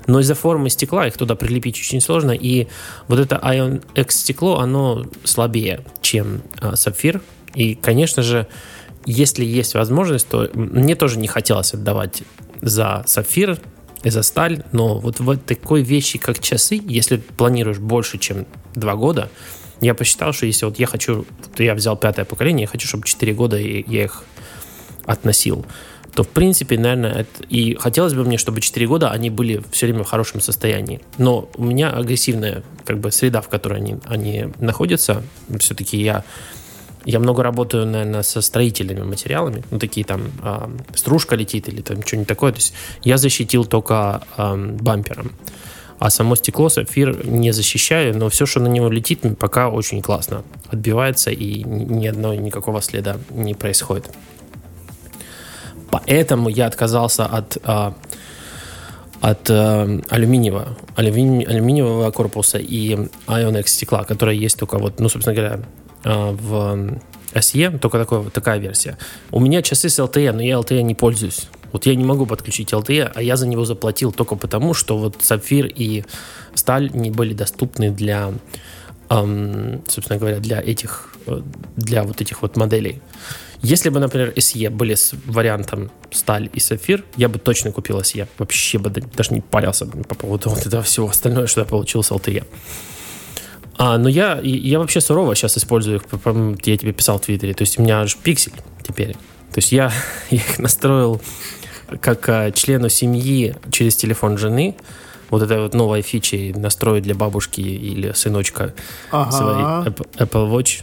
Но 0.06 0.20
из-за 0.20 0.34
формы 0.34 0.70
стекла 0.70 1.06
их 1.06 1.16
туда 1.16 1.34
прилепить 1.34 1.78
очень 1.78 2.00
сложно, 2.00 2.32
и 2.32 2.66
вот 3.06 3.18
это 3.18 3.36
Ion 3.36 3.82
X 3.94 4.20
стекло, 4.20 4.58
оно 4.58 5.06
слабее, 5.24 5.84
чем 6.02 6.42
э, 6.60 6.74
сапфир. 6.74 7.20
И, 7.54 7.74
конечно 7.74 8.22
же, 8.22 8.46
если 9.06 9.44
есть 9.44 9.74
возможность, 9.74 10.28
то 10.28 10.50
мне 10.54 10.94
тоже 10.94 11.18
не 11.18 11.28
хотелось 11.28 11.74
отдавать 11.74 12.22
за 12.60 13.02
сапфир 13.06 13.58
за 14.04 14.22
сталь, 14.22 14.64
но 14.72 14.98
вот 14.98 15.20
в 15.20 15.36
такой 15.38 15.82
вещи, 15.82 16.18
как 16.18 16.40
часы, 16.40 16.80
если 16.82 17.16
планируешь 17.16 17.78
больше, 17.78 18.18
чем 18.18 18.46
два 18.74 18.96
года, 18.96 19.30
я 19.80 19.94
посчитал, 19.94 20.32
что 20.32 20.46
если 20.46 20.66
вот 20.66 20.78
я 20.78 20.86
хочу, 20.86 21.16
вот 21.16 21.60
я 21.60 21.74
взял 21.74 21.96
пятое 21.96 22.24
поколение, 22.24 22.62
я 22.62 22.68
хочу, 22.68 22.86
чтобы 22.86 23.04
4 23.06 23.32
года 23.34 23.58
я 23.58 24.04
их 24.04 24.24
относил, 25.06 25.64
то 26.14 26.22
в 26.22 26.28
принципе, 26.28 26.78
наверное, 26.78 27.12
это... 27.20 27.44
и 27.48 27.74
хотелось 27.76 28.14
бы 28.14 28.24
мне, 28.24 28.36
чтобы 28.36 28.60
4 28.60 28.86
года 28.86 29.10
они 29.10 29.30
были 29.30 29.62
все 29.70 29.86
время 29.86 30.04
в 30.04 30.08
хорошем 30.08 30.40
состоянии. 30.40 31.00
Но 31.18 31.48
у 31.56 31.64
меня 31.64 31.90
агрессивная 31.90 32.62
как 32.84 32.98
бы 32.98 33.12
среда, 33.12 33.40
в 33.40 33.48
которой 33.48 33.76
они, 33.76 33.96
они 34.06 34.46
находятся. 34.58 35.22
Все-таки 35.58 36.00
я 36.00 36.24
я 37.04 37.18
много 37.18 37.42
работаю, 37.42 37.86
наверное, 37.86 38.22
со 38.22 38.40
строительными 38.40 39.02
материалами, 39.02 39.64
ну, 39.70 39.78
такие 39.78 40.04
там 40.04 40.30
э, 40.42 40.68
стружка 40.94 41.36
летит 41.36 41.68
или 41.68 41.80
там 41.80 42.02
что-нибудь 42.02 42.28
такое. 42.28 42.52
То 42.52 42.58
есть 42.58 42.74
я 43.02 43.16
защитил 43.16 43.64
только 43.64 44.22
э, 44.36 44.56
бампером. 44.80 45.32
А 45.98 46.08
само 46.08 46.34
стекло, 46.34 46.70
сапфир 46.70 47.26
не 47.26 47.52
защищаю, 47.52 48.16
но 48.16 48.30
все, 48.30 48.46
что 48.46 48.60
на 48.60 48.68
него 48.68 48.88
летит, 48.88 49.20
пока 49.38 49.68
очень 49.68 50.00
классно 50.00 50.44
отбивается 50.70 51.30
и 51.30 51.62
ни 51.62 52.06
одного 52.06 52.34
никакого 52.34 52.80
следа 52.80 53.18
не 53.30 53.54
происходит. 53.54 54.10
Поэтому 55.90 56.48
я 56.48 56.66
отказался 56.66 57.26
от, 57.26 57.58
э, 57.62 57.92
от 59.20 59.50
э, 59.50 60.00
алюминиевого, 60.08 60.76
алюмини, 60.96 61.44
алюминиевого 61.44 62.10
корпуса 62.12 62.58
и 62.58 62.96
Ion 63.26 63.60
X 63.60 63.72
стекла, 63.72 64.04
которое 64.04 64.36
есть 64.36 64.58
только 64.58 64.78
вот, 64.78 65.00
ну, 65.00 65.08
собственно 65.08 65.34
говоря, 65.34 65.60
в 66.04 66.98
SE, 67.34 67.78
только 67.78 67.98
такой, 67.98 68.30
такая 68.30 68.58
версия. 68.58 68.98
У 69.30 69.40
меня 69.40 69.62
часы 69.62 69.88
с 69.88 69.98
LTE, 69.98 70.32
но 70.32 70.42
я 70.42 70.54
LTE 70.54 70.82
не 70.82 70.94
пользуюсь. 70.94 71.48
Вот 71.72 71.86
я 71.86 71.94
не 71.94 72.04
могу 72.04 72.26
подключить 72.26 72.72
LTE, 72.72 73.12
а 73.14 73.22
я 73.22 73.36
за 73.36 73.46
него 73.46 73.64
заплатил 73.64 74.12
только 74.12 74.34
потому, 74.34 74.74
что 74.74 74.98
вот 74.98 75.16
сапфир 75.20 75.66
и 75.66 76.04
сталь 76.54 76.90
не 76.92 77.10
были 77.10 77.32
доступны 77.32 77.90
для, 77.90 78.32
эм, 79.08 79.82
собственно 79.86 80.18
говоря, 80.18 80.38
для 80.38 80.60
этих, 80.60 81.14
э, 81.26 81.40
для 81.76 82.02
вот 82.02 82.20
этих 82.20 82.42
вот 82.42 82.56
моделей. 82.56 83.00
Если 83.62 83.90
бы, 83.90 84.00
например, 84.00 84.32
SE 84.36 84.70
были 84.70 84.94
с 84.94 85.12
вариантом 85.26 85.90
сталь 86.10 86.48
и 86.52 86.60
сапфир, 86.60 87.04
я 87.16 87.28
бы 87.28 87.38
точно 87.38 87.72
купил 87.72 88.00
SE. 88.00 88.26
Вообще 88.38 88.78
бы 88.78 88.90
даже 88.90 89.34
не 89.34 89.42
парился 89.42 89.86
по 89.86 90.14
поводу 90.14 90.50
вот 90.50 90.66
этого 90.66 90.82
всего 90.82 91.08
остального, 91.08 91.46
что 91.46 91.60
я 91.60 91.66
получил 91.66 92.02
с 92.02 92.10
LTE. 92.10 92.44
А, 93.82 93.96
ну 93.96 94.10
я, 94.10 94.38
я 94.42 94.78
вообще 94.78 95.00
сурово 95.00 95.34
сейчас 95.34 95.56
использую 95.56 95.96
их, 95.96 96.02
я 96.66 96.76
тебе 96.76 96.92
писал 96.92 97.16
в 97.16 97.22
Твиттере. 97.22 97.54
То 97.54 97.62
есть 97.62 97.78
у 97.78 97.82
меня 97.82 98.02
аж 98.02 98.14
пиксель 98.14 98.52
теперь. 98.86 99.14
То 99.14 99.56
есть 99.56 99.72
я 99.72 99.90
их 100.30 100.58
настроил 100.58 101.18
как 102.02 102.28
а, 102.28 102.50
члену 102.50 102.90
семьи 102.90 103.56
через 103.72 103.96
телефон 103.96 104.36
жены. 104.36 104.76
Вот 105.30 105.40
это 105.40 105.62
вот 105.62 105.72
новая 105.72 106.02
фича 106.02 106.36
настроить 106.54 107.04
для 107.04 107.14
бабушки 107.14 107.62
или 107.62 108.12
сыночка 108.12 108.74
ага. 109.10 109.30
своей 109.30 109.94
Apple 110.18 110.50
Watch. 110.50 110.82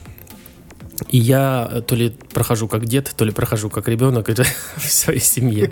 И 1.09 1.19
я 1.19 1.83
то 1.85 1.93
ли 1.93 2.09
прохожу 2.33 2.67
как 2.67 2.85
дед, 2.85 3.13
то 3.15 3.25
ли 3.25 3.31
прохожу 3.31 3.69
как 3.69 3.87
ребенок 3.87 4.27
в 4.27 4.43
своей 4.79 5.19
семье. 5.19 5.71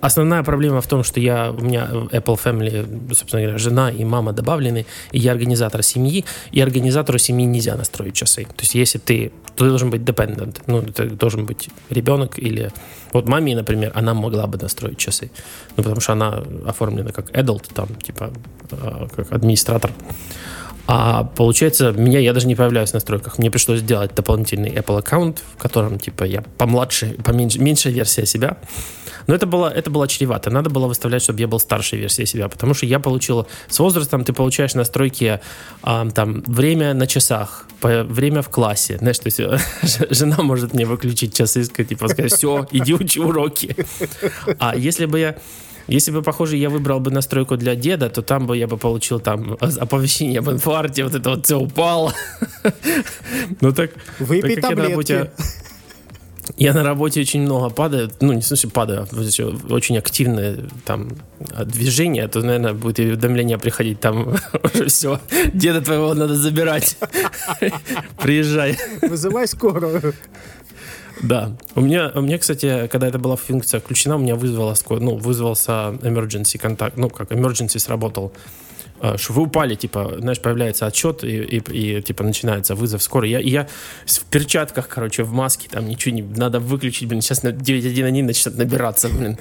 Основная 0.00 0.42
проблема 0.42 0.80
в 0.80 0.86
том, 0.86 1.04
что 1.04 1.20
я, 1.20 1.50
у 1.50 1.60
меня 1.60 1.88
Apple 1.90 2.38
Family, 2.42 3.14
собственно 3.14 3.42
говоря, 3.42 3.58
жена 3.58 3.90
и 3.90 4.04
мама 4.04 4.32
добавлены, 4.32 4.86
и 5.12 5.18
я 5.18 5.32
организатор 5.32 5.82
семьи, 5.82 6.24
и 6.52 6.60
организатору 6.60 7.18
семьи 7.18 7.46
нельзя 7.46 7.76
настроить 7.76 8.14
часы. 8.14 8.44
То 8.44 8.62
есть 8.62 8.74
если 8.74 8.98
ты, 8.98 9.32
ты 9.54 9.64
должен 9.64 9.90
быть 9.90 10.02
dependent, 10.02 10.62
ну, 10.66 10.80
это 10.80 11.10
должен 11.10 11.46
быть 11.46 11.68
ребенок 11.90 12.38
или... 12.38 12.70
Вот 13.12 13.28
маме, 13.28 13.54
например, 13.54 13.92
она 13.94 14.14
могла 14.14 14.46
бы 14.46 14.58
настроить 14.58 14.98
часы, 14.98 15.30
ну, 15.76 15.82
потому 15.82 16.00
что 16.00 16.12
она 16.12 16.42
оформлена 16.66 17.12
как 17.12 17.30
adult, 17.30 17.72
там, 17.74 17.88
типа, 18.02 18.32
а, 18.72 19.08
как 19.14 19.32
администратор. 19.32 19.90
А 20.86 21.24
получается, 21.24 21.92
меня 21.92 22.20
я 22.20 22.32
даже 22.32 22.46
не 22.46 22.54
появляюсь 22.54 22.90
в 22.90 22.94
настройках. 22.94 23.38
Мне 23.38 23.50
пришлось 23.50 23.80
сделать 23.80 24.14
дополнительный 24.14 24.70
Apple 24.70 24.98
аккаунт, 24.98 25.42
в 25.56 25.58
котором, 25.58 25.98
типа, 25.98 26.24
я 26.24 26.42
помладше, 26.58 27.16
поменьше, 27.24 27.58
меньшая 27.58 27.92
версия 27.92 28.26
себя. 28.26 28.56
Но 29.26 29.34
это 29.34 29.46
было, 29.46 29.68
это 29.68 29.90
было 29.90 30.06
чревато. 30.06 30.50
Надо 30.50 30.70
было 30.70 30.86
выставлять, 30.86 31.22
чтобы 31.22 31.40
я 31.40 31.48
был 31.48 31.58
старшей 31.58 31.98
версией 31.98 32.26
себя, 32.26 32.48
потому 32.48 32.74
что 32.74 32.86
я 32.86 33.00
получил... 33.00 33.46
С 33.68 33.78
возрастом 33.80 34.24
ты 34.24 34.32
получаешь 34.32 34.74
настройки 34.74 35.40
а, 35.82 36.08
там 36.10 36.42
время 36.46 36.94
на 36.94 37.06
часах, 37.08 37.66
время 37.82 38.42
в 38.42 38.48
классе. 38.48 38.98
Знаешь, 38.98 39.18
то 39.18 39.26
есть 39.26 40.10
жена 40.10 40.36
может 40.42 40.74
мне 40.74 40.86
выключить 40.86 41.34
часы 41.34 41.60
и 41.60 41.64
сказать, 41.64 41.88
типа, 41.88 42.08
сказать, 42.08 42.32
все, 42.32 42.66
иди 42.70 42.94
учи 42.94 43.20
уроки. 43.20 43.74
А 44.58 44.76
если 44.76 45.06
бы 45.06 45.18
я 45.18 45.36
если 45.88 46.10
бы, 46.10 46.22
похоже, 46.22 46.56
я 46.56 46.68
выбрал 46.68 47.00
бы 47.00 47.10
настройку 47.10 47.56
для 47.56 47.74
деда, 47.74 48.08
то 48.08 48.22
там 48.22 48.46
бы 48.46 48.56
я 48.56 48.66
бы 48.66 48.76
получил 48.76 49.20
там 49.20 49.56
оповещение 49.60 50.40
об 50.40 50.50
инфаркте, 50.50 51.04
вот 51.04 51.14
это 51.14 51.30
вот 51.30 51.44
все 51.44 51.58
упало. 51.58 52.12
Ну 53.60 53.72
так, 53.72 53.90
Выпей 54.18 54.56
таблетки. 54.56 55.30
Я 56.56 56.72
на 56.72 56.82
работе 56.82 57.20
очень 57.20 57.42
много 57.42 57.70
падаю, 57.70 58.10
ну, 58.20 58.32
не 58.32 58.40
в 58.40 58.46
смысле 58.46 58.70
падаю, 58.70 59.06
а 59.10 59.72
очень 59.74 59.98
активное 59.98 60.58
там 60.84 61.08
движение, 61.64 62.28
то, 62.28 62.40
наверное, 62.40 62.72
будет 62.72 62.98
уведомление 62.98 63.58
приходить, 63.58 64.00
там 64.00 64.36
уже 64.62 64.86
все, 64.86 65.20
деда 65.52 65.80
твоего 65.80 66.14
надо 66.14 66.34
забирать. 66.34 66.96
Приезжай. 68.22 68.78
Вызывай 69.02 69.48
скорую. 69.48 70.14
Да. 71.22 71.56
У 71.74 71.80
меня, 71.80 72.12
у 72.14 72.20
меня, 72.20 72.38
кстати, 72.38 72.88
когда 72.88 73.08
это 73.08 73.18
была 73.18 73.36
функция 73.36 73.80
включена, 73.80 74.16
у 74.16 74.18
меня 74.18 74.36
вызвала, 74.36 74.74
ну, 74.90 75.16
вызвался 75.16 75.96
emergency 76.02 76.58
контакт, 76.58 76.96
ну, 76.96 77.08
как 77.08 77.32
emergency 77.32 77.78
сработал 77.78 78.32
а, 78.98 79.18
что 79.18 79.34
вы 79.34 79.42
упали, 79.42 79.74
типа, 79.74 80.16
знаешь, 80.20 80.40
появляется 80.40 80.86
отчет, 80.86 81.22
и, 81.22 81.44
и, 81.44 81.98
и 81.98 82.02
типа, 82.02 82.24
начинается 82.24 82.74
вызов 82.74 83.02
скорой. 83.02 83.30
Я, 83.30 83.40
я 83.40 83.68
в 84.06 84.24
перчатках, 84.24 84.88
короче, 84.88 85.22
в 85.22 85.32
маске, 85.32 85.68
там 85.70 85.86
ничего 85.86 86.14
не... 86.14 86.22
Надо 86.22 86.60
выключить, 86.60 87.06
блин, 87.08 87.20
сейчас 87.20 87.42
на 87.42 87.52
911 87.52 88.26
начнет 88.26 88.56
набираться, 88.56 89.08
блин. 89.08 89.38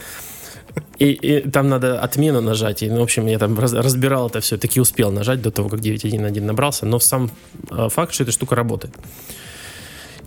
И, 1.00 1.12
и 1.12 1.50
там 1.50 1.70
надо 1.70 2.02
отмену 2.02 2.42
нажать. 2.42 2.84
И, 2.84 2.90
ну, 2.90 3.00
в 3.00 3.04
общем, 3.04 3.28
я 3.28 3.40
там 3.40 3.58
раз, 3.58 3.72
разбирал 3.72 4.28
это 4.28 4.42
все, 4.42 4.58
таки 4.58 4.82
успел 4.82 5.12
нажать 5.12 5.42
до 5.42 5.52
того, 5.52 5.70
как 5.70 5.80
911 5.80 6.44
набрался. 6.44 6.86
Но 6.86 7.00
сам 7.00 7.32
э, 7.72 7.88
факт, 7.90 8.14
что 8.14 8.24
эта 8.24 8.34
штука 8.34 8.56
работает. 8.56 8.94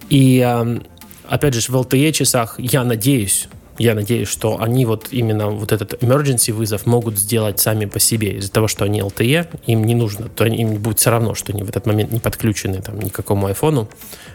И, 0.08 0.38
э, 0.38 0.80
опять 1.28 1.54
же, 1.54 1.60
в 1.60 1.76
LTE 1.76 2.12
часах 2.12 2.56
я 2.58 2.84
надеюсь, 2.84 3.48
я 3.78 3.94
надеюсь, 3.94 4.28
что 4.28 4.60
они 4.60 4.84
вот 4.86 5.08
именно 5.12 5.50
вот 5.50 5.70
этот 5.70 6.02
emergency 6.02 6.52
вызов 6.52 6.84
могут 6.86 7.16
сделать 7.18 7.60
сами 7.60 7.84
по 7.86 8.00
себе. 8.00 8.32
Из-за 8.32 8.50
того, 8.50 8.66
что 8.66 8.84
они 8.84 9.00
LTE, 9.00 9.60
им 9.66 9.84
не 9.84 9.94
нужно, 9.94 10.28
то 10.28 10.44
им 10.44 10.74
будет 10.74 10.98
все 10.98 11.10
равно, 11.10 11.34
что 11.34 11.52
они 11.52 11.62
в 11.62 11.68
этот 11.68 11.86
момент 11.86 12.10
не 12.10 12.18
подключены 12.18 12.82
там, 12.82 12.98
ни 13.00 13.08
к 13.08 13.14
какому 13.14 13.46
айфону. 13.46 13.88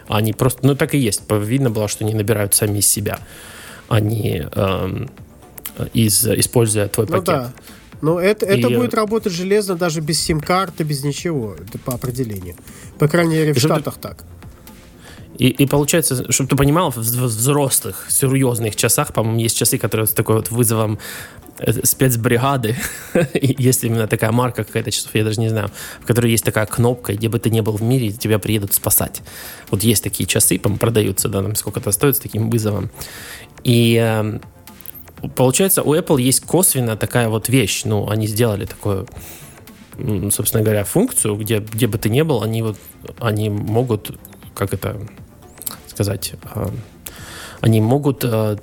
Они 0.08 0.32
просто, 0.32 0.66
ну 0.66 0.74
так 0.74 0.94
и 0.94 0.98
есть. 0.98 1.22
Видно 1.30 1.70
было, 1.70 1.88
что 1.88 2.04
они 2.04 2.14
набирают 2.14 2.54
сами 2.54 2.78
из 2.78 2.86
себя. 2.86 3.18
Они, 3.88 4.42
эм, 4.50 5.10
э, 5.76 5.86
из, 5.92 6.26
используя 6.26 6.88
твой 6.88 7.06
Ну 7.06 7.12
пакет. 7.12 7.26
да. 7.26 7.52
Но 8.00 8.20
это, 8.20 8.46
это 8.46 8.68
И, 8.68 8.72
э, 8.72 8.78
будет 8.78 8.94
работать 8.94 9.32
железно 9.32 9.76
даже 9.76 10.00
без 10.00 10.20
сим-карты, 10.20 10.84
без 10.84 11.04
ничего. 11.04 11.54
Это 11.54 11.78
по 11.78 11.94
определению. 11.94 12.54
По 12.98 13.08
крайней 13.08 13.36
мере, 13.36 13.52
в 13.52 13.58
Штатах 13.58 13.96
так. 14.00 14.24
И, 15.38 15.48
и 15.48 15.66
получается, 15.66 16.30
чтобы 16.30 16.50
ты 16.50 16.56
понимал, 16.56 16.90
в 16.90 16.96
взрослых, 16.96 18.06
серьезных 18.08 18.76
часах, 18.76 19.12
по-моему, 19.12 19.40
есть 19.40 19.56
часы, 19.56 19.78
которые 19.78 20.06
с 20.06 20.12
такой 20.12 20.36
вот 20.36 20.50
вызовом 20.50 20.98
э, 21.58 21.72
спецбригады, 21.84 22.76
есть 23.34 23.84
именно 23.84 24.06
такая 24.06 24.30
марка 24.30 24.64
какая-то 24.64 24.90
часов, 24.90 25.14
я 25.14 25.24
даже 25.24 25.40
не 25.40 25.48
знаю, 25.48 25.70
в 26.00 26.06
которой 26.06 26.30
есть 26.30 26.44
такая 26.44 26.66
кнопка, 26.66 27.14
где 27.14 27.28
бы 27.28 27.38
ты 27.38 27.50
ни 27.50 27.60
был 27.60 27.76
в 27.76 27.82
мире, 27.82 28.12
тебя 28.12 28.38
приедут 28.38 28.72
спасать. 28.74 29.22
Вот 29.70 29.82
есть 29.82 30.04
такие 30.04 30.26
часы, 30.26 30.58
по-моему, 30.58 30.78
продаются, 30.78 31.28
да, 31.28 31.42
там 31.42 31.56
сколько-то 31.56 31.90
стоит 31.90 32.16
с 32.16 32.20
таким 32.20 32.48
вызовом. 32.48 32.90
И 33.64 33.98
э, 34.00 34.38
получается, 35.34 35.82
у 35.82 35.94
Apple 35.94 36.20
есть 36.20 36.40
косвенно 36.40 36.96
такая 36.96 37.28
вот 37.28 37.48
вещь, 37.48 37.82
ну, 37.84 38.08
они 38.08 38.26
сделали 38.26 38.66
такое 38.66 39.06
собственно 40.30 40.64
говоря, 40.64 40.82
функцию, 40.82 41.36
где, 41.36 41.58
где 41.58 41.86
бы 41.86 41.98
ты 41.98 42.10
ни 42.10 42.22
был, 42.22 42.42
они 42.42 42.62
вот, 42.62 42.76
они 43.20 43.48
могут, 43.48 44.18
как 44.52 44.74
это 44.74 45.00
сказать, 45.94 46.34
э, 46.54 46.68
они 47.60 47.80
могут 47.80 48.24
э, 48.24 48.56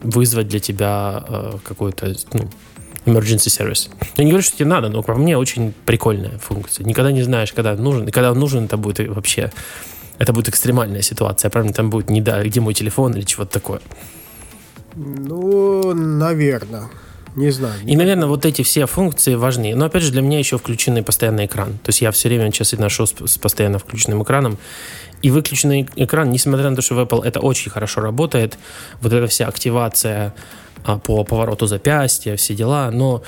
вызвать 0.00 0.48
для 0.48 0.60
тебя 0.60 1.24
э, 1.28 1.52
какой-то, 1.64 2.14
ну, 2.32 2.48
emergency 3.04 3.48
service. 3.48 3.90
Я 4.16 4.24
не 4.24 4.30
говорю, 4.30 4.44
что 4.44 4.56
тебе 4.56 4.68
надо, 4.68 4.88
но 4.88 5.02
по 5.02 5.14
мне 5.14 5.36
очень 5.36 5.74
прикольная 5.84 6.38
функция. 6.38 6.84
Никогда 6.86 7.12
не 7.12 7.22
знаешь, 7.22 7.52
когда 7.52 7.74
нужен, 7.74 8.08
и 8.08 8.10
когда 8.10 8.32
нужен, 8.34 8.64
это 8.64 8.76
будет 8.76 9.08
вообще, 9.08 9.50
это 10.18 10.32
будет 10.32 10.48
экстремальная 10.48 11.02
ситуация, 11.02 11.50
правильно, 11.50 11.74
там 11.74 11.90
будет 11.90 12.10
не 12.10 12.20
да, 12.20 12.42
где 12.42 12.60
мой 12.60 12.74
телефон 12.74 13.14
или 13.14 13.24
чего-то 13.24 13.52
такое. 13.52 13.80
Ну, 14.96 15.94
наверное. 15.94 16.88
Не 17.36 17.50
знаю. 17.50 17.74
И, 17.84 17.96
наверное, 17.96 18.26
вот 18.26 18.44
эти 18.44 18.62
все 18.62 18.86
функции 18.86 19.36
важны. 19.36 19.74
Но, 19.76 19.84
опять 19.84 20.02
же, 20.02 20.10
для 20.10 20.22
меня 20.22 20.38
еще 20.38 20.58
включенный 20.58 21.02
постоянный 21.04 21.46
экран. 21.46 21.74
То 21.84 21.90
есть 21.90 22.00
я 22.00 22.10
все 22.10 22.28
время 22.28 22.50
часы 22.50 22.76
ношу 22.76 23.06
с, 23.06 23.14
с 23.26 23.38
постоянно 23.38 23.78
включенным 23.78 24.22
экраном. 24.24 24.58
И 25.22 25.30
выключенный 25.30 25.88
экран, 25.96 26.30
несмотря 26.30 26.70
на 26.70 26.76
то, 26.76 26.82
что 26.82 26.94
в 26.94 27.00
Apple 27.00 27.24
это 27.24 27.40
очень 27.40 27.70
хорошо 27.70 28.00
работает, 28.00 28.58
вот 29.00 29.12
эта 29.12 29.26
вся 29.26 29.46
активация 29.46 30.34
а, 30.84 30.98
по 30.98 31.24
повороту 31.24 31.66
запястья, 31.66 32.36
все 32.36 32.54
дела, 32.54 32.90
но 32.90 33.22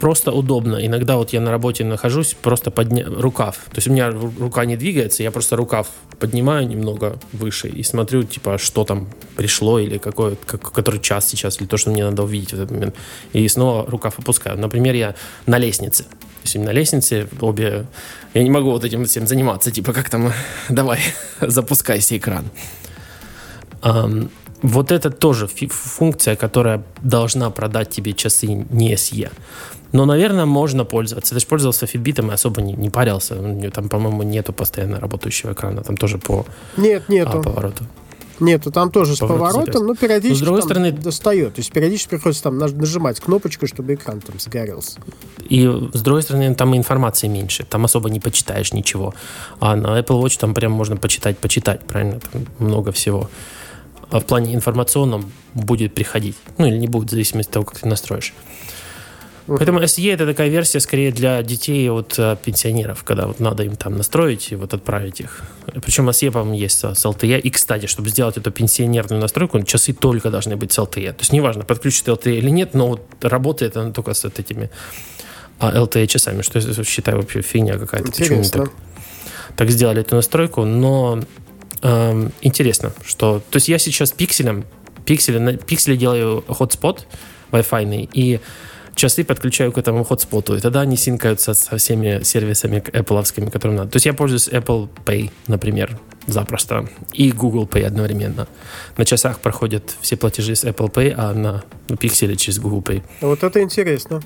просто 0.00 0.32
удобно. 0.32 0.84
Иногда 0.84 1.16
вот 1.16 1.32
я 1.32 1.40
на 1.40 1.50
работе 1.50 1.84
нахожусь, 1.84 2.34
просто 2.40 2.70
подня... 2.70 3.04
рукав. 3.06 3.56
То 3.70 3.76
есть 3.76 3.88
у 3.88 3.92
меня 3.92 4.08
ру- 4.08 4.32
рука 4.38 4.64
не 4.64 4.76
двигается, 4.76 5.22
я 5.22 5.30
просто 5.30 5.56
рукав 5.56 5.88
поднимаю 6.18 6.66
немного 6.66 7.18
выше 7.32 7.68
и 7.68 7.82
смотрю, 7.82 8.22
типа, 8.24 8.58
что 8.58 8.84
там 8.84 9.08
пришло 9.36 9.78
или 9.78 9.98
какой, 9.98 10.36
как, 10.36 10.72
который 10.72 11.00
час 11.00 11.28
сейчас, 11.28 11.60
или 11.60 11.66
то, 11.66 11.76
что 11.76 11.90
мне 11.90 12.04
надо 12.04 12.22
увидеть 12.22 12.50
в 12.50 12.54
этот 12.54 12.70
момент. 12.70 12.94
И 13.32 13.46
снова 13.48 13.88
рукав 13.88 14.18
опускаю. 14.18 14.58
Например, 14.58 14.94
я 14.94 15.14
на 15.46 15.58
лестнице. 15.58 16.04
То 16.04 16.44
есть 16.44 16.56
на 16.56 16.70
лестнице 16.70 17.28
обе... 17.40 17.86
Я 18.38 18.44
не 18.44 18.50
могу 18.50 18.70
вот 18.70 18.84
этим 18.84 19.04
всем 19.04 19.26
заниматься, 19.26 19.72
типа, 19.72 19.92
как 19.92 20.10
там, 20.10 20.32
давай, 20.68 21.00
запускайся 21.40 22.16
экран. 22.16 22.44
Ам, 23.82 24.30
вот 24.62 24.92
это 24.92 25.10
тоже 25.10 25.48
функция, 25.48 26.36
которая 26.36 26.84
должна 27.02 27.50
продать 27.50 27.90
тебе 27.90 28.12
часы 28.12 28.46
не 28.46 28.94
SE. 28.94 29.28
Но, 29.92 30.04
наверное, 30.04 30.46
можно 30.46 30.84
пользоваться. 30.84 31.34
Ты 31.34 31.40
же 31.40 31.46
пользовался 31.46 31.86
Fitbit 31.86 32.28
и 32.28 32.32
особо 32.32 32.62
не, 32.62 32.74
не 32.74 32.90
парился. 32.90 33.34
Там, 33.74 33.88
по-моему, 33.88 34.22
нету 34.22 34.52
постоянно 34.52 35.00
работающего 35.00 35.52
экрана. 35.52 35.82
Там 35.82 35.96
тоже 35.96 36.18
по 36.18 36.46
Нет, 36.76 37.02
а, 37.08 37.12
нету. 37.12 37.42
повороту. 37.42 37.84
Нету, 38.40 38.70
там 38.70 38.90
тоже 38.90 39.16
с 39.16 39.18
Поворот 39.18 39.38
поворотом, 39.40 39.64
запястья. 39.64 39.86
но 39.86 39.94
периодически 39.94 40.30
Но 40.30 40.36
с 40.36 40.40
другой 40.40 40.62
стороны- 40.62 40.92
достает. 40.92 41.54
То 41.54 41.60
есть 41.60 41.72
периодически 41.72 42.10
приходится 42.10 42.42
там 42.44 42.58
наж- 42.58 42.72
нажимать 42.74 43.20
кнопочку, 43.20 43.66
чтобы 43.66 43.94
экран 43.94 44.20
там 44.20 44.38
загорелся. 44.38 44.98
И, 45.48 45.66
с 45.92 46.00
другой 46.02 46.22
стороны, 46.22 46.54
там 46.54 46.74
и 46.74 46.78
информации 46.78 47.26
меньше. 47.28 47.64
Там 47.64 47.84
особо 47.84 48.10
не 48.10 48.20
почитаешь 48.20 48.72
ничего. 48.72 49.14
А 49.60 49.74
на 49.76 49.98
Apple 49.98 50.22
Watch 50.22 50.38
там 50.38 50.54
прям 50.54 50.72
можно 50.72 50.96
почитать, 50.96 51.38
почитать, 51.38 51.86
правильно? 51.86 52.20
Там 52.32 52.46
много 52.58 52.92
всего. 52.92 53.28
А 54.10 54.20
в 54.20 54.24
плане 54.24 54.54
информационном 54.54 55.30
будет 55.54 55.94
приходить. 55.94 56.36
Ну, 56.56 56.66
или 56.66 56.76
не 56.78 56.86
будет, 56.86 57.08
в 57.08 57.10
зависимости 57.10 57.48
от 57.50 57.54
того, 57.54 57.64
как 57.66 57.78
ты 57.80 57.88
настроишь. 57.88 58.32
Поэтому 59.48 59.80
SE 59.80 60.12
это 60.12 60.26
такая 60.26 60.48
версия 60.48 60.78
скорее 60.80 61.10
для 61.10 61.42
детей 61.42 61.88
от 61.90 62.18
э, 62.18 62.36
пенсионеров, 62.44 63.02
когда 63.02 63.26
вот 63.26 63.40
надо 63.40 63.62
им 63.62 63.76
там 63.76 63.96
настроить 63.96 64.52
и 64.52 64.56
вот 64.56 64.74
отправить 64.74 65.20
их. 65.20 65.42
Причем 65.82 66.08
SE, 66.10 66.30
по-моему, 66.30 66.54
есть 66.54 66.78
с 66.78 67.06
LTE. 67.06 67.40
И, 67.40 67.50
кстати, 67.50 67.86
чтобы 67.86 68.10
сделать 68.10 68.36
эту 68.36 68.50
пенсионерную 68.50 69.20
настройку, 69.20 69.62
часы 69.62 69.94
только 69.94 70.30
должны 70.30 70.56
быть 70.56 70.72
с 70.72 70.78
LTE. 70.78 71.12
То 71.12 71.20
есть 71.20 71.32
неважно, 71.32 71.64
подключит 71.64 72.08
LTE 72.08 72.36
или 72.36 72.50
нет, 72.50 72.74
но 72.74 72.88
вот 72.88 73.02
работает 73.22 73.76
она 73.76 73.90
только 73.90 74.12
с 74.12 74.24
вот 74.24 74.38
этими 74.38 74.70
а, 75.58 75.72
LTE 75.72 76.06
часами, 76.06 76.42
что 76.42 76.58
я 76.58 76.84
считаю 76.84 77.16
вообще 77.16 77.40
фигня 77.40 77.78
какая-то. 77.78 78.12
Почему 78.12 78.44
так, 78.44 78.70
так 79.56 79.70
сделали 79.70 80.02
эту 80.02 80.14
настройку? 80.14 80.64
Но 80.64 81.20
эм, 81.82 82.32
интересно, 82.42 82.92
что... 83.04 83.42
То 83.50 83.56
есть 83.56 83.68
я 83.68 83.78
сейчас 83.78 84.12
пикселем, 84.12 84.64
пикселе, 85.04 85.40
на 85.40 85.54
пикселе 85.54 85.96
делаю 85.96 86.44
хотспот 86.48 87.06
Wi-Fi, 87.50 88.10
и 88.12 88.40
часы 88.98 89.24
подключаю 89.24 89.72
к 89.72 89.78
этому 89.78 90.04
хотспоту, 90.04 90.56
и 90.56 90.60
тогда 90.60 90.80
они 90.80 90.96
синкаются 90.96 91.54
со 91.54 91.76
всеми 91.76 92.22
сервисами 92.22 92.78
Apple, 92.78 93.50
которым 93.50 93.76
надо. 93.76 93.90
То 93.90 93.96
есть 93.96 94.06
я 94.06 94.12
пользуюсь 94.12 94.48
Apple 94.48 94.88
Pay, 95.06 95.30
например, 95.46 95.98
запросто, 96.26 96.88
и 97.12 97.30
Google 97.32 97.66
Pay 97.66 97.86
одновременно. 97.86 98.46
На 98.96 99.04
часах 99.04 99.38
проходят 99.38 99.96
все 100.00 100.16
платежи 100.16 100.54
с 100.54 100.64
Apple 100.64 100.92
Pay, 100.92 101.14
а 101.16 101.32
на, 101.32 101.62
пикселе 101.96 102.36
через 102.36 102.58
Google 102.58 102.82
Pay. 102.82 103.02
Вот 103.20 103.42
это 103.42 103.62
интересно. 103.62 104.20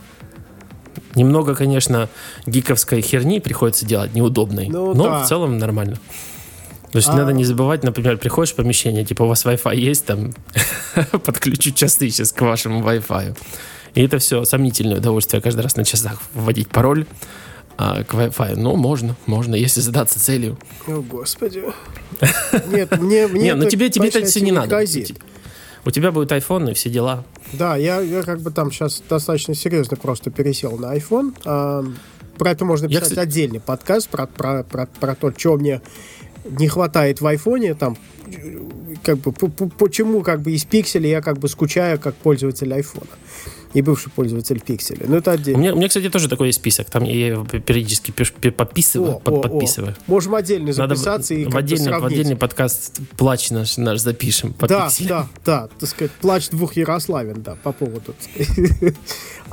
Немного, 1.15 1.55
конечно, 1.55 2.09
гиковской 2.47 3.03
херни 3.03 3.41
приходится 3.41 3.85
делать, 3.87 4.15
неудобной, 4.15 4.69
Ну, 4.69 4.95
но 4.95 5.05
да. 5.05 5.23
в 5.25 5.29
целом 5.29 5.59
нормально. 5.59 5.97
То 6.91 6.97
есть 6.99 7.09
А- 7.09 7.17
надо 7.17 7.33
не 7.33 7.45
забывать, 7.45 7.85
например, 7.85 8.17
приходишь 8.19 8.53
в 8.53 8.57
помещение, 8.57 9.05
типа 9.05 9.23
у 9.25 9.27
вас 9.29 9.45
Wi-Fi 9.45 9.77
есть, 9.77 10.07
там 10.07 10.33
подключу 11.25 11.71
часы 11.73 12.09
сейчас 12.11 12.33
к 12.33 12.41
вашему 12.41 12.81
Wi-Fi. 12.83 13.37
И 13.95 14.03
это 14.03 14.19
все 14.19 14.45
сомнительное 14.45 14.97
удовольствие 14.99 15.43
каждый 15.43 15.61
раз 15.61 15.77
на 15.77 15.85
часах 15.85 16.19
вводить 16.35 16.69
пароль 16.69 17.07
а, 17.77 18.05
к 18.05 18.15
Wi-Fi. 18.15 18.57
Но 18.57 18.75
можно, 18.77 19.17
можно, 19.27 19.55
если 19.55 19.81
задаться 19.81 20.19
целью. 20.21 20.59
О, 20.87 21.01
господи. 21.03 21.63
Нет, 22.69 22.99
мне... 23.01 23.27
мне 23.29 23.43
Не, 23.43 23.55
ну 23.55 23.69
тебе, 23.69 23.91
тебе 23.91 24.09
это 24.09 24.25
все 24.25 24.41
не 24.41 24.53
надо. 24.53 24.83
У 25.85 25.91
тебя 25.91 26.13
будет 26.13 26.31
iPhone 26.31 26.71
и 26.71 26.75
все 26.75 26.91
дела. 26.91 27.25
Да, 27.53 27.77
я, 27.77 28.01
я 28.01 28.23
как 28.23 28.41
бы 28.41 28.51
там 28.51 28.71
сейчас 28.71 29.03
достаточно 29.09 29.55
серьезно 29.55 29.97
просто 29.97 30.31
пересел 30.31 30.79
на 30.79 30.97
iPhone. 30.97 31.35
А, 31.45 31.85
про 32.39 32.51
это 32.51 32.65
можно 32.65 32.87
Я, 32.87 33.01
писать 33.01 33.11
кстати- 33.11 33.29
отдельный 33.29 33.61
подкаст, 33.61 34.09
про, 34.09 34.27
про, 34.27 34.63
про, 34.63 34.87
про 34.87 35.15
то, 35.15 35.33
чего 35.33 35.57
мне 35.57 35.83
не 36.45 36.69
хватает 36.69 37.21
в 37.21 37.27
айфоне, 37.27 37.75
там, 37.75 37.97
как 39.03 39.19
бы, 39.19 39.33
по- 39.33 39.49
по- 39.49 39.69
почему 39.69 40.23
как 40.23 40.41
бы 40.41 40.53
из 40.53 40.65
пикселя 40.65 41.09
я 41.09 41.21
как 41.21 41.39
бы 41.39 41.49
скучаю 41.49 41.99
как 41.99 42.15
пользователь 42.15 42.73
айфона 42.73 43.07
и 43.75 43.83
бывший 43.83 44.11
пользователь 44.11 44.61
пикселя. 44.61 45.07
Ну, 45.07 45.17
это 45.17 45.31
У 45.31 45.35
отдельно. 45.35 45.59
меня, 45.59 45.73
у 45.73 45.77
меня, 45.77 45.89
кстати, 45.89 46.09
тоже 46.11 46.29
такой 46.29 46.49
есть 46.49 46.59
список. 46.59 46.91
Там 46.91 47.05
я 47.05 47.45
периодически 47.45 48.11
подписываю, 48.51 49.17
О, 49.17 49.21
под- 49.21 49.35
о, 49.35 49.39
о. 49.39 49.41
подписываю. 49.43 49.97
Можем 50.07 50.35
отдельно 50.35 50.73
Надо 50.77 50.95
записаться 50.95 51.35
и 51.35 51.45
в, 51.47 51.57
отдельный, 51.57 51.99
в 51.99 52.05
отдельный 52.05 52.37
подкаст 52.37 53.01
плач 53.17 53.51
наш, 53.51 53.77
наш 53.79 54.01
запишем. 54.01 54.55
Да, 54.61 54.87
пикселям. 54.89 55.09
да, 55.09 55.29
да, 55.45 55.69
так 55.81 55.89
сказать, 55.89 56.13
плач 56.13 56.49
двух 56.51 56.77
Ярославен, 56.77 57.43
да, 57.43 57.57
по 57.63 57.73
поводу. 57.73 58.15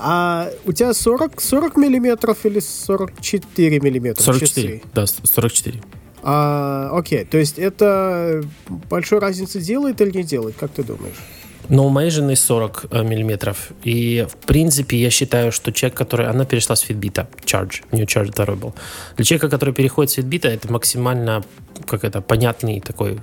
А 0.01 0.49
у 0.65 0.71
тебя 0.71 0.93
40, 0.93 1.41
40 1.41 1.75
миллиметров 1.75 2.45
или 2.45 2.59
44 2.61 3.79
миллиметра 3.81 4.23
44. 4.23 4.77
часы? 4.79 4.81
Да, 4.93 5.05
44. 5.05 5.81
А, 6.21 6.89
окей, 6.93 7.25
то 7.25 7.37
есть 7.37 7.59
это 7.59 8.43
большой 8.89 9.19
разницы 9.19 9.59
делает 9.59 9.99
или 10.01 10.11
не 10.17 10.23
делает, 10.23 10.55
как 10.59 10.71
ты 10.71 10.83
думаешь? 10.83 11.15
Но 11.69 11.85
у 11.85 11.89
моей 11.89 12.09
жены 12.09 12.35
40 12.35 12.85
э, 12.89 13.03
миллиметров. 13.03 13.69
И, 13.83 14.25
в 14.29 14.45
принципе, 14.45 14.97
я 14.97 15.09
считаю, 15.11 15.51
что 15.51 15.71
человек, 15.71 15.97
который... 15.97 16.27
Она 16.27 16.45
перешла 16.45 16.75
с 16.75 16.83
Fitbit, 16.83 17.27
Charge. 17.45 17.83
У 17.91 17.95
нее 17.95 18.05
Charge 18.05 18.31
второй 18.31 18.57
был. 18.57 18.73
Для 19.15 19.25
человека, 19.25 19.49
который 19.49 19.73
переходит 19.73 20.11
с 20.11 20.17
Fitbit, 20.17 20.47
это 20.47 20.71
максимально, 20.71 21.43
как 21.87 22.03
это, 22.03 22.21
понятный 22.21 22.79
такой 22.79 23.19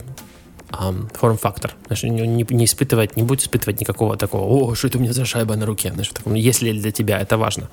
форм-фактор. 1.15 1.75
Знаешь, 1.87 2.03
не, 2.03 2.45
не- 2.45 2.65
испытывать, 2.65 3.17
не 3.17 3.23
будет 3.23 3.43
испытывать 3.43 3.81
никакого 3.81 4.17
такого, 4.17 4.45
о, 4.45 4.75
что 4.75 4.89
это 4.89 4.99
у 4.99 5.01
меня 5.01 5.13
за 5.13 5.25
шайба 5.25 5.57
на 5.57 5.67
руке. 5.67 5.91
Знаешь, 5.93 6.09
таком, 6.09 6.35
если 6.35 6.73
для 6.73 6.91
тебя 6.91 7.21
это 7.21 7.39
важно. 7.39 7.69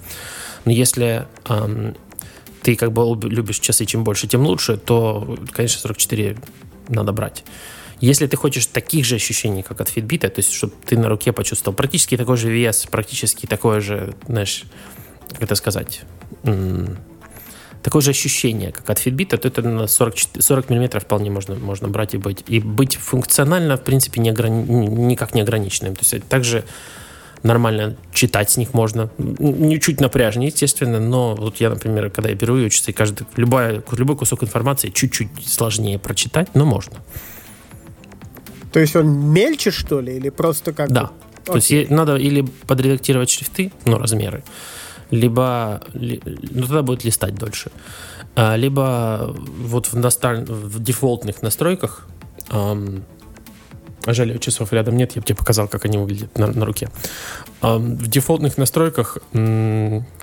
Но 0.66 0.72
если 0.72 1.26
ам, 1.46 1.96
ты 2.62 2.76
как 2.76 2.92
бы 2.92 3.04
люб- 3.04 3.26
любишь 3.26 3.60
часы, 3.60 3.86
чем 3.86 4.04
больше, 4.04 4.28
тем 4.28 4.46
лучше, 4.46 4.78
то, 4.78 5.38
конечно, 5.52 5.82
44 5.82 6.38
надо 6.90 7.12
брать. 7.12 7.44
Если 8.04 8.28
ты 8.28 8.36
хочешь 8.36 8.66
таких 8.66 9.06
же 9.06 9.16
ощущений, 9.16 9.64
как 9.64 9.80
от 9.80 9.88
Fitbit, 9.88 10.28
то 10.28 10.40
есть, 10.40 10.52
чтобы 10.52 10.74
ты 10.86 10.98
на 10.98 11.08
руке 11.08 11.32
почувствовал 11.32 11.74
практически 11.74 12.18
такой 12.18 12.36
же 12.36 12.52
вес, 12.52 12.86
практически 12.92 13.46
такое 13.46 13.80
же, 13.80 14.14
знаешь, 14.28 14.66
как 15.30 15.44
это 15.44 15.56
сказать, 15.56 16.02
такое 17.82 18.02
же 18.02 18.12
ощущение, 18.12 18.74
как 18.74 18.90
от 18.90 18.98
Fitbit, 18.98 19.38
то 19.38 19.48
это 19.48 19.62
на 19.62 19.88
40, 19.88 20.16
40 20.38 20.70
миллиметров 20.70 21.04
вполне 21.04 21.32
можно, 21.32 21.56
можно 21.56 21.88
брать 21.88 22.14
и 22.14 22.18
быть. 22.18 22.44
И 22.48 22.60
быть 22.60 22.98
функционально, 22.98 23.78
в 23.78 23.84
принципе, 23.86 24.20
не 24.20 24.32
ограни- 24.32 24.68
никак 24.68 25.34
не 25.34 25.40
ограниченным. 25.40 25.96
То 25.96 26.02
есть, 26.04 26.28
также 26.28 26.66
нормально 27.42 27.96
читать 28.14 28.52
с 28.52 28.58
них 28.58 28.74
можно. 28.74 29.12
Не 29.18 29.80
чуть 29.80 30.02
напряжнее, 30.02 30.50
естественно, 30.50 31.00
но 31.00 31.36
вот 31.36 31.62
я, 31.62 31.70
например, 31.70 32.10
когда 32.10 32.28
я 32.28 32.36
беру 32.36 32.58
ее 32.58 32.70
часы, 32.70 32.92
каждый, 32.92 33.28
любая, 33.38 33.82
любой 33.94 34.18
кусок 34.18 34.44
информации 34.44 34.90
чуть-чуть 34.90 35.30
сложнее 35.46 36.00
прочитать, 36.00 36.54
но 36.54 36.66
можно. 36.66 36.98
То 38.74 38.80
есть 38.80 38.96
он 38.96 39.08
мельче, 39.32 39.72
что 39.72 40.02
ли, 40.02 40.18
или 40.18 40.30
просто 40.30 40.74
как 40.74 40.92
Да. 40.92 41.12
То 41.46 41.56
есть 41.56 41.90
надо 41.90 42.16
или 42.16 42.42
подредактировать 42.68 43.30
шрифты, 43.30 43.72
ну, 43.86 43.98
размеры, 43.98 44.44
либо, 45.12 45.82
ну, 45.94 46.62
тогда 46.62 46.82
будет 46.82 47.04
листать 47.04 47.36
дольше. 47.36 47.70
А, 48.36 48.56
либо 48.56 49.36
вот 49.36 49.88
в, 49.88 49.96
насталь... 49.96 50.44
в 50.46 50.82
дефолтных 50.82 51.42
настройках 51.42 52.08
эм, 52.50 53.04
Жаль, 54.06 54.38
часов 54.40 54.74
рядом 54.74 54.98
нет, 54.98 55.16
я 55.16 55.22
бы 55.22 55.26
тебе 55.26 55.36
показал, 55.36 55.68
как 55.68 55.86
они 55.86 55.98
выглядят 55.98 56.38
на, 56.38 56.48
на 56.48 56.66
руке. 56.66 56.90
В 57.62 58.08
дефолтных 58.08 58.58
настройках 58.58 59.18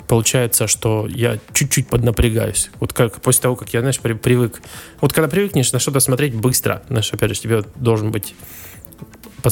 получается, 0.07 0.67
что 0.67 1.07
я 1.09 1.39
чуть-чуть 1.53 1.89
поднапрягаюсь. 1.89 2.71
Вот 2.81 2.93
как 2.93 3.21
после 3.21 3.43
того, 3.43 3.57
как 3.57 3.73
я, 3.73 3.81
знаешь, 3.81 4.01
привык. 4.01 4.61
Вот 5.01 5.13
когда 5.13 5.29
привыкнешь 5.29 5.73
на 5.73 5.79
что-то 5.79 6.01
смотреть 6.01 6.35
быстро, 6.35 6.83
знаешь, 6.89 7.13
опять 7.13 7.31
же, 7.31 7.41
тебе 7.41 7.63
должен 7.77 8.11
быть 8.11 8.35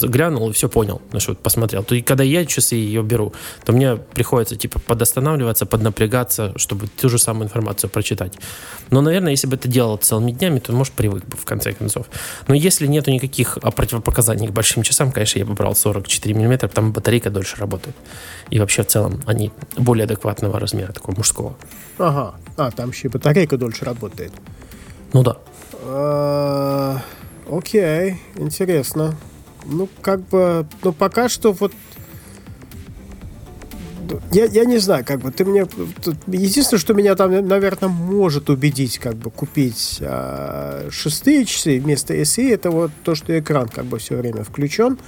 глянул 0.03 0.51
и 0.51 0.53
все 0.53 0.69
понял, 0.69 1.01
ну 1.13 1.21
что, 1.21 1.35
посмотрел. 1.35 1.83
То 1.85 1.95
и 1.95 2.03
когда 2.03 2.25
я 2.25 2.45
часы 2.45 2.75
ее 2.75 3.03
беру, 3.03 3.33
то 3.65 3.73
мне 3.73 3.97
приходится 3.97 4.57
типа 4.57 4.79
подостанавливаться, 4.79 5.67
поднапрягаться, 5.67 6.53
чтобы 6.57 6.87
ту 6.87 7.09
же 7.09 7.19
самую 7.19 7.47
информацию 7.47 7.91
прочитать. 7.91 8.35
Но, 8.91 9.01
наверное, 9.01 9.33
если 9.33 9.47
бы 9.47 9.57
это 9.57 9.69
делал 9.69 9.97
целыми 9.97 10.33
днями, 10.33 10.59
то, 10.59 10.73
может, 10.73 10.93
привык 10.95 11.25
бы 11.27 11.37
в 11.37 11.45
конце 11.45 11.73
концов. 11.73 12.07
Но 12.47 12.55
если 12.55 12.87
нету 12.87 13.11
никаких 13.11 13.59
противопоказаний 13.77 14.49
к 14.49 14.53
большим 14.53 14.83
часам, 14.83 15.13
конечно, 15.13 15.39
я 15.39 15.45
бы 15.45 15.55
брал 15.55 15.75
44 15.75 16.35
мм, 16.35 16.69
там 16.69 16.93
батарейка 16.93 17.31
дольше 17.31 17.57
работает. 17.57 17.97
И 18.51 18.59
вообще 18.59 18.83
в 18.83 18.87
целом 18.87 19.21
они 19.27 19.53
более 19.77 20.05
адекватного 20.05 20.59
размера, 20.59 20.93
такого 20.93 21.17
мужского. 21.17 21.57
Ага. 21.99 22.35
А, 22.57 22.71
там 22.71 22.91
еще 22.91 23.09
и 23.09 23.11
батарейка 23.11 23.57
дольше 23.57 23.85
работает. 23.85 24.33
Ну 25.13 25.23
да. 25.23 25.37
А, 25.85 27.01
окей, 27.51 28.21
интересно. 28.37 29.17
Ну, 29.69 29.89
как 30.01 30.21
бы, 30.29 30.67
ну, 30.83 30.93
пока 30.93 31.29
что 31.29 31.53
вот 31.53 31.73
я, 34.33 34.47
я 34.47 34.65
не 34.65 34.79
знаю, 34.79 35.05
как 35.05 35.21
бы 35.21 35.31
ты 35.31 35.45
мне... 35.45 35.67
Единственное, 36.27 36.81
что 36.81 36.95
меня 36.95 37.15
там, 37.15 37.31
наверное, 37.47 37.89
может 37.89 38.49
убедить, 38.49 38.99
как 38.99 39.17
бы 39.17 39.31
купить 39.31 39.99
а, 40.01 40.89
шестые 40.91 41.45
часы 41.45 41.79
вместо 41.79 42.15
SE, 42.15 42.53
это 42.53 42.71
вот 42.71 42.91
то, 43.05 43.15
что 43.15 43.39
экран 43.39 43.69
как 43.69 43.85
бы 43.85 43.99
все 43.99 44.17
время 44.17 44.45
включен. 44.45 44.99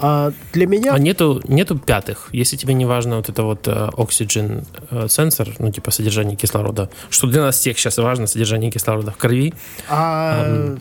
А 0.00 0.32
для 0.52 0.66
меня... 0.66 0.94
А 0.94 0.98
нету, 0.98 1.42
нету 1.48 1.76
пятых? 1.76 2.28
Если 2.32 2.56
тебе 2.56 2.74
не 2.74 2.84
важно 2.84 3.16
вот 3.16 3.28
это 3.28 3.42
вот 3.42 3.66
uh, 3.66 3.92
oxygen 3.94 4.64
сенсор, 5.08 5.48
ну, 5.58 5.72
типа 5.72 5.90
содержание 5.90 6.36
кислорода, 6.36 6.88
что 7.10 7.26
для 7.26 7.42
нас 7.42 7.56
всех 7.56 7.78
сейчас 7.78 7.98
важно, 7.98 8.28
содержание 8.28 8.70
кислорода 8.70 9.10
в 9.10 9.16
крови, 9.16 9.54
а... 9.88 10.46
um, 10.46 10.80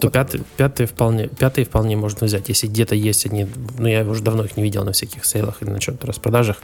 то 0.00 0.10
пятый, 0.10 0.42
пятый 0.56 0.86
вполне, 0.86 1.28
пятые 1.28 1.64
вполне 1.64 1.96
можно 1.96 2.26
взять. 2.26 2.48
Если 2.48 2.66
где-то 2.66 2.96
есть 2.96 3.24
они, 3.26 3.46
ну, 3.78 3.86
я 3.86 4.02
уже 4.04 4.22
давно 4.22 4.44
их 4.44 4.56
не 4.56 4.64
видел 4.64 4.84
на 4.84 4.92
всяких 4.92 5.24
сейлах 5.24 5.62
или 5.62 5.70
на 5.70 5.78
чем-то 5.78 6.06
распродажах, 6.06 6.56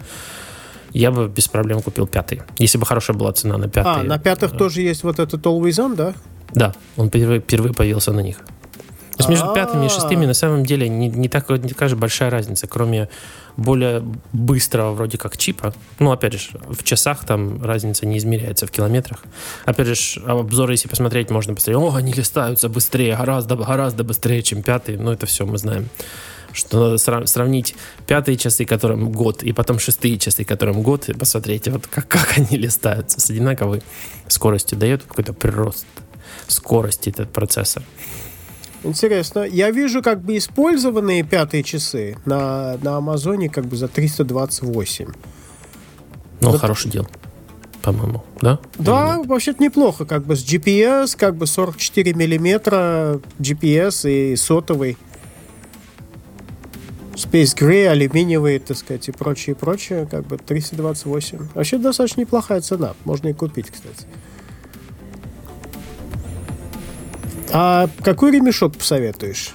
я 0.93 1.12
бы 1.12 1.29
без 1.29 1.47
проблем 1.47 1.83
купил 1.83 2.09
пятый. 2.09 2.43
Если 2.59 2.79
бы 2.79 2.87
хорошая 2.87 3.16
была 3.16 3.33
цена 3.33 3.59
на 3.59 3.68
пятый. 3.68 4.01
А, 4.01 4.03
на 4.03 4.18
пятых 4.18 4.57
тоже 4.57 4.83
есть 4.83 5.05
вот 5.05 5.21
этот 5.21 5.47
Always 5.47 5.79
On, 5.79 5.95
да? 5.95 6.14
Да, 6.53 6.75
он 6.97 7.09
впервые, 7.09 7.41
впервые 7.41 7.73
появился 7.73 8.12
на 8.12 8.21
них. 8.21 8.39
Есть 9.21 9.29
между 9.29 9.53
пятыми 9.53 9.87
и 9.87 9.89
шестыми 9.89 10.25
на 10.25 10.35
самом 10.35 10.64
деле 10.64 10.89
не, 10.89 11.09
не, 11.09 11.29
так, 11.29 11.49
не 11.51 11.68
такая 11.68 11.89
же 11.89 11.97
большая 11.97 12.31
разница, 12.31 12.66
кроме 12.66 13.09
более 13.57 14.03
быстрого 14.33 14.93
вроде 14.93 15.18
как 15.18 15.37
чипа. 15.37 15.75
Ну, 15.99 16.11
опять 16.11 16.33
же, 16.33 16.51
в 16.68 16.83
часах 16.83 17.27
там 17.27 17.62
разница 17.62 18.07
не 18.07 18.16
измеряется 18.16 18.66
в 18.66 18.71
километрах. 18.71 19.21
Опять 19.66 19.89
же, 19.89 20.21
обзоры, 20.23 20.73
если 20.73 20.89
посмотреть, 20.89 21.31
можно 21.31 21.55
посмотреть, 21.55 21.83
о, 21.83 21.95
они 21.95 22.12
листаются 22.12 22.68
быстрее, 22.68 23.16
гораздо, 23.16 23.57
гораздо 23.57 24.05
быстрее, 24.05 24.43
чем 24.43 24.62
пятый. 24.62 24.97
Ну, 24.97 25.12
это 25.12 25.27
все 25.27 25.45
мы 25.45 25.59
знаем 25.59 25.89
что 26.53 26.97
надо 26.99 27.27
сравнить 27.27 27.77
пятые 28.09 28.37
часы, 28.37 28.64
которым 28.64 29.12
год, 29.12 29.45
и 29.45 29.53
потом 29.53 29.79
шестые 29.79 30.18
часы, 30.18 30.43
которым 30.43 30.83
год, 30.83 31.09
и 31.09 31.12
посмотреть, 31.12 31.68
вот 31.68 31.87
как, 31.87 32.09
как 32.09 32.39
они 32.39 32.59
листаются 32.59 33.21
с 33.21 33.31
одинаковой 33.31 33.83
скоростью. 34.27 34.77
Дает 34.77 35.05
какой-то 35.05 35.33
прирост 35.33 35.87
скорости 36.49 37.11
этот 37.11 37.33
процессор. 37.33 37.85
Интересно. 38.83 39.41
Я 39.41 39.70
вижу 39.70 40.03
как 40.03 40.22
бы 40.22 40.37
использованные 40.37 41.22
пятые 41.22 41.62
часы 41.62 42.16
на, 42.24 42.78
на 42.83 42.97
Амазоне 42.97 43.49
как 43.49 43.66
бы 43.66 43.76
за 43.76 43.89
328. 43.89 45.09
Ну, 46.41 46.51
вот. 46.51 46.61
хороший 46.61 46.91
дел, 46.91 47.07
по-моему, 47.83 48.24
да? 48.41 48.59
Да, 48.78 49.20
вообще-то 49.22 49.62
неплохо. 49.62 50.07
Как 50.07 50.24
бы 50.24 50.35
с 50.35 50.43
GPS, 50.43 51.16
как 51.16 51.37
бы 51.37 51.47
44 51.47 52.14
миллиметра 52.14 53.20
GPS 53.39 54.11
и 54.11 54.37
сотовый. 54.37 54.97
Space 57.14 57.55
Gray, 57.55 57.87
алюминиевый, 57.87 58.59
так 58.61 58.78
сказать, 58.78 59.07
и 59.09 59.12
прочее, 59.12 59.55
прочее. 59.55 60.09
Как 60.11 60.26
бы 60.26 60.39
328. 60.39 61.49
Вообще 61.55 61.76
достаточно 61.76 62.22
неплохая 62.22 62.62
цена. 62.62 62.95
Можно 63.05 63.28
и 63.28 63.33
купить, 63.35 63.66
кстати. 63.70 64.07
А 67.53 67.88
какой 68.03 68.32
ремешок 68.32 68.76
посоветуешь? 68.76 69.51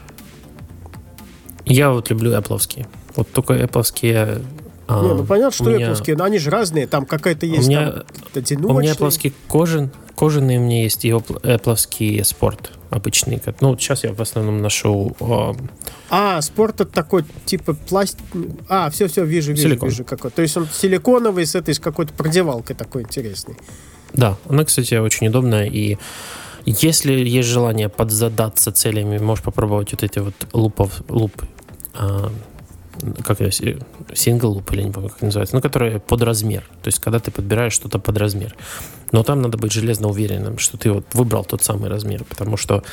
Я 1.65 1.91
вот 1.91 2.09
люблю 2.09 2.31
Apple. 2.31 2.85
Вот 3.15 3.31
только 3.31 3.53
Apple. 3.53 4.43
А, 4.87 5.01
не, 5.01 5.13
ну 5.13 5.25
понятно, 5.25 5.51
что 5.51 5.71
меня... 5.71 5.91
Apple, 5.91 6.15
но 6.15 6.23
они 6.25 6.37
же 6.37 6.49
разные. 6.49 6.87
Там 6.87 7.05
какая-то 7.05 7.45
есть 7.45 7.67
у 7.67 7.69
меня, 7.69 7.91
там. 8.33 8.65
У 8.65 8.79
меня 8.79 8.93
Apple 8.93 9.33
кожан, 9.47 9.91
кожаные 10.15 10.59
у 10.59 10.61
меня 10.61 10.83
есть 10.83 11.05
и 11.05 11.09
Apple 11.09 12.23
спорт 12.23 12.71
обычный. 12.91 13.41
Ну, 13.61 13.77
сейчас 13.77 14.03
я 14.03 14.13
в 14.13 14.21
основном 14.21 14.61
ношу... 14.61 15.15
Э... 15.19 15.53
А, 16.09 16.41
спорт 16.41 16.81
это 16.81 16.91
такой, 16.91 17.25
типа, 17.45 17.73
пласт... 17.73 18.17
А, 18.69 18.89
все-все, 18.89 19.25
вижу, 19.25 19.51
вижу, 19.51 19.69
Силикон. 19.69 19.89
вижу 19.89 20.05
какой. 20.05 20.31
То 20.31 20.41
есть 20.41 20.55
он 20.55 20.67
силиконовый 20.71 21.45
с 21.45 21.55
этой, 21.55 21.73
с 21.73 21.79
какой-то 21.79 22.13
продевалкой 22.13 22.75
такой 22.75 23.03
интересный. 23.03 23.57
Да, 24.13 24.37
она, 24.47 24.63
кстати, 24.63 24.95
очень 24.95 25.27
удобная 25.27 25.65
и 25.65 25.97
если 26.65 27.13
есть 27.13 27.47
желание 27.47 27.89
подзадаться 27.89 28.71
целями, 28.71 29.17
можешь 29.17 29.43
попробовать 29.43 29.91
вот 29.91 30.03
эти 30.03 30.19
вот 30.19 30.33
лупов, 30.53 31.01
лупы. 31.09 31.47
А, 31.93 32.31
как 33.23 33.39
я, 33.39 33.49
сингл 34.13 34.51
луп 34.51 34.71
или 34.71 34.83
не 34.83 34.91
помню, 34.91 35.09
как 35.09 35.21
называется, 35.21 35.55
ну, 35.55 35.61
которые 35.61 35.99
под 35.99 36.21
размер. 36.21 36.61
То 36.81 36.87
есть, 36.87 36.99
когда 36.99 37.19
ты 37.19 37.31
подбираешь 37.31 37.73
что-то 37.73 37.99
под 37.99 38.17
размер. 38.17 38.55
Но 39.11 39.23
там 39.23 39.41
надо 39.41 39.57
быть 39.57 39.71
железно 39.71 40.07
уверенным, 40.07 40.57
что 40.57 40.77
ты 40.77 40.91
вот 40.91 41.05
выбрал 41.13 41.45
тот 41.45 41.63
самый 41.63 41.89
размер, 41.89 42.23
потому 42.23 42.57
что 42.57 42.83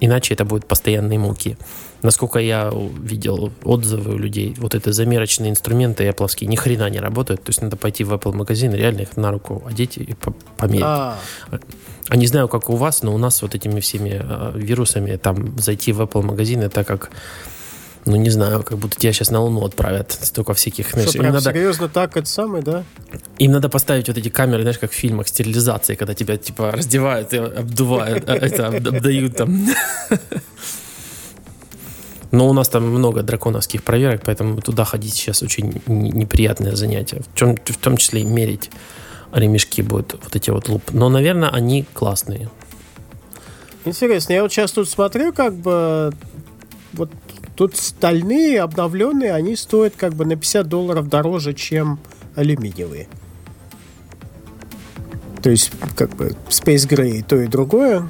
иначе 0.00 0.34
это 0.34 0.44
будет 0.44 0.66
постоянные 0.66 1.18
муки. 1.18 1.56
Насколько 2.02 2.38
я 2.38 2.72
видел 3.00 3.52
отзывы 3.64 4.14
у 4.14 4.18
людей, 4.18 4.54
вот 4.58 4.74
это 4.74 4.92
замерочные 4.92 5.50
инструменты 5.50 6.06
Apple 6.06 6.46
ни 6.46 6.56
хрена 6.56 6.88
не 6.90 7.00
работают. 7.00 7.42
То 7.42 7.50
есть 7.50 7.60
надо 7.60 7.76
пойти 7.76 8.04
в 8.04 8.12
Apple 8.12 8.34
магазин, 8.34 8.72
реально 8.72 9.02
их 9.02 9.16
на 9.16 9.32
руку 9.32 9.62
одеть 9.66 9.96
и 9.96 10.14
померить. 10.56 10.84
А, 10.84 11.18
а 11.50 11.58
не 12.16 12.26
знаю, 12.26 12.48
как 12.48 12.70
у 12.70 12.76
вас, 12.76 13.02
но 13.02 13.14
у 13.14 13.18
нас 13.18 13.42
вот 13.42 13.54
этими 13.54 13.80
всеми 13.80 14.20
э, 14.22 14.52
вирусами 14.54 15.16
там 15.16 15.58
зайти 15.58 15.92
в 15.92 16.00
Apple 16.00 16.22
магазин, 16.22 16.62
это 16.62 16.84
как 16.84 17.10
ну, 18.08 18.16
не 18.16 18.30
знаю, 18.30 18.62
как 18.62 18.78
будто 18.78 18.98
тебя 18.98 19.12
сейчас 19.12 19.30
на 19.30 19.40
Луну 19.40 19.64
отправят. 19.64 20.12
Столько 20.12 20.54
всяких, 20.54 20.90
знаешь. 20.92 21.10
Что, 21.10 21.18
прям 21.18 21.34
надо... 21.34 21.52
серьезно 21.52 21.88
так, 21.88 22.16
это 22.16 22.26
самое, 22.26 22.62
да? 22.62 22.84
Им 23.38 23.52
надо 23.52 23.68
поставить 23.68 24.08
вот 24.08 24.16
эти 24.16 24.30
камеры, 24.30 24.62
знаешь, 24.62 24.78
как 24.78 24.92
в 24.92 24.94
фильмах 24.94 25.28
стерилизации, 25.28 25.94
когда 25.94 26.14
тебя, 26.14 26.38
типа, 26.38 26.72
раздевают 26.72 27.34
и 27.34 27.36
обдувают, 27.36 28.28
а, 28.28 28.34
это, 28.34 28.68
обдают 28.68 29.36
там. 29.36 29.66
Но 32.30 32.48
у 32.48 32.52
нас 32.52 32.68
там 32.68 32.84
много 32.84 33.22
драконовских 33.22 33.82
проверок, 33.82 34.22
поэтому 34.24 34.60
туда 34.60 34.84
ходить 34.84 35.14
сейчас 35.14 35.42
очень 35.42 35.82
неприятное 35.86 36.76
занятие. 36.76 37.22
В, 37.32 37.38
чем, 37.38 37.56
в 37.56 37.76
том 37.76 37.96
числе 37.96 38.20
и 38.20 38.24
мерить 38.24 38.70
ремешки 39.32 39.82
будут 39.82 40.18
вот 40.22 40.34
эти 40.34 40.50
вот 40.50 40.68
луп. 40.68 40.82
Но, 40.92 41.08
наверное, 41.08 41.50
они 41.50 41.84
классные. 41.94 42.48
Интересно, 43.84 44.32
я 44.32 44.42
вот 44.42 44.52
сейчас 44.52 44.72
тут 44.72 44.88
смотрю, 44.88 45.32
как 45.32 45.54
бы 45.54 46.12
вот 46.92 47.10
тут 47.56 47.76
стальные, 47.76 48.60
обновленные, 48.60 49.32
они 49.32 49.56
стоят 49.56 49.94
как 49.96 50.14
бы 50.14 50.24
на 50.24 50.36
50 50.36 50.68
долларов 50.68 51.08
дороже, 51.08 51.54
чем 51.54 51.98
алюминиевые. 52.34 53.08
То 55.42 55.50
есть, 55.50 55.72
как 55.96 56.10
бы 56.16 56.36
Space 56.48 56.88
Gray 56.88 57.24
то, 57.26 57.36
и 57.36 57.46
другое. 57.46 58.08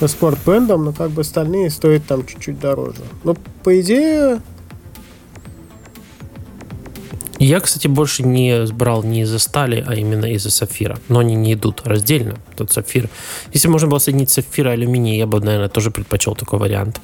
По 0.00 0.08
спортбендам, 0.08 0.84
но 0.84 0.92
как 0.92 1.10
бы 1.10 1.20
остальные 1.20 1.70
стоят 1.70 2.04
там 2.06 2.26
чуть-чуть 2.26 2.58
дороже. 2.58 3.02
Но 3.22 3.36
по 3.62 3.80
идее, 3.80 4.40
я, 7.44 7.60
кстати, 7.60 7.88
больше 7.88 8.22
не 8.22 8.66
брал 8.72 9.02
не 9.02 9.22
из-за 9.22 9.38
стали, 9.38 9.84
а 9.86 9.94
именно 9.94 10.26
из-за 10.26 10.50
сапфира. 10.50 10.98
Но 11.08 11.20
они 11.20 11.34
не 11.34 11.54
идут 11.54 11.82
раздельно, 11.84 12.36
тот 12.56 12.70
сапфир. 12.72 13.08
Если 13.52 13.68
можно 13.68 13.88
было 13.88 13.98
соединить 13.98 14.30
сапфир 14.30 14.68
и 14.68 14.70
алюминий, 14.70 15.16
я 15.16 15.26
бы, 15.26 15.40
наверное, 15.40 15.68
тоже 15.68 15.90
предпочел 15.90 16.34
такой 16.34 16.58
вариант. 16.58 17.00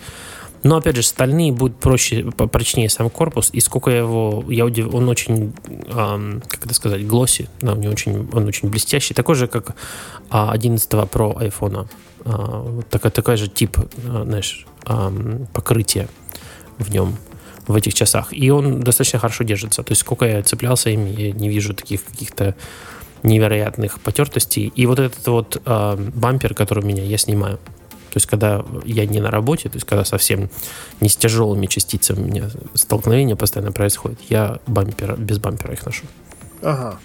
Но 0.63 0.77
опять 0.77 0.97
же, 0.97 1.03
стальные 1.03 1.53
будут 1.53 1.79
проще, 1.79 2.25
прочнее 2.25 2.91
сам 2.91 3.11
корпус. 3.11 3.51
И 3.53 3.61
сколько 3.61 3.91
я 3.91 3.99
его, 3.99 4.45
я 4.49 4.65
удив, 4.65 4.93
он 4.93 5.09
очень, 5.09 5.53
эм, 5.89 6.43
как 6.47 6.67
это 6.67 6.75
сказать, 6.75 7.07
глосси, 7.07 7.49
да, 7.61 7.75
не 7.75 7.89
очень, 7.89 8.29
он 8.33 8.47
очень 8.47 8.69
блестящий, 8.69 9.15
такой 9.15 9.37
же, 9.37 9.47
как 9.47 9.77
11 10.31 10.91
Pro 10.93 11.37
iPhone. 11.39 11.89
А, 12.25 12.63
вот 12.63 12.89
такой, 12.89 13.11
такой 13.11 13.37
же 13.37 13.49
тип, 13.49 13.79
а, 14.09 14.25
знаешь, 14.25 14.67
эм, 14.87 15.47
покрытия 15.53 16.09
в 16.79 16.91
нем 16.91 17.17
в 17.69 17.77
этих 17.77 17.95
часах. 17.95 18.29
И 18.33 18.51
он 18.51 18.81
достаточно 18.81 19.19
хорошо 19.19 19.45
держится. 19.45 19.83
То 19.83 19.93
есть 19.93 20.01
сколько 20.01 20.25
я 20.25 20.43
цеплялся 20.43 20.91
им, 20.91 21.07
я 21.07 21.31
не 21.33 21.49
вижу 21.49 21.75
таких 21.75 22.05
каких-то 22.05 22.57
невероятных 23.23 24.01
потертостей. 24.01 24.73
И 24.75 24.87
вот 24.87 24.99
этот 24.99 25.27
вот 25.27 25.63
э, 25.65 26.11
бампер, 26.15 26.55
который 26.55 26.83
у 26.83 26.87
меня, 26.87 27.05
я 27.05 27.19
снимаю. 27.19 27.59
То 28.11 28.17
есть, 28.17 28.27
когда 28.27 28.65
я 28.85 29.07
не 29.07 29.21
на 29.21 29.31
работе, 29.31 29.69
то 29.69 29.77
есть, 29.77 29.87
когда 29.87 30.05
совсем 30.05 30.49
не 31.01 31.09
с 31.09 31.17
тяжелыми 31.17 31.67
частицами 31.67 32.21
у 32.21 32.25
меня 32.25 32.51
столкновение 32.75 33.37
постоянно 33.37 33.71
происходит, 33.71 34.19
я 34.31 34.61
бампер, 34.67 35.17
без 35.17 35.39
бампера 35.39 35.75
их 35.75 35.85
ношу. 35.85 36.07
Ага. 36.63 36.99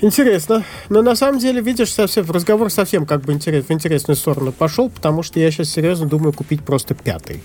Интересно. 0.00 0.64
Но 0.88 1.02
на 1.02 1.16
самом 1.16 1.40
деле, 1.40 1.60
видишь, 1.60 1.92
совсем 1.92 2.30
разговор 2.30 2.70
совсем 2.70 3.06
как 3.06 3.22
бы 3.22 3.32
интерес, 3.32 3.66
в 3.66 3.72
интересную 3.72 4.16
сторону 4.16 4.52
пошел, 4.52 4.88
потому 4.88 5.22
что 5.22 5.40
я 5.40 5.50
сейчас 5.50 5.68
серьезно 5.68 6.06
думаю 6.06 6.32
купить 6.32 6.62
просто 6.62 6.94
пятый. 6.94 7.42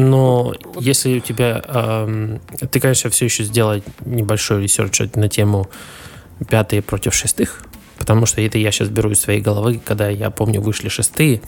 Но 0.00 0.54
если 0.78 1.18
у 1.18 1.20
тебя... 1.20 1.62
Эм, 1.66 2.40
ты, 2.70 2.80
конечно, 2.80 3.10
все 3.10 3.26
еще 3.26 3.44
сделай 3.44 3.82
небольшой 4.04 4.62
research 4.62 5.00
на 5.14 5.28
тему 5.28 5.68
пятые 6.48 6.80
против 6.80 7.14
шестых, 7.14 7.62
потому 7.98 8.24
что 8.24 8.40
это 8.40 8.56
я 8.56 8.72
сейчас 8.72 8.88
беру 8.88 9.10
из 9.10 9.20
своей 9.20 9.42
головы, 9.42 9.80
когда 9.84 10.08
я 10.08 10.30
помню, 10.30 10.62
вышли 10.62 10.88
шестые, 10.88 11.42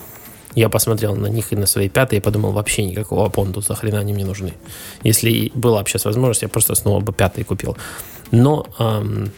я 0.55 0.69
посмотрел 0.69 1.17
на 1.17 1.29
них 1.29 1.53
и 1.53 1.57
на 1.57 1.65
свои 1.65 1.89
пятые 1.89 2.19
и 2.21 2.23
подумал, 2.23 2.53
вообще 2.53 2.85
никакого 2.85 3.31
понту, 3.31 3.63
за 3.63 3.75
хрена 3.75 4.01
они 4.01 4.13
мне 4.13 4.27
нужны. 4.27 4.53
Если 5.03 5.51
была 5.55 5.83
бы 5.83 5.89
сейчас 5.89 6.05
возможность, 6.05 6.43
я 6.43 6.49
просто 6.49 6.75
снова 6.75 7.01
бы 7.01 7.15
пятые 7.15 7.47
купил. 7.47 7.79
Но 8.33 8.67
эм, 8.79 9.33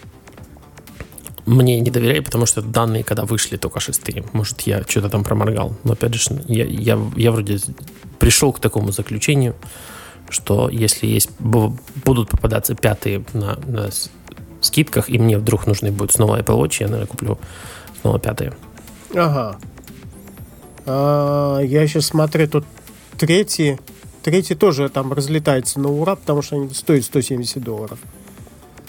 мне 1.47 1.81
не 1.81 1.91
доверяй, 1.91 2.23
потому 2.23 2.47
что 2.47 2.63
данные, 2.63 3.05
когда 3.05 3.25
вышли 3.25 3.57
только 3.57 3.81
шестые, 3.81 4.25
может, 4.33 4.63
я 4.63 4.83
что-то 4.83 5.11
там 5.11 5.25
проморгал. 5.25 5.77
Но 5.85 5.93
опять 5.93 6.15
же, 6.15 6.43
я, 6.47 6.65
я, 6.65 6.99
я 7.17 7.33
вроде 7.33 7.59
пришел 8.19 8.53
к 8.53 8.61
такому 8.61 8.93
заключению, 8.93 9.55
что 10.31 10.69
если 10.71 11.07
есть 11.07 11.31
будут 11.39 12.31
попадаться 12.31 12.75
пятые 12.75 13.25
на, 13.35 13.59
на 13.67 13.91
скидках, 14.61 15.11
и 15.11 15.19
мне 15.19 15.39
вдруг 15.39 15.67
нужны 15.67 15.93
будут 15.93 16.13
снова 16.13 16.41
Apple 16.41 16.59
Watch, 16.59 16.77
я, 16.81 16.87
наверное, 16.87 17.07
куплю 17.07 17.39
снова 18.01 18.19
пятые. 18.19 18.55
Ага. 19.15 19.59
А, 20.87 21.61
я 21.61 21.87
сейчас 21.87 22.07
смотрю, 22.07 22.49
тут 22.49 22.65
третий, 23.19 23.79
третий 24.23 24.55
тоже 24.55 24.89
там 24.89 25.13
разлетается 25.13 25.79
на 25.79 25.91
ура, 25.91 26.17
потому 26.17 26.43
что 26.43 26.57
они 26.57 26.71
стоят 26.71 27.05
170 27.05 27.63
долларов. 27.63 27.99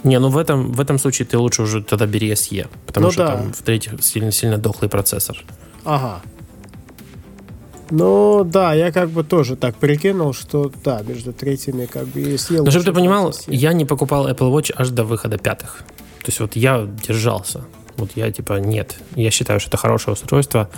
Не, 0.05 0.19
ну 0.19 0.29
в 0.29 0.37
этом, 0.37 0.71
в 0.71 0.79
этом 0.79 0.99
случае 0.99 1.25
ты 1.25 1.37
лучше 1.39 1.63
уже 1.63 1.83
тогда 1.83 2.05
бери 2.05 2.31
SE, 2.33 2.67
потому 2.85 3.07
ну, 3.07 3.11
что 3.11 3.25
да. 3.25 3.35
там 3.35 3.53
в-третьих 3.53 4.03
сильно-сильно 4.03 4.57
дохлый 4.59 4.87
процессор. 4.87 5.43
Ага. 5.83 6.21
Ну, 7.89 8.43
да, 8.43 8.75
я 8.75 8.91
как 8.91 9.09
бы 9.09 9.23
тоже 9.23 9.55
так 9.55 9.75
прикинул, 9.75 10.33
что 10.33 10.71
да, 10.83 11.01
между 11.01 11.33
третьими 11.33 11.87
как 11.87 12.07
бы 12.07 12.19
есть 12.19 12.51
Но 12.51 12.69
чтобы 12.69 12.85
ты 12.85 12.93
понимал, 12.93 13.33
я 13.47 13.73
не 13.73 13.85
покупал 13.85 14.27
Apple 14.27 14.51
Watch 14.53 14.71
аж 14.77 14.89
до 14.89 15.03
выхода 15.03 15.39
пятых. 15.39 15.83
То 16.19 16.27
есть 16.27 16.39
вот 16.39 16.55
я 16.55 16.87
держался. 17.07 17.65
Вот 17.97 18.11
я 18.15 18.31
типа 18.31 18.59
нет. 18.59 18.97
Я 19.15 19.31
считаю, 19.31 19.59
что 19.59 19.69
это 19.69 19.77
хорошее 19.77 20.13
устройство. 20.13 20.69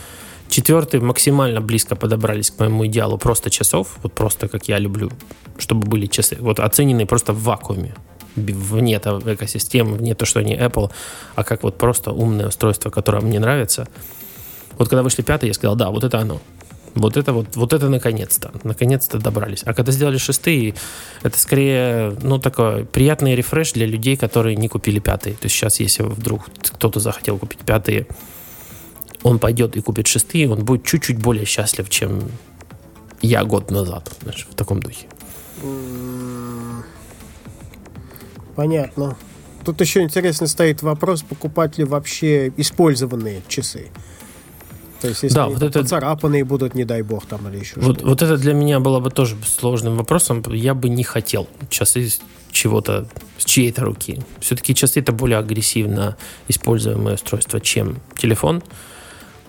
Четвертый 0.47 1.01
максимально 1.01 1.59
близко 1.59 1.97
подобрались 1.97 2.51
к 2.51 2.59
моему 2.59 2.85
идеалу 2.87 3.17
просто 3.17 3.49
часов. 3.49 3.97
Вот 4.03 4.13
просто 4.13 4.47
как 4.47 4.69
я 4.69 4.79
люблю, 4.79 5.11
чтобы 5.57 5.85
были 5.85 6.05
часы. 6.05 6.37
Вот 6.39 6.61
оцененные 6.61 7.05
просто 7.05 7.33
в 7.33 7.43
вакууме 7.43 7.93
вне 8.37 8.95
экосистемы, 8.95 9.97
вне 9.97 10.15
то, 10.15 10.25
что 10.25 10.39
они 10.39 10.55
Apple, 10.55 10.91
а 11.35 11.43
как 11.43 11.63
вот 11.63 11.77
просто 11.77 12.11
умное 12.11 12.47
устройство, 12.47 12.89
которое 12.89 13.21
мне 13.21 13.39
нравится. 13.39 13.87
Вот 14.77 14.89
когда 14.89 15.03
вышли 15.03 15.23
пятые, 15.23 15.49
я 15.49 15.53
сказал, 15.53 15.75
да, 15.75 15.89
вот 15.89 16.03
это 16.03 16.19
оно. 16.19 16.39
Вот 16.95 17.15
это 17.15 17.31
вот, 17.31 17.55
вот 17.55 17.73
это 17.73 17.89
наконец-то, 17.89 18.51
наконец-то 18.63 19.19
добрались. 19.19 19.61
А 19.65 19.73
когда 19.73 19.91
сделали 19.91 20.17
шестые, 20.17 20.73
это 21.21 21.37
скорее, 21.37 22.15
ну, 22.23 22.39
такой 22.39 22.85
приятный 22.85 23.35
рефреш 23.35 23.73
для 23.73 23.85
людей, 23.85 24.17
которые 24.17 24.55
не 24.55 24.67
купили 24.67 24.99
пятые. 24.99 25.35
То 25.35 25.45
есть 25.45 25.55
сейчас, 25.55 25.79
если 25.79 26.03
вдруг 26.03 26.45
кто-то 26.63 26.99
захотел 26.99 27.37
купить 27.37 27.59
пятые, 27.59 28.07
он 29.23 29.39
пойдет 29.39 29.75
и 29.75 29.81
купит 29.81 30.07
шестые, 30.07 30.49
он 30.49 30.63
будет 30.63 30.85
чуть-чуть 30.85 31.19
более 31.19 31.45
счастлив, 31.45 31.89
чем 31.89 32.31
я 33.21 33.43
год 33.43 33.71
назад, 33.71 34.11
знаешь, 34.21 34.47
в 34.49 34.55
таком 34.55 34.79
духе. 34.79 35.05
Понятно. 38.57 39.15
Тут 39.63 39.79
еще 39.81 40.01
интересно 40.01 40.47
стоит 40.47 40.81
вопрос, 40.81 41.21
покупать 41.21 41.77
ли 41.77 41.83
вообще 41.83 42.51
использованные 42.57 43.43
часы. 43.47 43.91
То 44.99 45.09
есть, 45.09 45.21
если 45.21 45.35
да, 45.35 45.47
вот 45.47 45.61
это... 45.61 45.79
поцарапанные 45.79 46.43
будут, 46.43 46.73
не 46.73 46.83
дай 46.83 47.03
бог, 47.03 47.27
там 47.27 47.47
или 47.49 47.59
еще 47.59 47.73
вот. 47.79 48.01
Вот 48.01 48.21
это 48.23 48.35
для 48.35 48.55
меня 48.55 48.79
было 48.79 48.99
бы 48.99 49.11
тоже 49.11 49.35
сложным 49.45 49.95
вопросом. 49.95 50.41
Я 50.47 50.73
бы 50.73 50.89
не 50.89 51.03
хотел 51.03 51.47
часы 51.69 52.09
чего-то 52.51 53.07
с 53.37 53.45
чьей-то 53.45 53.85
руки. 53.85 54.23
Все-таки 54.39 54.73
часы 54.73 55.01
это 55.01 55.11
более 55.11 55.37
агрессивно 55.37 56.17
используемое 56.47 57.13
устройство, 57.13 57.61
чем 57.61 57.97
телефон. 58.17 58.63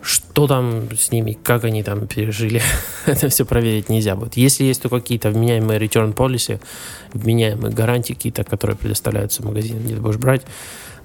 Что 0.00 0.46
там 0.46 0.88
с 0.96 1.10
ними, 1.10 1.36
как 1.42 1.64
они 1.64 1.82
там 1.82 2.06
пережили, 2.06 2.62
это 3.06 3.28
все 3.28 3.44
проверить 3.44 3.88
нельзя 3.88 4.14
будет. 4.16 4.36
Если 4.36 4.64
есть 4.64 4.82
то 4.82 4.88
какие-то 4.88 5.30
вменяемые 5.30 5.80
return 5.80 6.14
policy, 6.14 6.60
вменяемые 7.12 7.72
гарантии 7.72 8.12
какие-то, 8.12 8.44
которые 8.44 8.76
предоставляются 8.76 9.44
магазинам, 9.44 9.82
где 9.82 9.96
ты 9.96 10.00
будешь 10.00 10.16
брать, 10.16 10.42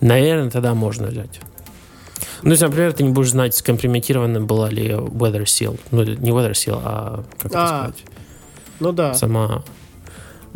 наверное, 0.02 0.52
тогда 0.52 0.74
можно 0.74 1.08
взять. 1.08 1.40
Ну, 2.44 2.52
если, 2.52 2.66
например, 2.66 2.94
ты 2.94 3.04
не 3.04 3.10
будешь 3.10 3.32
знать, 3.32 3.56
скомпрометирована 3.56 4.42
была 4.42 4.70
ли 4.70 4.90
Weather 4.90 5.44
Seal. 5.44 5.80
Ну, 5.92 6.04
не 6.04 6.32
Weather 6.32 6.52
Seal, 6.52 6.80
а, 6.84 7.24
как 7.38 7.52
это 7.52 7.64
а, 7.64 7.68
сказать? 7.68 8.04
Ну 8.80 8.92
да. 8.92 9.14
Сама... 9.14 9.64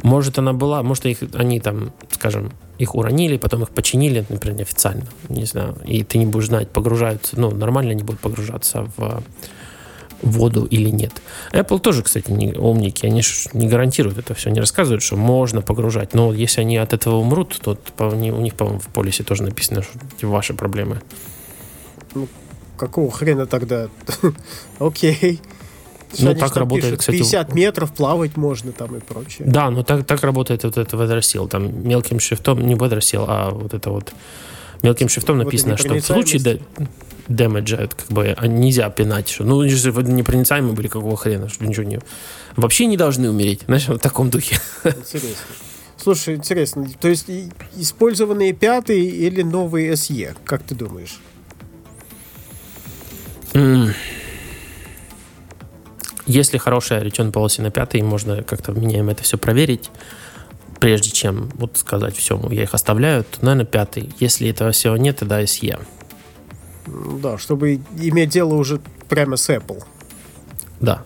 Может, 0.04 0.38
она 0.38 0.54
была, 0.54 0.84
может, 0.84 1.06
их, 1.08 1.20
они 1.34 1.60
там, 1.60 1.92
скажем, 2.12 2.52
их 2.78 2.96
уронили, 2.96 3.38
потом 3.38 3.64
их 3.64 3.70
починили, 3.70 4.26
например, 4.30 4.58
неофициально, 4.58 5.06
не 5.30 5.46
знаю, 5.46 5.76
и 5.86 6.04
ты 6.04 6.18
не 6.18 6.26
будешь 6.26 6.48
знать, 6.48 6.70
погружаются, 6.70 7.40
ну, 7.40 7.52
нормально 7.52 7.92
они 7.92 8.04
будут 8.04 8.20
погружаться 8.22 8.88
в 8.98 9.24
воду 10.22 10.66
или 10.66 10.90
нет. 10.90 11.12
Apple 11.52 11.80
тоже, 11.80 12.04
кстати, 12.04 12.32
не 12.32 12.54
умники, 12.54 13.06
они 13.06 13.22
же 13.22 13.32
не 13.54 13.68
гарантируют 13.68 14.18
это 14.18 14.34
все, 14.34 14.50
не 14.50 14.60
рассказывают, 14.60 15.04
что 15.04 15.16
можно 15.16 15.62
погружать, 15.62 16.14
но 16.14 16.34
если 16.34 16.62
они 16.62 16.78
от 16.78 16.94
этого 16.94 17.16
умрут, 17.16 17.60
то 17.62 17.78
у 18.00 18.16
них, 18.16 18.56
по-моему, 18.56 18.80
в 18.80 18.88
полисе 18.88 19.24
тоже 19.24 19.44
написано, 19.44 19.84
что 19.84 19.92
это 20.18 20.28
ваши 20.28 20.54
проблемы. 20.54 21.02
Ну, 22.16 22.28
какого 22.78 23.12
хрена 23.12 23.46
тогда? 23.46 23.90
Окей. 24.80 25.42
Ну, 26.20 26.34
так 26.36 26.56
работает, 26.56 26.86
пишут, 26.86 27.00
кстати. 27.00 27.18
50 27.18 27.54
метров 27.54 27.92
плавать 27.94 28.38
можно 28.38 28.72
там 28.72 28.96
и 28.96 29.00
прочее. 29.00 29.48
Да, 29.48 29.70
но 29.70 29.84
так, 29.84 30.06
так 30.06 30.24
работает 30.24 30.64
вот 30.64 30.78
это 30.78 30.96
Weather 30.98 31.48
Там 31.48 31.88
мелким 31.88 32.20
шрифтом, 32.20 32.66
не 32.66 32.76
Weather 32.76 33.26
а 33.28 33.52
вот 33.52 33.74
это 33.74 33.90
вот 33.90 34.14
мелким 34.84 35.10
шрифтом 35.10 35.38
написано, 35.38 35.72
вот 35.72 35.80
что 35.80 35.94
в 35.94 36.02
случае 36.02 36.42
да, 36.42 36.86
дэмэджа, 37.28 37.90
как 37.96 38.08
бы 38.10 38.34
а 38.38 38.48
нельзя 38.48 38.90
пинать, 38.90 39.30
что 39.30 39.44
ну, 39.44 39.64
если 39.64 39.90
вы 39.90 40.04
непроницаемые 40.04 40.74
были, 40.74 40.88
какого 40.88 41.18
хрена, 41.18 41.50
что 41.50 41.66
ничего 41.66 41.84
не... 41.84 42.00
Вообще 42.56 42.86
не 42.86 42.98
должны 42.98 43.30
умереть, 43.30 43.62
знаешь, 43.66 43.88
в 43.88 44.00
таком 44.00 44.30
духе. 44.30 44.60
Интересно. 44.84 45.36
Слушай, 45.98 46.36
интересно, 46.36 46.88
то 47.00 47.08
есть 47.08 47.26
использованные 47.76 48.54
пятые 48.54 49.04
или 49.04 49.42
новые 49.42 49.94
SE, 49.94 50.38
как 50.46 50.64
ты 50.64 50.76
думаешь? 50.76 51.20
Mm. 53.54 53.94
Если 56.28 56.58
хорошая 56.58 57.04
return 57.04 57.32
policy 57.32 57.62
на 57.62 57.72
пятый, 57.72 58.02
можно 58.02 58.44
как-то 58.44 58.74
меняем 58.74 59.10
это 59.10 59.24
все 59.24 59.38
проверить, 59.38 59.90
прежде 60.80 61.10
чем 61.10 61.50
вот 61.56 61.78
сказать 61.78 62.16
все, 62.16 62.40
я 62.52 62.64
их 62.64 62.74
оставляю, 62.74 63.24
то, 63.24 63.46
наверное, 63.46 63.66
пятый. 63.66 64.14
Если 64.20 64.50
этого 64.50 64.72
всего 64.72 64.98
нет, 64.98 65.18
тогда 65.18 65.42
SE. 65.42 65.80
Да, 66.86 67.38
чтобы 67.38 67.82
иметь 67.98 68.30
дело 68.30 68.56
уже 68.56 68.80
прямо 69.10 69.38
с 69.38 69.50
Apple. 69.50 69.84
Да. 70.80 71.04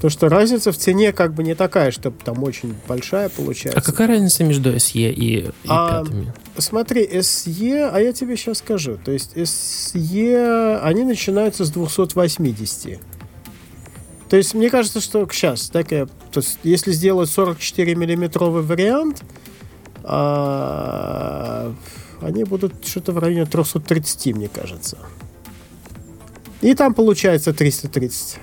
То, 0.00 0.08
что 0.08 0.28
разница 0.28 0.72
в 0.72 0.76
цене 0.76 1.12
как 1.12 1.32
бы 1.34 1.44
не 1.44 1.54
такая, 1.54 1.92
чтобы 1.92 2.16
там 2.24 2.42
очень 2.42 2.74
большая 2.88 3.28
получается. 3.28 3.78
А 3.78 3.82
какая 3.82 4.08
разница 4.08 4.42
между 4.42 4.74
SE 4.74 4.98
и, 4.98 5.46
и 5.46 5.52
а, 5.68 6.02
пятыми? 6.02 6.32
Смотри, 6.58 7.06
SE, 7.06 7.90
а 7.92 7.98
я 7.98 8.12
тебе 8.12 8.36
сейчас 8.36 8.58
скажу. 8.58 8.98
То 9.02 9.10
есть 9.10 9.36
SE, 9.36 10.80
они 10.82 11.04
начинаются 11.04 11.64
с 11.64 11.70
280. 11.70 13.00
То 14.28 14.36
есть 14.36 14.54
мне 14.54 14.70
кажется, 14.70 15.00
что 15.00 15.26
сейчас, 15.30 15.68
так 15.68 15.92
я, 15.92 16.06
то 16.06 16.40
есть, 16.40 16.58
если 16.62 16.92
сделать 16.92 17.28
44 17.30 17.94
миллиметровый 17.94 18.62
вариант, 18.62 19.22
а, 20.04 21.74
они 22.20 22.44
будут 22.44 22.86
что-то 22.86 23.12
в 23.12 23.18
районе 23.18 23.46
330, 23.46 24.34
мне 24.34 24.48
кажется. 24.48 24.98
И 26.60 26.74
там 26.74 26.94
получается 26.94 27.52
330. 27.52 28.38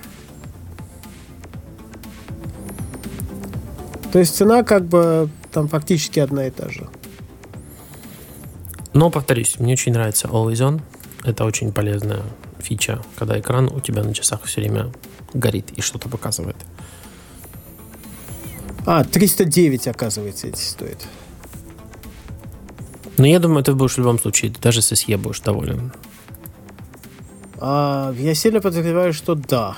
То 4.12 4.18
есть 4.18 4.36
цена 4.36 4.62
как 4.62 4.86
бы 4.86 5.28
там 5.52 5.68
фактически 5.68 6.20
одна 6.20 6.46
и 6.46 6.50
та 6.50 6.68
же. 6.68 6.88
Но, 8.92 9.10
повторюсь, 9.10 9.58
мне 9.58 9.74
очень 9.74 9.92
нравится 9.92 10.28
Always 10.28 10.54
On. 10.54 10.80
Это 11.24 11.44
очень 11.44 11.72
полезная 11.72 12.22
фича, 12.58 13.02
когда 13.16 13.38
экран 13.38 13.66
у 13.66 13.80
тебя 13.80 14.02
на 14.02 14.14
часах 14.14 14.44
все 14.44 14.60
время 14.60 14.90
горит 15.34 15.70
и 15.76 15.80
что-то 15.80 16.08
показывает. 16.08 16.56
А, 18.86 19.04
309, 19.04 19.88
оказывается, 19.88 20.48
эти 20.48 20.60
стоит. 20.60 21.06
Но 23.18 23.26
я 23.26 23.38
думаю, 23.38 23.62
ты 23.62 23.74
будешь 23.74 23.94
в 23.94 23.98
любом 23.98 24.18
случае, 24.18 24.52
даже 24.62 24.80
с 24.80 24.92
SE 24.92 25.16
будешь 25.18 25.40
доволен. 25.40 25.92
А, 27.58 28.14
я 28.18 28.34
сильно 28.34 28.60
подозреваю, 28.60 29.12
что 29.12 29.34
да. 29.34 29.76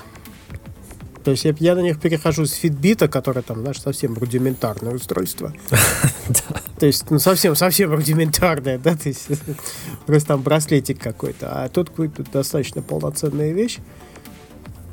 То 1.25 1.31
есть 1.31 1.45
я, 1.45 1.55
я 1.59 1.75
на 1.75 1.81
них 1.81 2.01
перехожу 2.01 2.47
с 2.47 2.53
фитбита, 2.53 3.09
который 3.09 3.43
там, 3.43 3.61
знаешь, 3.61 3.81
совсем 3.81 4.15
рудиментарное 4.15 4.93
устройство. 4.93 5.53
То 6.79 6.87
есть, 6.87 7.11
ну, 7.11 7.19
совсем-совсем 7.21 7.93
рудиментарное, 7.93 8.77
да, 8.77 8.97
то 8.97 9.09
есть 9.09 9.29
просто 10.07 10.29
там 10.29 10.43
браслетик 10.43 10.99
какой-то. 11.01 11.65
А 11.65 11.69
тут 11.69 11.91
какая-то 11.91 12.25
достаточно 12.33 12.83
полноценная 12.83 13.53
вещь. 13.53 13.79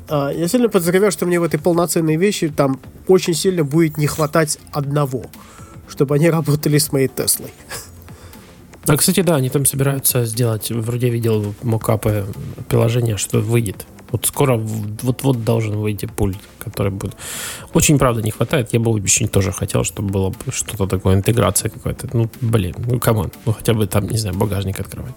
А, 0.08 0.30
я 0.30 0.46
сильно 0.46 0.68
подозреваю, 0.68 1.10
что 1.10 1.26
мне 1.26 1.40
в 1.40 1.42
этой 1.42 1.58
полноценной 1.58 2.14
вещи 2.14 2.48
там 2.48 2.78
очень 3.08 3.34
сильно 3.34 3.64
будет 3.64 3.96
не 3.96 4.06
хватать 4.06 4.58
одного, 4.70 5.24
чтобы 5.88 6.14
они 6.14 6.30
работали 6.30 6.78
с 6.78 6.92
моей 6.92 7.08
Теслой. 7.08 7.52
А, 8.86 8.96
кстати, 8.96 9.22
да, 9.22 9.36
они 9.36 9.50
там 9.50 9.66
собираются 9.66 10.24
сделать, 10.26 10.70
вроде 10.70 11.08
я 11.08 11.12
видел 11.12 11.54
mockup 11.62 12.15
ы 12.15 12.24
приложения, 12.68 13.16
что 13.16 13.40
выйдет. 13.40 13.86
Вот 14.12 14.26
скоро 14.26 14.56
вот-вот 14.56 15.44
должен 15.44 15.76
выйти 15.76 16.06
пульт, 16.06 16.38
который 16.58 16.92
будет. 16.92 17.16
Очень, 17.74 17.98
правда, 17.98 18.22
не 18.22 18.30
хватает. 18.30 18.72
Я 18.72 18.80
бы 18.80 18.90
очень 18.90 19.28
тоже 19.28 19.52
хотел, 19.52 19.84
чтобы 19.84 20.08
было 20.10 20.34
что-то 20.50 20.86
такое, 20.86 21.14
интеграция 21.14 21.70
какая-то. 21.70 22.08
Ну, 22.12 22.28
блин, 22.40 22.74
ну, 22.78 22.98
come 22.98 23.16
on. 23.16 23.30
Ну, 23.46 23.52
хотя 23.52 23.74
бы 23.74 23.86
там, 23.86 24.08
не 24.08 24.18
знаю, 24.18 24.36
багажник 24.36 24.80
открывать. 24.80 25.14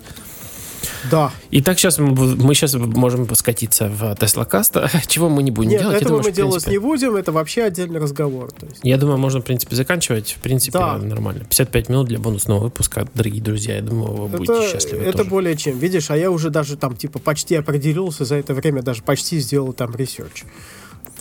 Да. 1.11 1.31
Итак, 1.51 1.77
сейчас 1.79 1.97
мы, 1.97 2.35
мы 2.35 2.53
сейчас 2.55 2.75
можем 2.75 3.33
скатиться 3.35 3.89
в 3.89 4.03
Tesla 4.13 4.49
Cast, 4.49 4.89
чего 5.07 5.29
мы 5.29 5.43
не 5.43 5.51
будем 5.51 5.71
Нет, 5.71 5.81
делать. 5.81 5.95
этого 5.97 6.09
думаю, 6.09 6.23
мы 6.23 6.23
что, 6.29 6.35
делать 6.35 6.51
принципе, 6.51 6.71
не 6.71 6.77
будем, 6.79 7.15
это 7.15 7.31
вообще 7.31 7.63
отдельный 7.63 7.99
разговор. 7.99 8.49
Есть. 8.61 8.79
Я 8.83 8.97
думаю, 8.97 9.17
можно, 9.17 9.41
в 9.41 9.43
принципе, 9.43 9.75
заканчивать. 9.75 10.31
В 10.33 10.41
принципе, 10.41 10.77
Да. 10.79 10.97
нормально. 10.97 11.41
55 11.45 11.89
минут 11.89 12.07
для 12.07 12.19
бонусного 12.19 12.59
выпуска, 12.59 13.07
дорогие 13.13 13.41
друзья. 13.41 13.75
Я 13.75 13.81
думаю, 13.81 14.13
вы 14.13 14.27
будете 14.27 14.53
Это, 14.53 14.71
счастливы 14.71 15.03
это 15.03 15.19
тоже. 15.19 15.29
более 15.29 15.55
чем. 15.57 15.77
Видишь, 15.77 16.09
а 16.11 16.17
я 16.17 16.31
уже 16.31 16.49
даже 16.49 16.77
там, 16.77 16.95
типа, 16.95 17.19
почти 17.19 17.55
определился 17.55 18.25
за 18.25 18.35
это 18.35 18.53
время, 18.53 18.81
даже 18.81 19.03
почти 19.03 19.39
сделал 19.39 19.73
там 19.73 19.95
research. 19.95 20.43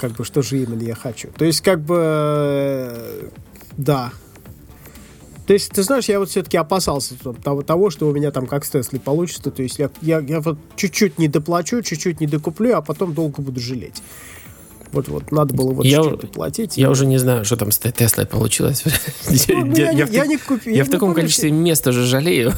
Как 0.01 0.13
бы, 0.13 0.25
что 0.25 0.43
же 0.43 0.63
именно 0.63 0.83
я 0.83 0.95
хочу. 0.95 1.29
То 1.37 1.45
есть, 1.45 1.61
как 1.61 1.81
бы, 1.81 1.97
э, 2.01 3.29
да. 3.77 4.13
То 5.47 5.53
есть, 5.55 5.71
ты 5.71 5.83
знаешь, 5.83 6.05
я 6.09 6.19
вот 6.21 6.31
все-таки 6.31 6.57
опасался 6.57 7.15
того, 7.43 7.63
того, 7.63 7.91
что 7.91 8.09
у 8.09 8.13
меня 8.13 8.31
там 8.31 8.47
как 8.47 8.65
с 8.65 8.71
Теслой 8.71 9.01
получится. 9.01 9.51
То 9.51 9.63
есть, 9.63 9.79
я, 9.79 9.91
я, 10.01 10.21
я 10.21 10.41
вот 10.41 10.59
чуть-чуть 10.77 11.19
не 11.19 11.29
доплачу, 11.29 11.83
чуть-чуть 11.83 12.21
не 12.21 12.27
докуплю, 12.27 12.77
а 12.77 12.83
потом 12.83 13.13
долго 13.13 13.43
буду 13.43 13.61
жалеть. 13.61 14.03
Вот, 14.93 15.09
вот, 15.09 15.33
надо 15.33 15.55
было 15.55 15.73
вот 15.73 15.85
Я 15.87 16.03
у- 16.03 16.17
доплатить. 16.17 16.77
Я 16.77 16.91
уже 16.91 17.07
не 17.07 17.19
знаю, 17.19 17.45
что 17.45 17.57
там 17.57 17.73
с 17.73 17.79
Теслой 17.79 18.27
получилось. 18.27 18.85
Ну, 19.49 19.75
я, 19.75 19.93
не- 19.93 20.05
в 20.05 20.13
я 20.13 20.27
не 20.27 20.37
купил. 20.37 20.75
я 20.75 20.85
в 20.85 20.91
таком 20.91 21.15
количестве 21.15 21.51
мест 21.51 21.87
уже 21.87 22.05
жалею. 22.05 22.53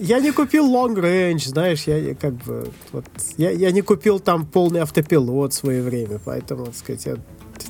Я 0.00 0.18
не 0.18 0.32
купил 0.32 0.66
long 0.66 0.96
range, 0.96 1.46
знаешь, 1.48 1.84
я, 1.86 1.96
я 1.96 2.14
как 2.16 2.34
бы 2.34 2.68
вот 2.90 3.04
я, 3.36 3.50
я 3.52 3.70
не 3.70 3.80
купил 3.80 4.18
там 4.18 4.44
полный 4.44 4.80
автопилот 4.80 5.52
в 5.52 5.56
свое 5.56 5.82
время, 5.82 6.18
поэтому, 6.24 6.66
так 6.66 6.74
сказать, 6.74 7.06
я 7.06 7.16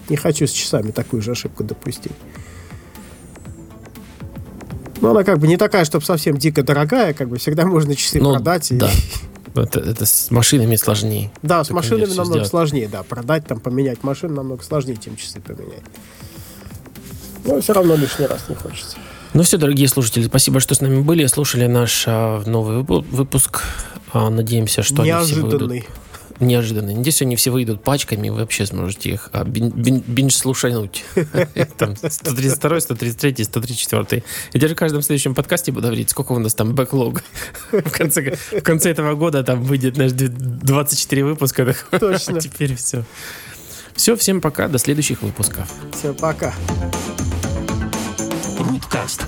не 0.08 0.16
хочу 0.16 0.46
с 0.46 0.50
часами 0.52 0.90
такую 0.90 1.20
же 1.20 1.32
ошибку 1.32 1.62
допустить. 1.62 2.12
Ну, 5.02 5.10
она 5.10 5.24
как 5.24 5.38
бы 5.38 5.46
не 5.48 5.56
такая, 5.56 5.84
чтобы 5.84 6.04
совсем 6.04 6.36
дико 6.38 6.62
дорогая, 6.62 7.12
как 7.12 7.28
бы 7.28 7.36
всегда 7.38 7.66
можно 7.66 7.94
часы 7.96 8.20
Ну, 8.20 8.32
продать. 8.32 8.70
и- 8.70 8.76
да. 8.76 8.90
Это, 9.54 9.80
это 9.80 10.06
с 10.06 10.30
машинами 10.30 10.76
сложнее. 10.76 11.30
Да, 11.42 11.62
с 11.62 11.68
машинами 11.70 12.06
намного 12.08 12.26
сделать. 12.30 12.48
сложнее, 12.48 12.88
да. 12.90 13.02
Продать, 13.02 13.46
там, 13.46 13.60
поменять 13.60 14.02
машину 14.02 14.34
намного 14.36 14.62
сложнее, 14.64 14.96
чем 14.96 15.16
часы 15.16 15.40
поменять. 15.40 15.82
Но 17.44 17.60
все 17.60 17.72
равно 17.74 17.94
лишний 17.96 18.26
раз 18.26 18.44
не 18.48 18.54
хочется. 18.54 18.96
Ну 19.34 19.42
все, 19.42 19.58
дорогие 19.58 19.88
слушатели, 19.88 20.24
спасибо, 20.26 20.60
что 20.60 20.74
с 20.74 20.80
нами 20.80 21.00
были, 21.02 21.26
слушали 21.26 21.66
наш 21.66 22.04
а, 22.06 22.42
новый 22.46 22.78
выпу- 22.82 23.04
выпуск. 23.10 23.62
А, 24.12 24.30
надеемся, 24.30 24.82
что 24.82 25.02
они 25.02 25.10
все 25.24 25.34
выйдут 25.40 25.52
Неожиданный. 25.70 25.88
Неожиданно. 26.46 26.92
Надеюсь, 26.94 27.22
они 27.22 27.36
все 27.36 27.50
выйдут 27.50 27.82
пачками, 27.82 28.26
и 28.26 28.30
вы 28.30 28.40
вообще 28.40 28.66
сможете 28.66 29.10
их 29.10 29.28
а, 29.32 29.44
бин- 29.44 29.70
бин- 29.70 30.02
бинж-слушануть. 30.06 31.04
Там 31.78 31.96
132, 31.96 32.80
133, 32.80 33.44
134. 33.44 34.22
Я 34.52 34.60
даже 34.60 34.74
в 34.74 34.78
каждом 34.78 35.02
следующем 35.02 35.34
подкасте 35.34 35.72
буду 35.72 35.86
говорить, 35.88 36.10
сколько 36.10 36.32
у 36.32 36.38
нас 36.38 36.54
там 36.54 36.74
бэклог. 36.74 37.22
В 37.72 37.90
конце, 37.90 38.36
в 38.50 38.62
конце 38.62 38.90
этого 38.90 39.14
года 39.14 39.42
там 39.42 39.62
выйдет 39.62 39.96
наш 39.96 40.12
24 40.12 41.24
выпуска. 41.24 41.64
Так, 41.64 41.86
Точно. 42.00 42.40
Теперь 42.40 42.74
все. 42.76 43.04
Все, 43.94 44.16
всем 44.16 44.40
пока, 44.40 44.68
до 44.68 44.78
следующих 44.78 45.22
выпусков. 45.22 45.70
Все, 45.92 46.14
пока. 46.14 46.54
Руткаст. 48.58 49.26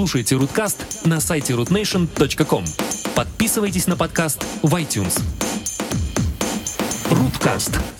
Слушайте 0.00 0.34
Руткаст 0.36 1.04
на 1.04 1.20
сайте 1.20 1.52
rootnation.com. 1.52 2.64
Подписывайтесь 3.14 3.86
на 3.86 3.98
подкаст 3.98 4.42
в 4.62 4.74
iTunes. 4.74 5.20
Руткаст. 7.10 7.99